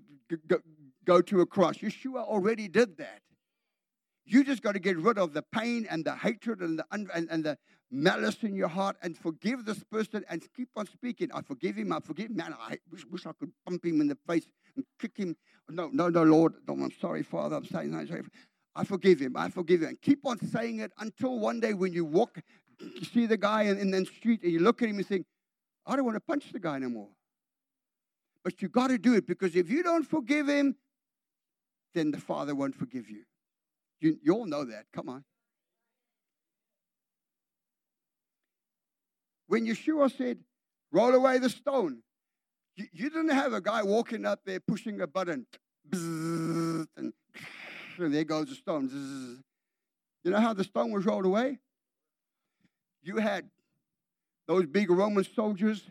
go 1.04 1.20
to 1.20 1.40
a 1.40 1.46
cross. 1.46 1.78
Yeshua 1.78 2.22
already 2.22 2.68
did 2.68 2.96
that. 2.98 3.20
You 4.30 4.44
just 4.44 4.62
got 4.62 4.72
to 4.72 4.78
get 4.78 4.98
rid 4.98 5.16
of 5.16 5.32
the 5.32 5.40
pain 5.40 5.86
and 5.88 6.04
the 6.04 6.14
hatred 6.14 6.60
and 6.60 6.78
the, 6.78 6.84
and, 6.92 7.08
and 7.30 7.42
the 7.42 7.56
malice 7.90 8.36
in 8.42 8.54
your 8.54 8.68
heart 8.68 8.96
and 9.02 9.16
forgive 9.16 9.64
this 9.64 9.82
person 9.84 10.22
and 10.28 10.46
keep 10.54 10.68
on 10.76 10.86
speaking. 10.86 11.30
I 11.32 11.40
forgive 11.40 11.76
him. 11.76 11.92
I 11.94 12.00
forgive 12.00 12.28
him. 12.28 12.36
Man, 12.36 12.54
I 12.60 12.76
wish, 12.90 13.06
wish 13.06 13.24
I 13.24 13.32
could 13.32 13.50
bump 13.64 13.86
him 13.86 14.02
in 14.02 14.08
the 14.08 14.18
face 14.26 14.46
and 14.76 14.84
kick 15.00 15.16
him. 15.16 15.34
No, 15.70 15.88
no, 15.90 16.10
no, 16.10 16.24
Lord. 16.24 16.54
No, 16.68 16.74
I'm 16.74 16.92
sorry, 17.00 17.22
Father. 17.22 17.56
I'm 17.56 17.64
saying 17.64 17.90
no, 17.90 18.04
sorry. 18.04 18.22
I 18.76 18.84
forgive 18.84 19.18
him. 19.18 19.34
I 19.34 19.48
forgive 19.48 19.80
him. 19.80 19.88
And 19.88 20.02
keep 20.02 20.26
on 20.26 20.38
saying 20.46 20.80
it 20.80 20.92
until 20.98 21.38
one 21.38 21.58
day 21.58 21.72
when 21.72 21.94
you 21.94 22.04
walk, 22.04 22.38
you 22.78 23.04
see 23.04 23.24
the 23.24 23.38
guy 23.38 23.62
in, 23.62 23.78
in 23.78 23.90
the 23.90 24.04
street 24.04 24.42
and 24.42 24.52
you 24.52 24.60
look 24.60 24.82
at 24.82 24.90
him 24.90 24.98
and 24.98 25.06
think, 25.06 25.24
I 25.86 25.96
don't 25.96 26.04
want 26.04 26.16
to 26.16 26.20
punch 26.20 26.52
the 26.52 26.60
guy 26.60 26.76
anymore. 26.76 27.08
But 28.44 28.60
you 28.60 28.68
got 28.68 28.88
to 28.88 28.98
do 28.98 29.14
it 29.14 29.26
because 29.26 29.56
if 29.56 29.70
you 29.70 29.82
don't 29.82 30.04
forgive 30.04 30.48
him, 30.48 30.76
then 31.94 32.10
the 32.10 32.20
Father 32.20 32.54
won't 32.54 32.74
forgive 32.74 33.08
you. 33.08 33.24
You, 34.00 34.18
you 34.22 34.32
all 34.34 34.46
know 34.46 34.64
that. 34.64 34.84
Come 34.92 35.08
on. 35.08 35.24
When 39.46 39.66
Yeshua 39.66 40.16
said, 40.16 40.38
roll 40.92 41.14
away 41.14 41.38
the 41.38 41.50
stone, 41.50 42.02
You, 42.76 42.86
you 42.92 43.10
didn't 43.10 43.30
have 43.30 43.52
a 43.52 43.60
guy 43.60 43.82
walking 43.82 44.24
up 44.24 44.40
there 44.44 44.60
pushing 44.60 45.00
a 45.00 45.06
button, 45.06 45.46
and, 45.92 46.86
and 46.96 47.12
there 47.98 48.24
goes 48.24 48.48
the 48.48 48.54
stone. 48.54 48.88
You 50.22 50.30
know 50.30 50.38
how 50.38 50.54
the 50.54 50.62
stone 50.62 50.92
was 50.92 51.04
rolled 51.04 51.24
away? 51.24 51.58
You 53.02 53.16
had 53.16 53.50
those 54.46 54.66
big 54.66 54.90
Roman 54.90 55.24
soldiers, 55.24 55.82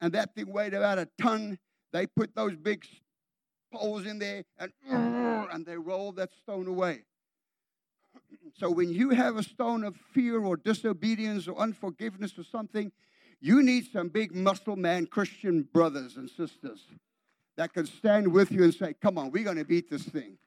and 0.00 0.12
that 0.14 0.34
thing 0.34 0.50
weighed 0.50 0.72
about 0.72 0.98
a 0.98 1.08
ton. 1.20 1.58
They 1.92 2.06
put 2.06 2.34
those 2.34 2.56
big 2.56 2.86
poles 3.70 4.06
in 4.06 4.18
there, 4.18 4.44
and, 4.58 4.72
and 5.52 5.66
they 5.66 5.76
rolled 5.76 6.16
that 6.16 6.30
stone 6.32 6.66
away. 6.66 7.04
So 8.58 8.70
when 8.70 8.90
you 8.90 9.10
have 9.10 9.36
a 9.36 9.42
stone 9.42 9.84
of 9.84 9.96
fear 9.96 10.42
or 10.42 10.56
disobedience 10.56 11.46
or 11.46 11.58
unforgiveness 11.58 12.38
or 12.38 12.44
something, 12.44 12.90
you 13.40 13.62
need 13.62 13.92
some 13.92 14.08
big 14.08 14.34
muscle 14.34 14.76
man 14.76 15.06
Christian 15.06 15.62
brothers 15.62 16.16
and 16.16 16.30
sisters 16.30 16.86
that 17.56 17.74
can 17.74 17.86
stand 17.86 18.32
with 18.32 18.50
you 18.50 18.64
and 18.64 18.74
say, 18.74 18.94
Come 18.94 19.18
on, 19.18 19.30
we're 19.30 19.44
going 19.44 19.58
to 19.58 19.64
beat 19.64 19.90
this 19.90 20.04
thing. 20.04 20.38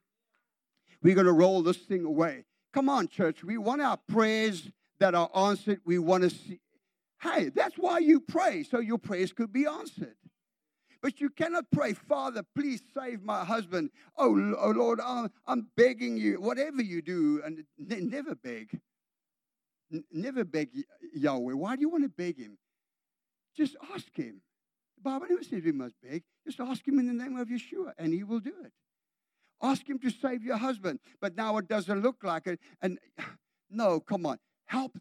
We're 1.03 1.15
going 1.15 1.27
to 1.27 1.33
roll 1.33 1.61
this 1.61 1.77
thing 1.77 2.03
away. 2.03 2.45
Come 2.73 2.89
on, 2.89 3.07
church. 3.07 3.43
We 3.43 3.57
want 3.57 3.81
our 3.81 3.97
prayers 3.97 4.69
that 4.99 5.15
are 5.15 5.29
answered. 5.35 5.81
We 5.85 5.99
want 5.99 6.23
to 6.23 6.29
see. 6.29 6.59
Hey, 7.21 7.49
that's 7.49 7.75
why 7.75 7.99
you 7.99 8.19
pray, 8.19 8.63
so 8.63 8.79
your 8.79 8.97
prayers 8.97 9.33
could 9.33 9.51
be 9.51 9.65
answered. 9.65 10.15
But 11.01 11.21
you 11.21 11.29
cannot 11.29 11.65
pray, 11.71 11.93
Father, 11.93 12.43
please 12.55 12.81
save 12.93 13.23
my 13.23 13.45
husband. 13.45 13.91
Oh, 14.17 14.53
oh 14.59 14.71
Lord, 14.71 14.99
I'm, 14.99 15.31
I'm 15.47 15.67
begging 15.77 16.17
you, 16.17 16.41
whatever 16.41 16.81
you 16.81 17.01
do, 17.01 17.41
and 17.45 17.63
never 17.77 18.35
beg. 18.35 18.79
N- 19.91 20.03
never 20.11 20.43
beg 20.43 20.69
Yahweh. 21.13 21.53
Why 21.53 21.75
do 21.75 21.81
you 21.81 21.89
want 21.89 22.03
to 22.03 22.09
beg 22.09 22.37
him? 22.37 22.57
Just 23.55 23.77
ask 23.93 24.13
him. 24.15 24.41
The 24.97 25.03
Bible 25.03 25.27
never 25.29 25.43
says 25.43 25.63
we 25.63 25.71
must 25.71 25.95
beg. 26.03 26.23
Just 26.45 26.59
ask 26.59 26.85
him 26.85 26.99
in 26.99 27.07
the 27.07 27.13
name 27.13 27.37
of 27.37 27.47
Yeshua, 27.47 27.93
and 27.97 28.13
he 28.13 28.23
will 28.23 28.41
do 28.41 28.53
it. 28.63 28.73
Ask 29.61 29.89
him 29.89 29.99
to 29.99 30.09
save 30.09 30.43
your 30.43 30.57
husband. 30.57 30.99
But 31.21 31.35
now 31.35 31.57
it 31.57 31.67
doesn't 31.67 32.01
look 32.01 32.23
like 32.23 32.47
it. 32.47 32.59
And 32.81 32.99
no, 33.69 33.99
come 33.99 34.25
on. 34.25 34.37
Help. 34.65 34.97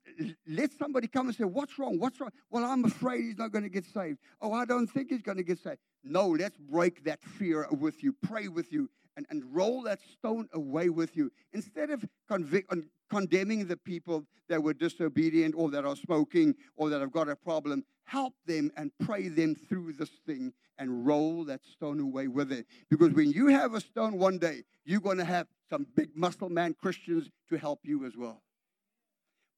Let 0.46 0.72
somebody 0.78 1.08
come 1.08 1.26
and 1.28 1.36
say, 1.36 1.44
What's 1.44 1.78
wrong? 1.78 1.98
What's 1.98 2.20
wrong? 2.20 2.30
Well, 2.50 2.64
I'm 2.64 2.84
afraid 2.84 3.24
he's 3.24 3.36
not 3.36 3.52
going 3.52 3.64
to 3.64 3.70
get 3.70 3.84
saved. 3.84 4.18
Oh, 4.40 4.52
I 4.52 4.64
don't 4.64 4.86
think 4.86 5.10
he's 5.10 5.22
going 5.22 5.36
to 5.36 5.44
get 5.44 5.58
saved. 5.58 5.78
No, 6.04 6.28
let's 6.28 6.56
break 6.56 7.04
that 7.04 7.22
fear 7.22 7.66
with 7.70 8.02
you, 8.02 8.12
pray 8.12 8.48
with 8.48 8.72
you, 8.72 8.88
and, 9.16 9.26
and 9.30 9.42
roll 9.52 9.82
that 9.82 10.00
stone 10.00 10.48
away 10.52 10.88
with 10.88 11.16
you. 11.16 11.30
Instead 11.52 11.90
of 11.90 12.04
convict, 12.28 12.72
condemning 13.10 13.66
the 13.66 13.76
people 13.76 14.24
that 14.48 14.62
were 14.62 14.74
disobedient 14.74 15.54
or 15.56 15.70
that 15.70 15.84
are 15.84 15.96
smoking 15.96 16.54
or 16.76 16.88
that 16.88 17.00
have 17.00 17.12
got 17.12 17.28
a 17.28 17.36
problem, 17.36 17.84
help 18.04 18.34
them 18.46 18.70
and 18.76 18.92
pray 19.00 19.28
them 19.28 19.54
through 19.54 19.92
this 19.92 20.10
thing 20.24 20.52
and 20.78 21.06
roll 21.06 21.44
that 21.44 21.60
stone 21.64 22.00
away 22.00 22.28
with 22.28 22.52
it. 22.52 22.66
Because 22.88 23.12
when 23.12 23.30
you 23.32 23.48
have 23.48 23.74
a 23.74 23.80
stone 23.80 24.18
one 24.18 24.38
day, 24.38 24.62
you're 24.84 25.00
going 25.00 25.18
to 25.18 25.24
have 25.24 25.48
some 25.68 25.86
big 25.96 26.16
muscle 26.16 26.48
man 26.48 26.74
Christians 26.80 27.28
to 27.50 27.58
help 27.58 27.80
you 27.82 28.06
as 28.06 28.16
well. 28.16 28.42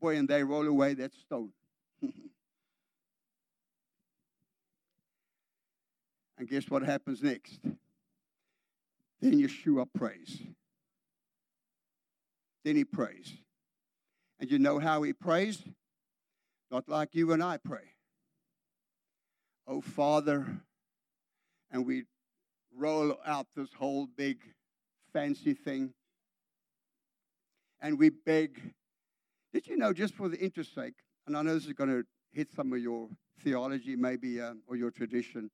Boy, 0.01 0.16
and 0.16 0.28
they 0.28 0.43
roll 0.43 0.66
away 0.66 0.95
that 0.95 1.12
stone. 1.14 1.53
and 6.41 6.49
guess 6.49 6.70
what 6.70 6.82
happens 6.82 7.22
next? 7.22 7.61
Then 9.20 9.34
Yeshua 9.34 9.86
prays. 9.95 10.41
Then 12.64 12.76
he 12.76 12.84
prays. 12.84 13.34
And 14.38 14.51
you 14.51 14.59
know 14.59 14.78
how 14.78 15.03
he 15.03 15.12
prays? 15.12 15.62
Not 16.70 16.88
like 16.88 17.14
you 17.14 17.32
and 17.32 17.43
I 17.43 17.59
pray. 17.59 17.93
Oh, 19.66 19.82
Father, 19.82 20.47
and 21.70 21.84
we 21.86 22.05
roll 22.74 23.18
out 23.26 23.49
this 23.55 23.74
whole 23.74 24.07
big 24.07 24.41
fancy 25.12 25.53
thing. 25.53 25.93
And 27.82 27.99
we 27.99 28.09
beg. 28.09 28.72
Did 29.53 29.66
you 29.66 29.76
know, 29.76 29.93
just 29.93 30.14
for 30.14 30.30
the 30.30 30.38
interest 30.38 30.74
sake, 30.74 30.95
and 31.26 31.36
I 31.36 31.43
know 31.43 31.53
this 31.53 31.66
is 31.66 31.74
going 31.74 31.91
to 31.91 32.05
hit 32.32 32.51
some 32.51 32.72
of 32.72 32.78
your 32.78 33.09
theology, 33.45 33.95
maybe, 33.95 34.41
uh, 34.41 34.55
or 34.66 34.76
your 34.76 34.91
tradition, 34.91 35.51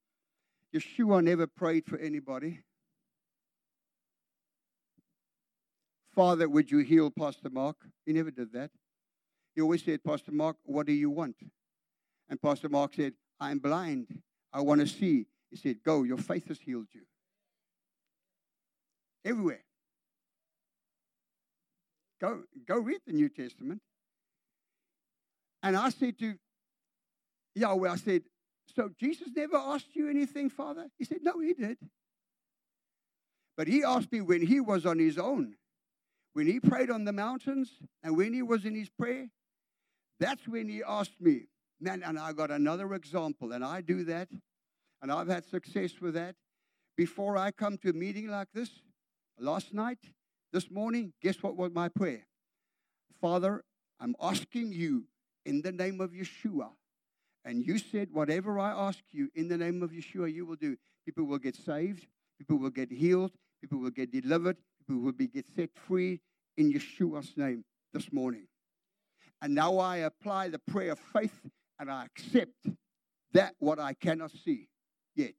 Yeshua 0.77 1.23
never 1.23 1.47
prayed 1.47 1.87
for 1.87 1.99
anybody. 1.99 2.61
Father, 6.15 6.49
would 6.49 6.71
you 6.71 6.79
heal 6.79 7.11
Pastor 7.11 7.51
Mark? 7.51 7.77
He 8.05 8.13
never 8.13 8.31
did 8.31 8.53
that. 8.53 8.71
He 9.55 9.61
always 9.61 9.83
said, 9.83 10.05
Pastor 10.05 10.33
Mark, 10.33 10.57
what 10.65 10.87
do 10.87 10.93
you 10.93 11.11
want? 11.11 11.37
And 12.29 12.41
Pastor 12.41 12.69
Mark 12.69 12.95
said, 12.95 13.15
I'm 13.41 13.59
blind. 13.59 14.07
I 14.53 14.61
want 14.61 14.81
to 14.81 14.87
see. 14.87 15.27
He 15.51 15.57
said, 15.57 15.77
Go, 15.85 16.03
your 16.03 16.19
faith 16.19 16.49
has 16.49 16.59
healed 16.59 16.89
you. 16.93 17.03
Everywhere. 19.25 19.65
Go, 22.21 22.43
go 22.67 22.79
read 22.79 23.01
the 23.07 23.13
New 23.13 23.29
Testament. 23.29 23.81
And 25.63 25.77
I 25.77 25.91
said 25.91 26.19
to 26.19 26.35
Yahweh, 27.55 27.91
I 27.91 27.97
said, 27.97 28.23
So 28.77 28.91
Jesus 29.01 29.29
never 29.35 29.57
asked 29.57 29.97
you 29.97 30.09
anything, 30.11 30.51
Father? 30.51 30.89
He 30.99 31.05
said, 31.05 31.19
No, 31.23 31.41
he 31.41 31.55
did. 31.55 31.79
But 33.57 33.69
he 33.69 33.83
asked 33.83 34.13
me 34.13 34.21
when 34.21 34.47
he 34.47 34.61
was 34.61 34.85
on 34.85 34.99
his 34.99 35.17
own. 35.17 35.55
When 36.35 36.47
he 36.47 36.61
prayed 36.61 36.91
on 36.91 37.05
the 37.05 37.13
mountains 37.13 37.71
and 38.03 38.15
when 38.15 38.35
he 38.35 38.43
was 38.43 38.67
in 38.67 38.75
his 38.75 38.91
prayer, 38.91 39.29
that's 40.21 40.47
when 40.47 40.69
he 40.69 40.83
asked 40.87 41.19
me, 41.19 41.47
man, 41.81 42.03
and 42.05 42.19
I 42.19 42.33
got 42.33 42.51
another 42.51 42.93
example, 42.93 43.53
and 43.53 43.65
I 43.65 43.81
do 43.81 44.05
that, 44.05 44.29
and 45.01 45.11
I've 45.11 45.29
had 45.29 45.47
success 45.47 45.93
with 46.01 46.13
that. 46.15 46.37
Before 46.97 47.39
I 47.39 47.51
come 47.51 47.79
to 47.79 47.91
a 47.91 47.93
meeting 47.95 48.29
like 48.29 48.49
this, 48.53 48.71
last 49.39 49.73
night, 49.73 49.99
this 50.53 50.71
morning, 50.71 51.15
guess 51.23 51.43
what 51.43 51.57
was 51.57 51.73
my 51.73 51.89
prayer? 51.89 52.27
Father, 53.21 53.65
I'm 53.99 54.15
asking 54.21 54.73
you 54.73 55.05
in 55.47 55.63
the 55.63 55.73
name 55.73 56.03
of 56.03 56.11
Yeshua. 56.11 56.69
And 57.47 57.65
you 57.65 57.79
said, 57.79 58.09
whatever 58.13 58.59
I 58.59 58.73
ask 58.73 58.99
you 59.13 59.31
in 59.37 59.47
the 59.47 59.57
name 59.57 59.81
of 59.81 59.93
Yeshua, 59.93 60.35
you 60.35 60.45
will 60.45 60.57
do. 60.57 60.77
People 61.05 61.27
will 61.27 61.39
get 61.39 61.55
saved, 61.55 62.05
people 62.39 62.59
will 62.59 62.71
get 62.71 62.91
healed, 62.91 63.31
people 63.61 63.79
will 63.79 63.93
get 63.93 64.11
delivered, 64.11 64.57
people 64.81 65.01
will 65.01 65.13
be 65.13 65.29
get 65.29 65.47
set 65.55 65.71
free 65.87 66.21
in 66.57 66.73
Yeshua's 66.73 67.37
name 67.37 67.65
this 67.95 68.13
morning. 68.13 68.49
And 69.41 69.55
now 69.55 69.79
I 69.79 69.99
apply 69.99 70.49
the 70.49 70.59
prayer 70.59 70.93
of 70.93 70.99
faith 70.99 71.41
and 71.79 71.89
I 71.89 72.07
accept 72.07 72.67
that 73.33 73.55
what 73.61 73.79
I 73.79 73.95
cannot 73.95 74.33
see 74.33 74.67
yet. 75.15 75.35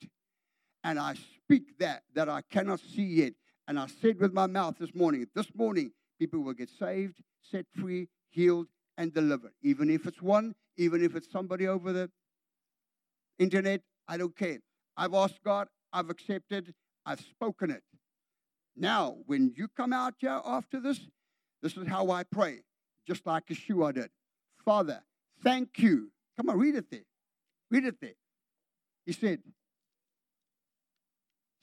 And 0.86 0.98
I 0.98 1.16
speak 1.44 1.78
that 1.80 2.04
that 2.16 2.30
I 2.30 2.42
cannot 2.50 2.80
see 2.80 3.04
yet. 3.04 3.34
And 3.68 3.78
I 3.78 3.88
said 3.88 4.22
with 4.22 4.32
my 4.32 4.48
mouth 4.48 4.76
this 4.80 4.96
morning, 4.96 5.28
this 5.36 5.54
morning, 5.54 5.92
people 6.20 6.40
will 6.40 6.54
get 6.54 6.70
saved, 6.70 7.20
set 7.42 7.66
free, 7.76 8.08
healed, 8.30 8.68
and 8.98 9.14
deliver. 9.14 9.52
Even 9.62 9.90
if 9.90 10.06
it's 10.06 10.22
one, 10.22 10.56
even 10.78 11.04
if 11.04 11.16
it's 11.16 11.32
somebody 11.32 11.68
over 11.68 11.94
the 11.94 12.10
internet, 13.40 13.82
I 14.08 14.18
don't 14.18 14.36
care. 14.36 14.60
I've 14.96 15.14
asked 15.14 15.44
God, 15.44 15.68
I've 15.94 16.10
accepted, 16.10 16.74
I've 17.06 17.22
spoken 17.22 17.72
it. 17.72 17.84
Now, 18.76 19.18
when 19.26 19.54
you 19.56 19.68
come 19.68 19.94
out 19.94 20.16
here 20.20 20.42
after 20.46 20.80
this, 20.80 21.00
this 21.62 21.76
is 21.78 21.88
how 21.88 22.12
I 22.12 22.24
pray, 22.24 22.62
just 23.08 23.26
like 23.26 23.48
Yeshua 23.48 23.94
did. 23.94 24.10
Father, 24.64 25.02
thank 25.44 25.80
you. 25.80 26.12
Come 26.36 26.50
on, 26.50 26.58
read 26.58 26.76
it 26.76 26.90
there. 26.92 27.06
Read 27.72 27.86
it 27.86 28.00
there. 28.00 28.16
He 29.06 29.14
said, 29.14 29.40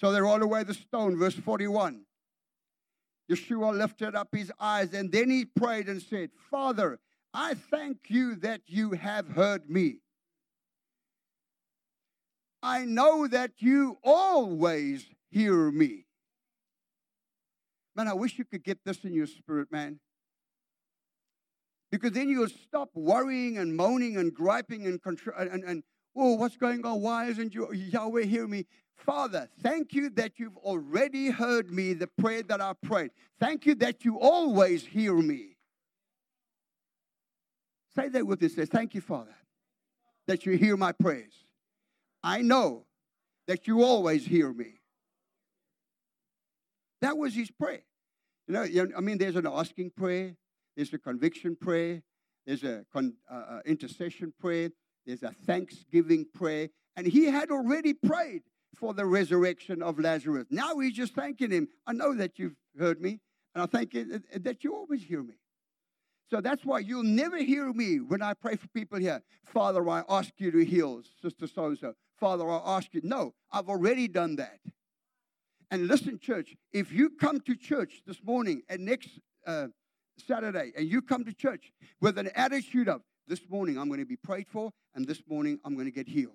So 0.00 0.10
they 0.12 0.20
rolled 0.20 0.42
away 0.42 0.64
the 0.64 0.74
stone, 0.74 1.16
verse 1.18 1.34
41. 1.34 2.04
Yeshua 3.30 3.76
lifted 3.76 4.14
up 4.14 4.28
his 4.32 4.52
eyes 4.60 4.92
and 4.92 5.10
then 5.10 5.30
he 5.30 5.44
prayed 5.44 5.88
and 5.88 6.02
said, 6.02 6.30
Father, 6.50 6.98
I 7.34 7.54
thank 7.54 7.98
you 8.08 8.36
that 8.36 8.60
you 8.66 8.92
have 8.92 9.28
heard 9.28 9.68
me. 9.68 9.96
I 12.62 12.84
know 12.84 13.26
that 13.26 13.50
you 13.58 13.98
always 14.04 15.04
hear 15.30 15.72
me. 15.72 16.06
Man, 17.96 18.06
I 18.06 18.14
wish 18.14 18.38
you 18.38 18.44
could 18.44 18.62
get 18.62 18.78
this 18.84 19.04
in 19.04 19.12
your 19.12 19.26
spirit, 19.26 19.70
man. 19.72 19.98
Because 21.90 22.12
then 22.12 22.28
you'll 22.28 22.48
stop 22.48 22.90
worrying 22.94 23.58
and 23.58 23.76
moaning 23.76 24.16
and 24.16 24.32
griping 24.32 24.86
and, 24.86 25.00
and, 25.36 25.64
and 25.64 25.82
oh, 26.16 26.34
what's 26.34 26.56
going 26.56 26.86
on? 26.86 27.02
Why 27.02 27.26
isn't 27.26 27.52
you, 27.52 27.72
Yahweh 27.72 28.24
hear 28.24 28.46
me? 28.46 28.66
Father, 28.96 29.48
thank 29.60 29.92
you 29.92 30.08
that 30.10 30.38
you've 30.38 30.56
already 30.58 31.30
heard 31.30 31.70
me, 31.70 31.92
the 31.94 32.06
prayer 32.06 32.44
that 32.44 32.60
I 32.60 32.74
prayed. 32.82 33.10
Thank 33.40 33.66
you 33.66 33.74
that 33.76 34.04
you 34.04 34.18
always 34.20 34.86
hear 34.86 35.16
me. 35.16 35.53
Say 37.96 38.08
that 38.08 38.26
with 38.26 38.42
me. 38.42 38.48
Say, 38.48 38.64
thank 38.64 38.94
you, 38.94 39.00
Father, 39.00 39.34
that 40.26 40.46
you 40.46 40.56
hear 40.56 40.76
my 40.76 40.92
prayers. 40.92 41.34
I 42.22 42.42
know 42.42 42.86
that 43.46 43.66
you 43.66 43.82
always 43.82 44.26
hear 44.26 44.52
me. 44.52 44.80
That 47.02 47.16
was 47.18 47.34
his 47.34 47.50
prayer. 47.50 47.84
You 48.48 48.54
know, 48.54 48.88
I 48.96 49.00
mean, 49.00 49.18
there's 49.18 49.36
an 49.36 49.46
asking 49.46 49.90
prayer, 49.90 50.36
there's 50.76 50.92
a 50.92 50.98
conviction 50.98 51.56
prayer, 51.56 52.02
there's 52.46 52.64
a 52.64 52.84
con, 52.92 53.14
uh, 53.30 53.34
uh, 53.34 53.60
intercession 53.64 54.32
prayer, 54.38 54.70
there's 55.06 55.22
a 55.22 55.32
thanksgiving 55.46 56.26
prayer. 56.34 56.68
And 56.96 57.06
he 57.06 57.26
had 57.26 57.50
already 57.50 57.94
prayed 57.94 58.42
for 58.74 58.94
the 58.94 59.06
resurrection 59.06 59.82
of 59.82 59.98
Lazarus. 59.98 60.46
Now 60.50 60.78
he's 60.78 60.94
just 60.94 61.14
thanking 61.14 61.50
him. 61.50 61.68
I 61.86 61.92
know 61.92 62.14
that 62.14 62.38
you've 62.38 62.56
heard 62.78 63.00
me, 63.00 63.20
and 63.54 63.62
I 63.62 63.66
thank 63.66 63.94
you 63.94 64.20
that 64.34 64.64
you 64.64 64.74
always 64.74 65.02
hear 65.02 65.22
me. 65.22 65.34
So 66.30 66.40
that's 66.40 66.64
why 66.64 66.78
you'll 66.80 67.02
never 67.02 67.36
hear 67.38 67.72
me 67.72 68.00
when 68.00 68.22
I 68.22 68.34
pray 68.34 68.56
for 68.56 68.66
people 68.68 68.98
here. 68.98 69.22
Father, 69.44 69.88
I 69.88 70.04
ask 70.08 70.32
you 70.38 70.50
to 70.52 70.64
heal 70.64 71.02
Sister 71.20 71.46
so 71.46 71.66
and 71.66 71.78
so. 71.78 71.94
Father, 72.18 72.48
I 72.48 72.60
ask 72.76 72.94
you. 72.94 73.00
No, 73.04 73.34
I've 73.52 73.68
already 73.68 74.08
done 74.08 74.36
that. 74.36 74.60
And 75.70 75.88
listen, 75.88 76.18
church, 76.18 76.54
if 76.72 76.92
you 76.92 77.10
come 77.10 77.40
to 77.40 77.54
church 77.54 78.02
this 78.06 78.22
morning 78.22 78.62
and 78.68 78.84
next 78.84 79.08
uh, 79.46 79.68
Saturday, 80.16 80.72
and 80.76 80.88
you 80.88 81.02
come 81.02 81.24
to 81.24 81.32
church 81.32 81.72
with 82.00 82.18
an 82.18 82.30
attitude 82.34 82.88
of, 82.88 83.02
this 83.26 83.48
morning 83.48 83.78
I'm 83.78 83.88
going 83.88 84.00
to 84.00 84.06
be 84.06 84.16
prayed 84.16 84.48
for, 84.48 84.70
and 84.94 85.06
this 85.06 85.22
morning 85.28 85.58
I'm 85.64 85.74
going 85.74 85.86
to 85.86 85.92
get 85.92 86.08
healed. 86.08 86.32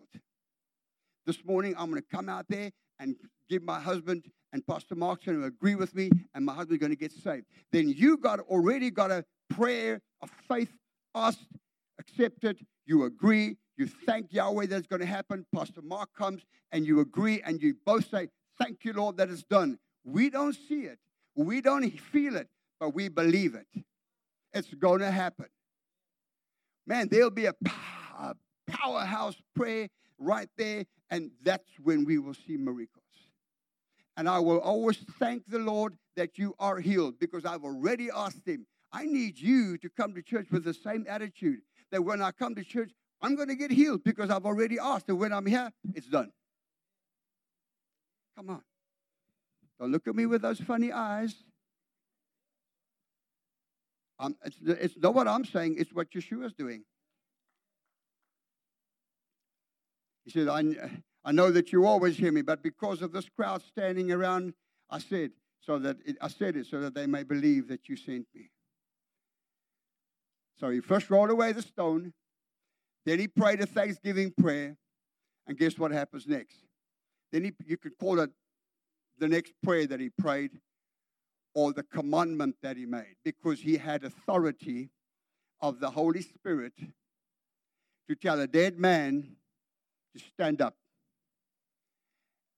This 1.26 1.44
morning 1.46 1.76
I'm 1.78 1.90
going 1.90 2.02
to 2.02 2.08
come 2.16 2.30
out 2.30 2.46
there 2.50 2.72
and 3.00 3.16
give 3.50 3.64
my 3.64 3.80
husband 3.80 4.26
and 4.52 4.66
Pastor 4.66 4.96
Mark's 4.96 5.26
going 5.26 5.40
to 5.40 5.46
agree 5.46 5.76
with 5.76 5.94
me, 5.96 6.10
and 6.34 6.46
my 6.46 6.54
husband's 6.54 6.80
going 6.80 6.92
to 6.92 6.98
get 6.98 7.12
saved. 7.12 7.46
Then 7.72 7.90
you 7.90 8.18
got 8.18 8.40
already 8.40 8.90
got 8.90 9.12
a 9.12 9.24
prayer 9.50 10.02
of 10.22 10.30
faith 10.48 10.72
asked, 11.16 11.48
accepted, 12.00 12.66
you 12.86 13.04
agree, 13.04 13.58
you 13.78 13.88
thank 13.88 14.34
Yahweh 14.34 14.66
that's 14.66 14.88
going 14.88 15.00
to 15.00 15.06
happen. 15.06 15.46
Pastor 15.54 15.82
Mark 15.82 16.10
comes 16.14 16.44
and 16.72 16.86
you 16.86 17.00
agree, 17.00 17.42
and 17.42 17.62
you 17.62 17.76
both 17.86 18.10
say, 18.10 18.30
Thank 18.60 18.84
you, 18.84 18.92
Lord, 18.92 19.16
that 19.18 19.30
it's 19.30 19.44
done. 19.44 19.80
We 20.04 20.30
don't 20.30 20.54
see 20.54 20.82
it, 20.82 21.00
we 21.36 21.62
don't 21.62 21.90
feel 21.90 22.36
it, 22.36 22.50
but 22.80 22.94
we 22.94 23.08
believe 23.08 23.56
it. 23.56 23.68
It's 24.54 24.74
going 24.74 25.00
to 25.00 25.12
happen. 25.12 25.46
Man, 26.86 27.08
there'll 27.10 27.30
be 27.30 27.46
a 27.46 27.54
powerhouse 28.68 29.36
prayer 29.56 29.88
right 30.18 30.50
there, 30.58 30.86
and 31.10 31.32
that's 31.44 31.70
when 31.82 32.04
we 32.04 32.18
will 32.18 32.34
see 32.34 32.58
miracles. 32.58 33.04
And 34.18 34.28
I 34.28 34.40
will 34.40 34.60
always 34.60 34.98
thank 35.20 35.44
the 35.48 35.60
Lord 35.60 35.96
that 36.18 36.38
you 36.38 36.54
are 36.60 36.80
healed 36.80 37.20
because 37.20 37.46
I've 37.46 37.64
already 37.64 38.10
asked 38.14 38.46
Him. 38.46 38.66
I 38.92 39.06
need 39.06 39.40
you 39.40 39.78
to 39.78 39.90
come 39.90 40.14
to 40.16 40.22
church 40.22 40.48
with 40.52 40.64
the 40.64 40.74
same 40.74 41.06
attitude 41.08 41.60
that 41.92 42.04
when 42.04 42.22
I 42.22 42.32
come 42.32 42.56
to 42.56 42.64
church, 42.64 42.92
I'm 43.22 43.36
going 43.36 43.50
to 43.50 43.56
get 43.56 43.72
healed 43.72 44.04
because 44.04 44.30
I've 44.30 44.46
already 44.46 44.80
asked. 44.80 45.10
And 45.10 45.20
when 45.20 45.34
I'm 45.34 45.46
here, 45.46 45.72
it's 45.94 46.08
done. 46.08 46.32
Come 48.36 48.50
on. 48.50 48.62
Don't 49.80 49.92
look 49.92 50.08
at 50.08 50.16
me 50.16 50.26
with 50.26 50.42
those 50.42 50.60
funny 50.60 50.92
eyes. 50.92 51.36
it's, 54.44 54.58
it's 54.62 54.96
not 54.98 55.14
what 55.14 55.28
I'm 55.28 55.46
saying, 55.46 55.76
it's 55.78 55.94
what 55.94 56.12
Yeshua's 56.12 56.54
doing. 56.54 56.84
He 60.26 60.32
said, 60.32 60.48
I, 60.48 60.64
I 61.24 61.32
know 61.32 61.52
that 61.52 61.72
you 61.72 61.86
always 61.86 62.18
hear 62.18 62.32
me, 62.32 62.42
but 62.42 62.62
because 62.62 63.02
of 63.02 63.12
this 63.12 63.28
crowd 63.30 63.62
standing 63.62 64.12
around, 64.12 64.54
I 64.90 65.00
said, 65.00 65.32
so 65.62 65.78
that 65.80 65.98
it, 66.06 66.18
I 66.22 66.28
said 66.28 66.56
it 66.56 66.66
so 66.66 66.80
that 66.82 66.94
they 66.94 67.06
may 67.06 67.24
believe 67.24 67.68
that 67.70 67.90
you 67.90 67.96
sent 67.96 68.26
me. 68.34 68.50
So 70.60 70.70
he 70.70 70.82
first 70.82 71.10
rolled 71.10 71.30
away 71.30 71.54
the 71.54 71.62
stone, 71.62 72.14
then 73.06 73.20
he 73.20 73.28
prayed 73.28 73.62
a 73.62 73.66
thanksgiving 73.66 74.32
prayer, 74.32 74.76
and 75.48 75.58
guess 75.58 75.78
what 75.80 75.92
happens 75.92 76.28
next? 76.28 76.58
Then 77.32 77.46
he, 77.46 77.54
you 77.66 77.78
could 77.78 77.98
call 77.98 78.20
it 78.20 78.30
the 79.18 79.28
next 79.28 79.54
prayer 79.64 79.88
that 79.88 80.00
he 80.00 80.10
prayed 80.10 80.60
or 81.56 81.74
the 81.74 81.84
commandment 81.84 82.56
that 82.62 82.78
he 82.78 82.86
made 82.86 83.16
because 83.24 83.62
he 83.62 83.78
had 83.78 84.04
authority 84.04 84.90
of 85.62 85.80
the 85.80 85.92
Holy 85.92 86.22
Spirit 86.22 86.74
to 88.08 88.16
tell 88.16 88.40
a 88.40 88.48
dead 88.48 88.78
man 88.78 89.36
to 90.16 90.24
stand 90.24 90.62
up. 90.62 90.76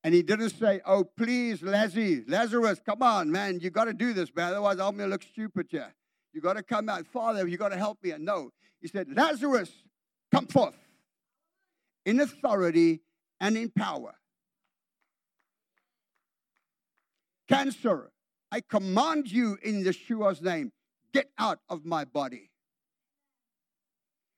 And 0.03 0.15
he 0.15 0.23
didn't 0.23 0.49
say, 0.51 0.81
Oh, 0.85 1.03
please, 1.03 1.61
Lazzy, 1.61 2.23
Lazarus, 2.27 2.81
come 2.83 3.03
on, 3.03 3.31
man, 3.31 3.59
you 3.59 3.69
got 3.69 3.85
to 3.85 3.93
do 3.93 4.13
this, 4.13 4.33
man. 4.35 4.51
Otherwise, 4.51 4.79
I'm 4.79 4.97
going 4.97 5.09
to 5.09 5.13
look 5.13 5.23
stupid 5.23 5.67
here. 5.69 5.93
You 6.33 6.41
got 6.41 6.53
to 6.53 6.63
come 6.63 6.89
out. 6.89 7.05
Father, 7.07 7.47
you 7.47 7.57
got 7.57 7.69
to 7.69 7.77
help 7.77 8.03
me. 8.03 8.11
And 8.11 8.25
no, 8.25 8.51
he 8.79 8.87
said, 8.87 9.07
Lazarus, 9.13 9.71
come 10.31 10.47
forth 10.47 10.77
in 12.05 12.19
authority 12.19 13.01
and 13.39 13.57
in 13.57 13.69
power. 13.69 14.15
Cancer, 17.47 18.11
I 18.51 18.61
command 18.61 19.31
you 19.31 19.57
in 19.61 19.83
Yeshua's 19.83 20.41
name, 20.41 20.71
get 21.13 21.29
out 21.37 21.59
of 21.69 21.85
my 21.85 22.05
body. 22.05 22.49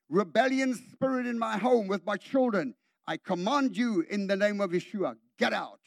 Rebellion 0.08 0.74
spirit 0.74 1.26
in 1.26 1.38
my 1.38 1.56
home 1.56 1.86
with 1.86 2.04
my 2.04 2.16
children, 2.16 2.74
I 3.06 3.16
command 3.16 3.76
you 3.76 4.04
in 4.10 4.26
the 4.26 4.36
name 4.36 4.60
of 4.60 4.70
Yeshua, 4.70 5.16
get 5.38 5.52
out. 5.52 5.80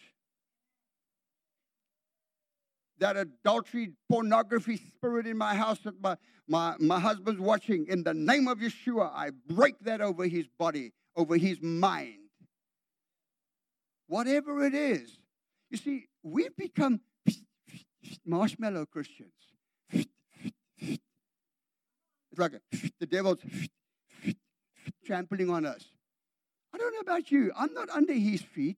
That 2.99 3.15
adultery, 3.15 3.91
pornography 4.09 4.77
spirit 4.77 5.27
in 5.27 5.37
my 5.37 5.55
house 5.55 5.79
that 5.83 6.01
my, 6.01 6.17
my, 6.47 6.75
my 6.79 6.99
husband's 6.99 7.39
watching, 7.39 7.85
in 7.87 8.03
the 8.03 8.13
name 8.13 8.47
of 8.47 8.59
Yeshua, 8.59 9.11
I 9.13 9.31
break 9.47 9.79
that 9.81 10.01
over 10.01 10.25
his 10.25 10.47
body, 10.57 10.93
over 11.15 11.37
his 11.37 11.61
mind. 11.61 12.17
Whatever 14.07 14.65
it 14.65 14.73
is. 14.73 15.19
You 15.69 15.77
see, 15.77 16.07
we've 16.23 16.55
become 16.55 17.01
marshmallow 18.25 18.85
Christians. 18.85 19.33
It's 19.91 20.07
like 22.37 22.53
a, 22.53 22.61
the 22.99 23.05
devil's 23.05 23.39
trampling 25.05 25.49
on 25.49 25.65
us. 25.65 25.85
I 26.73 26.77
don't 26.77 26.93
know 26.93 26.99
about 26.99 27.31
you. 27.31 27.51
I'm 27.57 27.73
not 27.73 27.89
under 27.89 28.13
his 28.13 28.41
feet. 28.41 28.77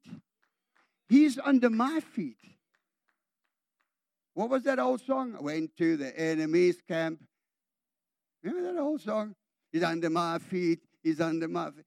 He's 1.10 1.40
under 1.40 1.70
my 1.70 2.00
feet. 2.00 2.38
What 4.40 4.50
was 4.50 4.64
that 4.64 4.80
old 4.80 5.02
song? 5.02 5.36
I 5.38 5.42
went 5.42 5.76
to 5.80 5.98
the 5.98 6.18
enemy's 6.18 6.78
camp. 6.88 7.20
Remember 8.42 8.72
that 8.72 8.80
old 8.80 9.02
song? 9.02 9.36
He's 9.70 9.84
under 9.84 10.10
my 10.10 10.40
feet. 10.40 10.80
He's 11.04 11.20
under 11.20 11.50
my 11.50 11.72
feet. 11.72 11.84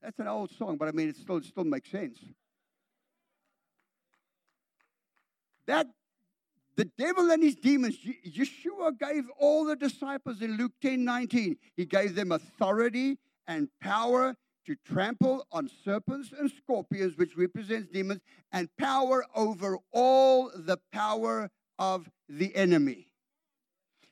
That's 0.00 0.16
an 0.20 0.28
old 0.28 0.52
song, 0.52 0.76
but 0.76 0.86
I 0.86 0.92
mean, 0.92 1.08
it 1.08 1.16
still, 1.16 1.38
it 1.38 1.44
still 1.46 1.64
makes 1.64 1.90
sense. 1.90 2.20
That 5.66 5.88
the 6.76 6.84
devil 6.84 7.28
and 7.32 7.42
his 7.42 7.56
demons, 7.56 7.98
Yeshua 8.24 8.96
gave 8.96 9.24
all 9.36 9.64
the 9.64 9.74
disciples 9.74 10.42
in 10.42 10.56
Luke 10.56 10.74
10 10.80 11.04
19, 11.04 11.56
he 11.76 11.84
gave 11.84 12.14
them 12.14 12.30
authority 12.30 13.18
and 13.48 13.68
power 13.80 14.36
to 14.70 14.76
trample 14.86 15.44
on 15.50 15.68
serpents 15.84 16.32
and 16.38 16.48
scorpions, 16.48 17.16
which 17.16 17.36
represents 17.36 17.88
demons, 17.88 18.20
and 18.52 18.68
power 18.78 19.24
over 19.34 19.78
all 19.92 20.48
the 20.54 20.78
power 20.92 21.50
of 21.80 22.08
the 22.28 22.54
enemy. 22.54 23.08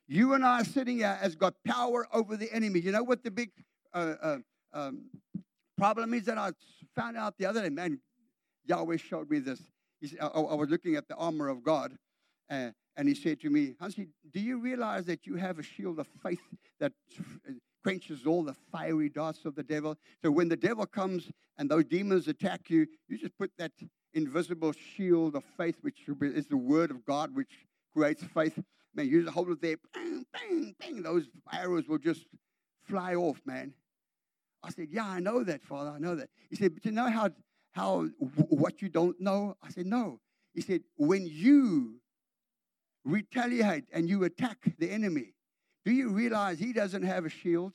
You 0.09 0.35
and 0.35 0.45
I 0.45 0.65
sitting 0.65 0.97
here 0.97 1.15
has 1.15 1.37
got 1.37 1.55
power 1.65 2.09
over 2.13 2.37
the 2.37 2.53
enemy. 2.53 2.81
You 2.81 2.91
know 2.91 3.05
what 3.05 3.23
the 3.23 3.31
big 3.31 3.51
uh, 3.95 4.15
uh, 4.21 4.39
um, 4.73 5.11
problem 5.77 6.13
is 6.13 6.25
that 6.25 6.39
I 6.39 6.51
found 6.97 7.17
out 7.17 7.39
the 7.39 7.47
other 7.47 7.63
day? 7.63 7.69
Man, 7.69 8.01
Yahweh 8.67 8.97
showed 8.97 9.31
me 9.31 9.39
this. 9.39 9.63
Said, 10.05 10.19
I, 10.21 10.27
I, 10.27 10.55
was 10.55 10.71
looking 10.71 10.97
at 10.97 11.07
the 11.07 11.15
armor 11.15 11.49
of 11.49 11.63
God, 11.63 11.95
uh, 12.51 12.71
and 12.97 13.09
he 13.09 13.15
said 13.15 13.41
to 13.43 13.51
me, 13.51 13.75
Hansie, 13.81 14.09
do 14.33 14.41
you 14.41 14.59
realize 14.59 15.05
that 15.05 15.25
you 15.25 15.37
have 15.37 15.61
a 15.61 15.63
shield 15.63 16.01
of 16.01 16.09
faith 16.21 16.43
that 16.81 16.93
quenches 17.89 18.27
all 18.27 18.43
the 18.43 18.55
fiery 18.71 19.09
darts 19.09 19.47
of 19.47 19.55
the 19.55 19.63
devil. 19.63 19.97
So 20.23 20.31
when 20.31 20.47
the 20.51 20.57
devil 20.57 20.85
comes 20.85 21.31
and 21.57 21.71
those 21.71 21.87
demons 21.87 22.29
attack 22.29 22.69
you, 22.69 22.87
you 23.09 23.17
just 23.17 23.37
put 23.39 23.51
that 23.57 23.73
invisible 24.13 24.73
shield 24.73 25.35
of 25.35 25.43
faith, 25.57 25.77
which 25.81 26.01
is 26.21 26.47
the 26.49 26.59
word 26.59 26.91
of 26.91 27.03
God, 27.07 27.35
which 27.35 27.67
creates 27.95 28.23
faith. 28.23 28.59
Man, 28.95 29.09
you 29.09 29.23
just 29.23 29.33
hold 29.33 29.49
it 29.49 29.63
there, 29.63 29.77
bang, 29.95 30.27
bang, 30.35 30.75
bang. 30.79 31.03
Those 31.03 31.31
arrows 31.51 31.89
will 31.89 31.97
just 31.97 32.27
fly 32.85 33.15
off, 33.15 33.41
man. 33.47 33.73
I 34.63 34.69
said, 34.69 34.89
Yeah, 34.91 35.07
I 35.07 35.21
know 35.21 35.43
that, 35.45 35.63
Father. 35.63 35.89
I 35.89 35.99
know 35.99 36.15
that. 36.15 36.29
He 36.51 36.57
said, 36.57 36.75
But 36.75 36.85
you 36.85 36.93
know 36.93 37.09
how, 37.09 37.31
how 37.73 38.03
what 38.51 38.83
you 38.83 38.91
don't 38.91 39.19
know? 39.19 39.57
I 39.63 39.71
said, 39.71 39.87
No. 39.87 40.21
He 40.53 40.61
said, 40.61 40.83
When 40.97 41.27
you 41.27 42.01
retaliate 43.07 43.85
and 43.95 44.11
you 44.11 44.25
attack 44.25 44.59
the 44.79 44.91
enemy, 44.91 45.33
do 45.89 45.95
you 45.95 46.11
realize 46.11 46.59
he 46.59 46.75
doesn't 46.75 47.03
have 47.03 47.25
a 47.25 47.31
shield? 47.31 47.73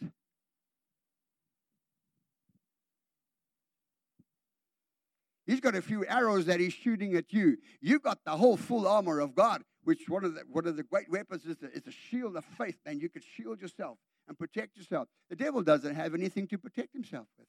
He's 5.47 5.59
got 5.59 5.74
a 5.74 5.82
few 5.82 6.05
arrows 6.05 6.45
that 6.45 6.59
he's 6.59 6.74
shooting 6.74 7.16
at 7.16 7.34
you. 7.34 7.57
You've 7.82 8.03
got 8.03 8.20
the 8.24 8.38
whole 8.38 8.55
full 8.55 8.88
armor 8.88 9.20
of 9.20 9.34
God, 9.34 9.64
which 9.84 10.03
one 10.07 10.24
of 10.24 10.36
the 10.36 10.43
one 10.51 10.68
of 10.68 10.78
the 10.78 10.84
great 10.84 11.09
weapons 11.09 11.43
is 11.45 11.57
the, 11.57 11.72
is 11.72 11.82
the 11.82 11.91
shield 11.91 12.36
of 12.36 12.45
faith, 12.55 12.78
and 12.86 13.01
you 13.01 13.09
can 13.09 13.24
shield 13.36 13.59
yourself 13.59 13.97
and 14.28 14.38
protect 14.38 14.78
yourself. 14.78 15.07
The 15.32 15.36
devil 15.36 15.64
doesn't 15.64 15.95
have 15.95 16.14
anything 16.14 16.45
to 16.49 16.59
protect 16.59 16.93
himself 16.93 17.26
with. 17.39 17.47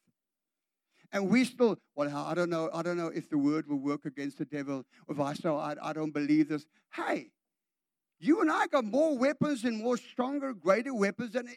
And 1.12 1.28
we 1.28 1.44
still, 1.44 1.76
well, 1.94 2.08
I 2.16 2.32
don't 2.32 2.48
know, 2.48 2.70
I 2.72 2.80
don't 2.80 2.96
know 2.96 3.08
if 3.08 3.28
the 3.28 3.36
word 3.36 3.68
will 3.68 3.80
work 3.80 4.06
against 4.06 4.38
the 4.38 4.46
devil. 4.46 4.86
If 5.10 5.20
I 5.20 5.34
say 5.34 5.50
I, 5.50 5.74
I 5.82 5.92
don't 5.92 6.14
believe 6.14 6.48
this. 6.48 6.64
Hey, 6.94 7.32
You 8.20 8.40
and 8.40 8.50
I 8.50 8.66
got 8.68 8.84
more 8.84 9.16
weapons 9.18 9.64
and 9.64 9.82
more 9.82 9.96
stronger, 9.96 10.54
greater 10.54 10.94
weapons 10.94 11.32
than, 11.32 11.48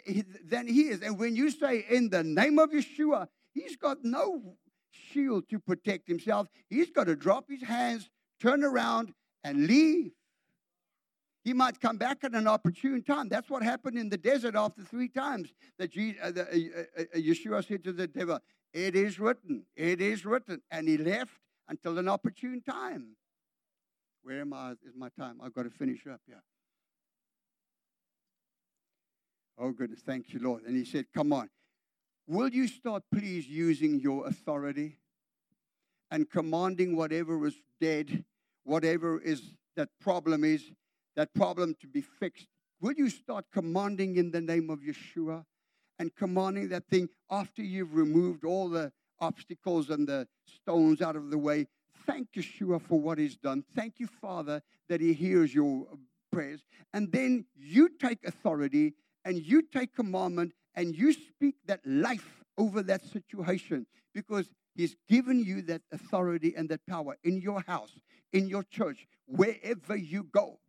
than 0.43 0.67
he 0.67 0.89
is. 0.89 1.01
And 1.01 1.17
when 1.17 1.35
you 1.35 1.49
say, 1.49 1.85
in 1.89 2.09
the 2.09 2.23
name 2.23 2.59
of 2.59 2.71
Yeshua, 2.71 3.27
he's 3.53 3.75
got 3.75 4.03
no 4.03 4.57
shield 4.91 5.47
to 5.49 5.59
protect 5.59 6.07
himself. 6.07 6.47
He's 6.69 6.89
got 6.89 7.05
to 7.05 7.15
drop 7.15 7.45
his 7.49 7.63
hands, 7.63 8.09
turn 8.41 8.63
around, 8.63 9.13
and 9.43 9.67
leave. 9.67 10.11
He 11.43 11.53
might 11.53 11.79
come 11.79 11.95
back 11.95 12.25
at 12.25 12.33
an 12.33 12.45
opportune 12.45 13.01
time. 13.01 13.29
That's 13.29 13.49
what 13.49 13.63
happened 13.63 13.97
in 13.97 14.09
the 14.09 14.17
desert 14.17 14.55
after 14.55 14.81
three 14.81 15.07
times 15.07 15.53
that 15.79 15.91
Jesus, 15.91 16.21
uh, 16.21 16.31
the, 16.31 16.41
uh, 16.41 17.01
uh, 17.01 17.03
uh, 17.15 17.17
Yeshua 17.17 17.65
said 17.65 17.85
to 17.85 17.93
the 17.93 18.07
devil, 18.07 18.39
It 18.73 18.97
is 18.97 19.17
written, 19.17 19.63
it 19.77 20.01
is 20.01 20.25
written. 20.25 20.61
And 20.71 20.89
he 20.89 20.97
left 20.97 21.39
until 21.69 21.97
an 21.99 22.09
opportune 22.09 22.61
time. 22.61 23.15
Where 24.27 24.41
am 24.41 24.51
I? 24.51 24.71
Is 24.85 24.93
my 24.93 25.07
time? 25.17 25.39
I've 25.41 25.53
got 25.53 25.63
to 25.63 25.69
finish 25.69 26.05
up 26.05 26.19
Yeah. 26.27 26.35
Oh, 29.57 29.71
goodness. 29.71 30.01
Thank 30.05 30.33
you, 30.33 30.41
Lord. 30.41 30.63
And 30.63 30.75
he 30.75 30.83
said, 30.83 31.05
Come 31.13 31.31
on. 31.31 31.49
Will 32.27 32.49
you 32.49 32.67
start, 32.67 33.03
please, 33.09 33.47
using 33.47 34.01
your 34.01 34.27
authority 34.27 34.97
and 36.11 36.29
commanding 36.29 36.97
whatever 36.97 37.47
is 37.47 37.55
dead, 37.79 38.25
whatever 38.65 39.17
is 39.21 39.53
that 39.77 39.87
problem 40.01 40.43
is, 40.43 40.73
that 41.15 41.33
problem 41.33 41.73
to 41.79 41.87
be 41.87 42.01
fixed? 42.01 42.47
Will 42.81 42.95
you 42.97 43.09
start 43.09 43.45
commanding 43.53 44.17
in 44.17 44.31
the 44.31 44.41
name 44.41 44.69
of 44.69 44.79
Yeshua 44.79 45.45
and 45.99 46.13
commanding 46.13 46.67
that 46.67 46.85
thing 46.89 47.07
after 47.31 47.63
you've 47.63 47.95
removed 47.95 48.43
all 48.43 48.67
the 48.67 48.91
obstacles 49.21 49.89
and 49.89 50.05
the 50.05 50.27
stones 50.45 51.01
out 51.01 51.15
of 51.15 51.29
the 51.29 51.37
way? 51.37 51.67
Thank 52.07 52.31
Yeshua 52.31 52.81
for 52.81 52.99
what 52.99 53.17
he's 53.17 53.35
done. 53.35 53.63
Thank 53.75 53.99
you, 53.99 54.07
Father, 54.07 54.63
that 54.89 55.01
he 55.01 55.13
hears 55.13 55.53
your 55.53 55.87
uh, 55.91 55.95
prayers. 56.31 56.63
And 56.93 57.11
then 57.11 57.45
you 57.55 57.89
take 57.89 58.25
authority 58.25 58.95
and 59.25 59.37
you 59.37 59.61
take 59.61 59.93
commandment 59.93 60.53
and 60.73 60.95
you 60.95 61.11
speak 61.11 61.55
that 61.65 61.81
life 61.85 62.43
over 62.57 62.81
that 62.83 63.05
situation 63.05 63.85
because 64.13 64.49
He's 64.77 64.95
given 65.09 65.43
you 65.43 65.63
that 65.63 65.81
authority 65.91 66.53
and 66.55 66.69
that 66.69 66.85
power 66.85 67.17
in 67.23 67.41
your 67.41 67.61
house, 67.61 67.99
in 68.31 68.47
your 68.47 68.61
church, 68.61 69.07
wherever 69.25 69.95
you 69.95 70.23
go. 70.31 70.59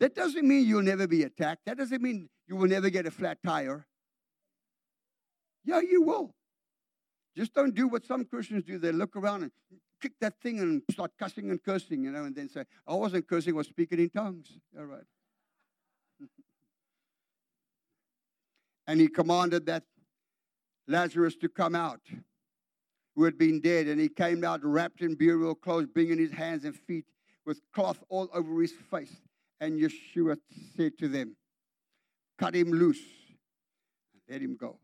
That 0.00 0.16
doesn't 0.16 0.46
mean 0.46 0.66
you'll 0.66 0.82
never 0.82 1.06
be 1.06 1.22
attacked. 1.22 1.66
That 1.66 1.78
doesn't 1.78 2.02
mean 2.02 2.28
you 2.48 2.56
will 2.56 2.68
never 2.68 2.90
get 2.90 3.06
a 3.06 3.12
flat 3.12 3.38
tire. 3.46 3.86
Yeah, 5.64 5.80
you 5.80 6.02
will. 6.02 6.34
Just 7.36 7.54
don't 7.54 7.76
do 7.76 7.86
what 7.86 8.04
some 8.04 8.24
Christians 8.24 8.64
do. 8.64 8.76
They 8.76 8.90
look 8.90 9.14
around 9.14 9.44
and 9.44 9.52
kick 10.00 10.12
that 10.20 10.40
thing 10.40 10.60
and 10.60 10.82
start 10.90 11.12
cussing 11.18 11.50
and 11.50 11.62
cursing, 11.62 12.04
you 12.04 12.10
know, 12.10 12.24
and 12.24 12.34
then 12.34 12.48
say, 12.48 12.64
I 12.86 12.94
wasn't 12.94 13.28
cursing, 13.28 13.54
I 13.54 13.58
was 13.58 13.68
speaking 13.68 13.98
in 13.98 14.10
tongues. 14.10 14.58
All 14.78 14.86
right. 14.86 15.04
And 18.86 19.00
he 19.00 19.06
commanded 19.06 19.66
that 19.66 19.84
Lazarus 20.88 21.36
to 21.36 21.48
come 21.48 21.76
out, 21.76 22.00
who 23.14 23.22
had 23.22 23.38
been 23.38 23.60
dead. 23.60 23.86
And 23.86 24.00
he 24.00 24.08
came 24.08 24.42
out 24.42 24.64
wrapped 24.64 25.00
in 25.00 25.14
burial 25.14 25.54
clothes, 25.54 25.86
bringing 25.86 26.18
his 26.18 26.32
hands 26.32 26.64
and 26.64 26.74
feet 26.74 27.04
with 27.46 27.60
cloth 27.72 28.02
all 28.08 28.28
over 28.34 28.60
his 28.60 28.72
face. 28.90 29.14
And 29.60 29.80
Yeshua 29.80 30.38
said 30.76 30.98
to 30.98 31.06
them, 31.06 31.36
Cut 32.36 32.54
him 32.54 32.70
loose 32.70 32.98
and 34.12 34.22
let 34.28 34.42
him 34.42 34.56
go. 34.56 34.78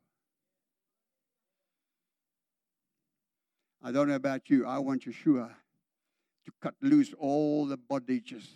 I 3.87 3.93
don't 3.93 4.09
know 4.09 4.16
about 4.16 4.51
you. 4.51 4.66
I 4.66 4.80
want 4.80 5.05
Yeshua 5.05 5.49
to 5.49 6.53
cut 6.61 6.74
loose 6.82 7.14
all 7.20 7.66
the 7.66 7.78
bondages 7.78 8.49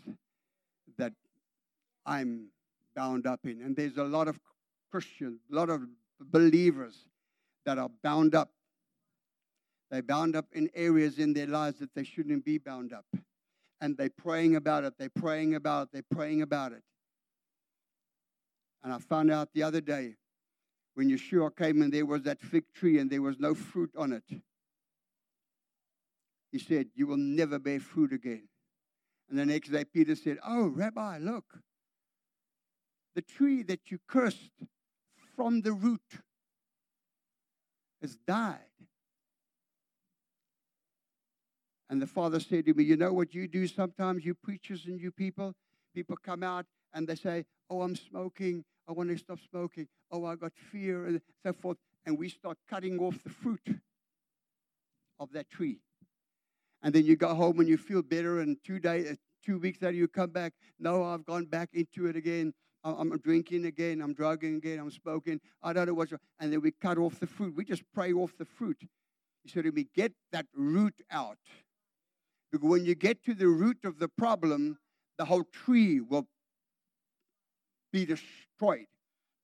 that 0.99 1.13
I'm 2.05 2.49
bound 2.97 3.29
up 3.29 3.39
in. 3.45 3.63
And 3.63 3.77
there's 3.77 3.97
a 3.97 4.03
lot 4.03 4.27
of 4.27 4.41
Christians, 4.91 5.39
a 5.53 5.55
lot 5.55 5.71
of 5.71 5.83
believers 6.19 7.07
that 7.65 7.79
are 7.79 7.91
bound 8.03 8.35
up. 8.35 8.51
They're 9.93 10.03
bound 10.03 10.35
up 10.35 10.47
in 10.51 10.69
areas 10.75 11.21
in 11.21 11.33
their 11.33 11.47
lives 11.47 11.79
that 11.79 11.95
they 11.95 12.03
shouldn't 12.03 12.45
be 12.45 12.59
bound 12.59 12.93
up. 12.93 13.07
And 13.81 13.97
they're 13.97 14.11
praying 14.11 14.57
about 14.57 14.83
it, 14.83 14.95
they're 14.99 15.11
praying 15.11 15.55
about 15.55 15.85
it, 15.85 15.89
they're 15.93 16.17
praying 16.17 16.43
about 16.43 16.73
it. 16.73 16.83
And 18.83 18.93
I 18.93 18.99
found 18.99 19.31
out 19.31 19.51
the 19.55 19.63
other 19.63 19.81
day 19.81 20.17
when 20.95 21.09
Yeshua 21.09 21.57
came 21.57 21.83
and 21.83 21.93
there 21.93 22.05
was 22.05 22.23
that 22.23 22.41
fig 22.41 22.65
tree 22.75 22.99
and 22.99 23.09
there 23.09 23.23
was 23.23 23.39
no 23.39 23.55
fruit 23.55 23.93
on 23.97 24.13
it. 24.13 24.25
He 26.51 26.59
said, 26.59 26.89
You 26.95 27.07
will 27.07 27.17
never 27.17 27.59
bear 27.59 27.81
fruit 27.81 28.13
again. 28.13 28.49
And 29.29 29.39
the 29.39 29.47
next 29.47 29.69
day, 29.69 29.85
Peter 29.85 30.17
said, 30.17 30.39
Oh, 30.45 30.67
Rabbi, 30.67 31.19
look, 31.19 31.45
the 33.15 33.23
tree 33.23 33.63
that 33.65 33.91
you 33.91 33.99
cursed 34.09 34.51
from 35.37 35.63
the 35.63 35.73
root 35.73 36.01
has 38.01 38.17
died. 38.27 38.59
And 41.89 42.01
the 42.01 42.07
father 42.07 42.41
said 42.41 42.67
to 42.67 42.75
me, 42.75 42.85
You 42.85 42.97
know 42.97 43.13
what 43.13 43.35
you 43.35 43.49
do 43.49 43.67
sometimes, 43.67 44.25
you 44.25 44.35
preachers 44.35 44.87
and 44.87 45.01
you 45.01 45.11
people? 45.13 45.55
People 45.95 46.17
come 46.25 46.43
out 46.43 46.67
and 46.93 47.07
they 47.07 47.15
say, 47.15 47.45
Oh, 47.69 47.83
I'm 47.83 47.97
smoking. 47.97 48.65
I 48.89 48.93
want 48.93 49.11
to 49.11 49.19
stop 49.19 49.39
smoking. 49.51 49.87
Oh, 50.11 50.25
I 50.25 50.35
got 50.35 50.53
fear 50.73 51.07
and 51.07 51.21
so 51.45 51.53
forth. 51.53 51.77
And 52.05 52.19
we 52.19 52.29
start 52.29 52.59
cutting 52.69 52.99
off 52.99 53.23
the 53.23 53.31
fruit 53.31 53.81
of 55.21 55.33
that 55.33 55.49
tree. 55.49 55.79
And 56.83 56.95
then 56.95 57.05
you 57.05 57.17
go 57.17 57.35
home 57.35 57.61
and 57.61 57.69
you 57.69 57.77
feel 57.77 58.03
better, 58.03 58.41
and 58.41 58.57
two 58.65 58.79
days, 58.79 59.11
uh, 59.11 59.15
two 59.45 59.59
weeks 59.59 59.83
later 59.83 59.97
you 59.97 60.09
come 60.09 60.31
back. 60.31 60.55
No, 60.79 61.05
I've 61.05 61.25
gone 61.25 61.45
back 61.45 61.71
into 61.73 62.07
it 62.07 62.17
again. 62.17 62.55
I'm 62.83 63.11
drinking 63.19 63.67
again, 63.67 64.01
I'm 64.01 64.15
drugging 64.15 64.57
again, 64.57 64.79
I'm 64.79 64.91
smoking, 64.91 65.39
I 65.63 65.75
don't 65.75 65.87
know 65.87 65.93
what's 65.93 66.13
wrong. 66.13 66.21
And 66.39 66.51
then 66.51 66.63
we 66.63 66.71
cut 66.71 66.97
off 66.97 67.21
the 67.21 67.27
fruit. 67.27 67.55
We 67.55 67.65
just 67.67 67.83
pray 67.93 68.13
off 68.15 68.33
the 68.39 68.47
fruit. 68.47 68.79
He 69.45 69.51
said 69.51 69.65
to 69.65 69.73
me, 69.73 69.87
get 69.95 70.13
that 70.33 70.47
root 70.55 70.95
out. 71.11 71.37
Because 72.51 72.67
when 72.67 72.87
you 72.87 72.95
get 72.95 73.23
to 73.25 73.35
the 73.35 73.49
root 73.49 73.85
of 73.85 73.99
the 73.99 74.09
problem, 74.09 74.79
the 75.19 75.27
whole 75.27 75.45
tree 75.45 76.01
will 76.01 76.27
be 77.93 78.07
destroyed. 78.07 78.87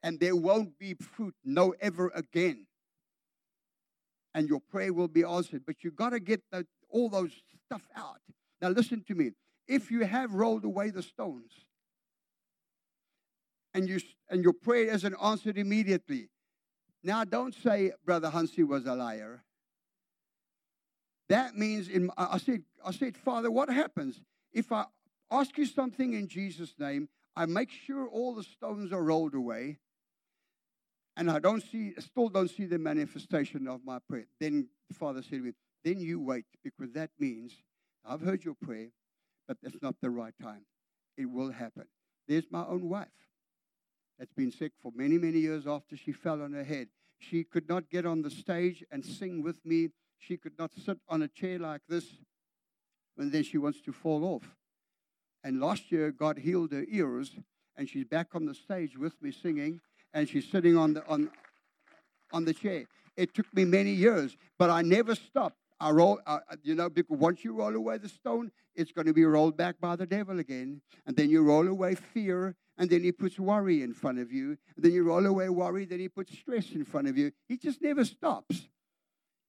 And 0.02 0.18
there 0.18 0.36
won't 0.36 0.78
be 0.78 0.94
fruit, 0.94 1.34
no 1.44 1.74
ever 1.80 2.10
again. 2.14 2.66
And 4.34 4.48
your 4.48 4.60
prayer 4.60 4.92
will 4.92 5.08
be 5.08 5.24
answered. 5.24 5.64
But 5.66 5.76
you've 5.82 5.96
got 5.96 6.10
to 6.10 6.20
get 6.20 6.42
the, 6.50 6.66
all 6.90 7.08
those 7.08 7.32
stuff 7.66 7.82
out. 7.96 8.20
Now, 8.60 8.68
listen 8.68 9.04
to 9.08 9.14
me. 9.14 9.32
If 9.68 9.90
you 9.90 10.04
have 10.04 10.32
rolled 10.32 10.64
away 10.64 10.90
the 10.90 11.02
stones, 11.02 11.52
and, 13.76 13.88
you, 13.88 14.00
and 14.30 14.42
your 14.42 14.54
prayer 14.54 14.86
isn't 14.94 15.14
answered 15.22 15.58
immediately. 15.58 16.30
Now, 17.04 17.24
don't 17.24 17.54
say 17.54 17.92
Brother 18.06 18.30
Hansie 18.30 18.66
was 18.66 18.86
a 18.86 18.94
liar. 18.94 19.44
That 21.28 21.56
means, 21.56 21.88
in, 21.88 22.10
I, 22.16 22.38
said, 22.38 22.62
I 22.84 22.92
said, 22.92 23.16
Father, 23.16 23.50
what 23.50 23.68
happens 23.68 24.22
if 24.52 24.72
I 24.72 24.86
ask 25.30 25.58
you 25.58 25.66
something 25.66 26.14
in 26.14 26.26
Jesus' 26.26 26.74
name? 26.78 27.08
I 27.36 27.44
make 27.44 27.70
sure 27.70 28.08
all 28.08 28.34
the 28.34 28.44
stones 28.44 28.92
are 28.92 29.02
rolled 29.02 29.34
away, 29.34 29.76
and 31.18 31.30
I 31.30 31.38
don't 31.38 31.62
see, 31.62 31.92
still 31.98 32.30
don't 32.30 32.48
see 32.48 32.64
the 32.64 32.78
manifestation 32.78 33.68
of 33.68 33.84
my 33.84 33.98
prayer. 34.08 34.26
Then 34.40 34.68
the 34.88 34.94
Father 34.94 35.20
said 35.20 35.32
to 35.32 35.40
me, 35.40 35.52
Then 35.86 36.00
you 36.00 36.18
wait, 36.18 36.46
because 36.64 36.90
that 36.94 37.10
means 37.16 37.52
I've 38.04 38.20
heard 38.20 38.44
your 38.44 38.56
prayer, 38.60 38.88
but 39.46 39.58
that's 39.62 39.80
not 39.80 39.94
the 40.02 40.10
right 40.10 40.34
time. 40.42 40.62
It 41.16 41.26
will 41.26 41.52
happen. 41.52 41.84
There's 42.26 42.50
my 42.50 42.66
own 42.66 42.88
wife 42.88 43.06
that's 44.18 44.32
been 44.32 44.50
sick 44.50 44.72
for 44.82 44.90
many, 44.96 45.16
many 45.16 45.38
years 45.38 45.64
after 45.64 45.96
she 45.96 46.10
fell 46.10 46.42
on 46.42 46.54
her 46.54 46.64
head. 46.64 46.88
She 47.20 47.44
could 47.44 47.68
not 47.68 47.88
get 47.88 48.04
on 48.04 48.22
the 48.22 48.32
stage 48.32 48.82
and 48.90 49.04
sing 49.04 49.44
with 49.44 49.64
me. 49.64 49.90
She 50.18 50.36
could 50.36 50.58
not 50.58 50.72
sit 50.74 50.98
on 51.08 51.22
a 51.22 51.28
chair 51.28 51.60
like 51.60 51.82
this, 51.88 52.04
and 53.16 53.30
then 53.30 53.44
she 53.44 53.56
wants 53.56 53.80
to 53.82 53.92
fall 53.92 54.24
off. 54.24 54.56
And 55.44 55.60
last 55.60 55.92
year, 55.92 56.10
God 56.10 56.38
healed 56.38 56.72
her 56.72 56.84
ears, 56.88 57.30
and 57.76 57.88
she's 57.88 58.06
back 58.06 58.34
on 58.34 58.44
the 58.44 58.54
stage 58.56 58.98
with 58.98 59.22
me 59.22 59.30
singing, 59.30 59.80
and 60.12 60.28
she's 60.28 60.50
sitting 60.50 60.76
on 60.76 60.94
the 60.94 61.06
on 61.06 61.30
on 62.32 62.44
the 62.44 62.54
chair. 62.54 62.86
It 63.16 63.34
took 63.34 63.46
me 63.54 63.64
many 63.64 63.92
years, 63.92 64.36
but 64.58 64.68
I 64.68 64.82
never 64.82 65.14
stopped. 65.14 65.58
I 65.78 65.90
roll, 65.90 66.20
uh, 66.26 66.38
you 66.62 66.74
know, 66.74 66.88
because 66.88 67.18
once 67.18 67.44
you 67.44 67.52
roll 67.52 67.74
away 67.74 67.98
the 67.98 68.08
stone, 68.08 68.50
it's 68.74 68.92
going 68.92 69.06
to 69.06 69.12
be 69.12 69.24
rolled 69.24 69.56
back 69.56 69.78
by 69.80 69.96
the 69.96 70.06
devil 70.06 70.38
again, 70.38 70.80
and 71.06 71.16
then 71.16 71.28
you 71.28 71.42
roll 71.42 71.68
away 71.68 71.94
fear, 71.94 72.56
and 72.78 72.88
then 72.88 73.02
he 73.02 73.12
puts 73.12 73.38
worry 73.38 73.82
in 73.82 73.92
front 73.92 74.18
of 74.18 74.32
you. 74.32 74.56
And 74.76 74.84
then 74.84 74.92
you 74.92 75.04
roll 75.04 75.26
away 75.26 75.48
worry, 75.48 75.84
then 75.84 76.00
he 76.00 76.08
puts 76.08 76.36
stress 76.38 76.70
in 76.72 76.84
front 76.84 77.08
of 77.08 77.18
you. 77.18 77.32
He 77.48 77.56
just 77.58 77.82
never 77.82 78.04
stops. 78.04 78.68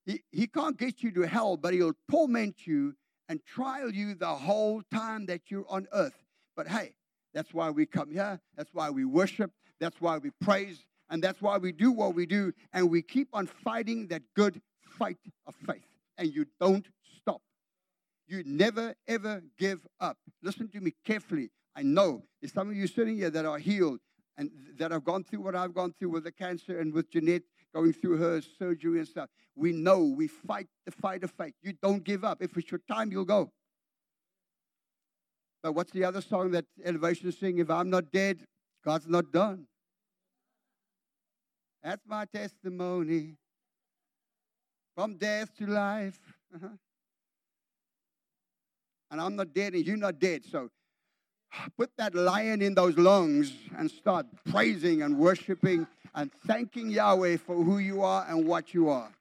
He, 0.05 0.23
he 0.31 0.47
can't 0.47 0.77
get 0.77 1.03
you 1.03 1.11
to 1.11 1.21
hell, 1.21 1.57
but 1.57 1.73
he'll 1.73 1.95
torment 2.09 2.65
you 2.65 2.95
and 3.29 3.43
trial 3.45 3.93
you 3.93 4.15
the 4.15 4.27
whole 4.27 4.81
time 4.93 5.25
that 5.25 5.41
you're 5.49 5.65
on 5.69 5.87
earth. 5.93 6.23
But 6.55 6.67
hey, 6.67 6.95
that's 7.33 7.53
why 7.53 7.69
we 7.69 7.85
come 7.85 8.11
here. 8.11 8.39
That's 8.55 8.73
why 8.73 8.89
we 8.89 9.05
worship. 9.05 9.51
That's 9.79 9.99
why 9.99 10.17
we 10.17 10.31
praise. 10.41 10.85
And 11.09 11.21
that's 11.21 11.41
why 11.41 11.57
we 11.57 11.71
do 11.71 11.91
what 11.91 12.15
we 12.15 12.25
do. 12.25 12.53
And 12.73 12.89
we 12.89 13.01
keep 13.01 13.29
on 13.33 13.47
fighting 13.47 14.07
that 14.07 14.23
good 14.33 14.61
fight 14.81 15.17
of 15.45 15.55
faith. 15.55 15.86
And 16.17 16.33
you 16.33 16.45
don't 16.59 16.85
stop. 17.21 17.41
You 18.27 18.43
never, 18.45 18.95
ever 19.07 19.41
give 19.57 19.85
up. 19.99 20.17
Listen 20.41 20.67
to 20.69 20.81
me 20.81 20.93
carefully. 21.05 21.49
I 21.75 21.83
know 21.83 22.23
there's 22.41 22.53
some 22.53 22.69
of 22.69 22.75
you 22.75 22.87
sitting 22.87 23.15
here 23.15 23.29
that 23.29 23.45
are 23.45 23.59
healed 23.59 23.99
and 24.37 24.49
that 24.77 24.91
have 24.91 25.03
gone 25.03 25.23
through 25.23 25.41
what 25.41 25.55
I've 25.55 25.73
gone 25.73 25.93
through 25.97 26.09
with 26.09 26.23
the 26.23 26.31
cancer 26.31 26.79
and 26.79 26.93
with 26.93 27.11
Jeanette 27.11 27.43
going 27.73 27.93
through 27.93 28.17
her 28.17 28.41
surgery 28.41 28.99
and 28.99 29.07
stuff. 29.07 29.29
We 29.55 29.71
know 29.71 30.03
we 30.03 30.27
fight 30.27 30.67
the 30.85 30.91
fight 30.91 31.23
of 31.23 31.31
faith. 31.31 31.53
You 31.61 31.73
don't 31.81 32.03
give 32.03 32.23
up. 32.23 32.41
If 32.41 32.55
it's 32.57 32.71
your 32.71 32.81
time, 32.89 33.11
you'll 33.11 33.25
go. 33.25 33.51
But 35.63 35.73
what's 35.73 35.91
the 35.91 36.03
other 36.03 36.21
song 36.21 36.51
that 36.51 36.65
Elevation 36.85 37.31
sing? 37.31 37.57
If 37.57 37.69
I'm 37.69 37.89
not 37.89 38.11
dead, 38.11 38.43
God's 38.85 39.07
not 39.07 39.31
done. 39.31 39.65
That's 41.83 42.03
my 42.07 42.25
testimony. 42.25 43.37
From 44.97 45.13
death 45.13 45.55
to 45.59 45.67
life. 45.67 46.19
Uh-huh. 46.55 46.69
And 49.11 49.21
I'm 49.21 49.35
not 49.35 49.53
dead 49.53 49.73
and 49.73 49.85
you're 49.85 49.95
not 49.95 50.17
dead. 50.17 50.43
So 50.43 50.71
put 51.77 51.91
that 51.99 52.15
lion 52.15 52.63
in 52.63 52.73
those 52.73 52.97
lungs 52.97 53.53
and 53.77 53.91
start 53.91 54.25
praising 54.49 55.03
and 55.03 55.19
worshiping 55.19 55.85
and 56.15 56.31
thanking 56.47 56.89
Yahweh 56.89 57.37
for 57.37 57.63
who 57.63 57.77
you 57.77 58.01
are 58.01 58.25
and 58.27 58.47
what 58.47 58.73
you 58.73 58.89
are. 58.89 59.11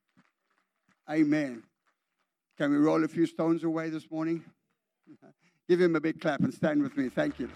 Amen. 1.11 1.63
Can 2.57 2.71
we 2.71 2.79
roll 2.79 3.05
a 3.05 3.09
few 3.09 3.27
stones 3.27 3.63
away 3.63 3.91
this 3.91 4.11
morning? 4.11 4.43
Give 5.69 5.79
him 5.79 5.95
a 5.95 6.01
big 6.01 6.23
clap 6.23 6.41
and 6.41 6.55
stand 6.55 6.83
with 6.83 6.97
me. 6.97 7.11
Thank 7.11 7.39
you. 7.39 7.51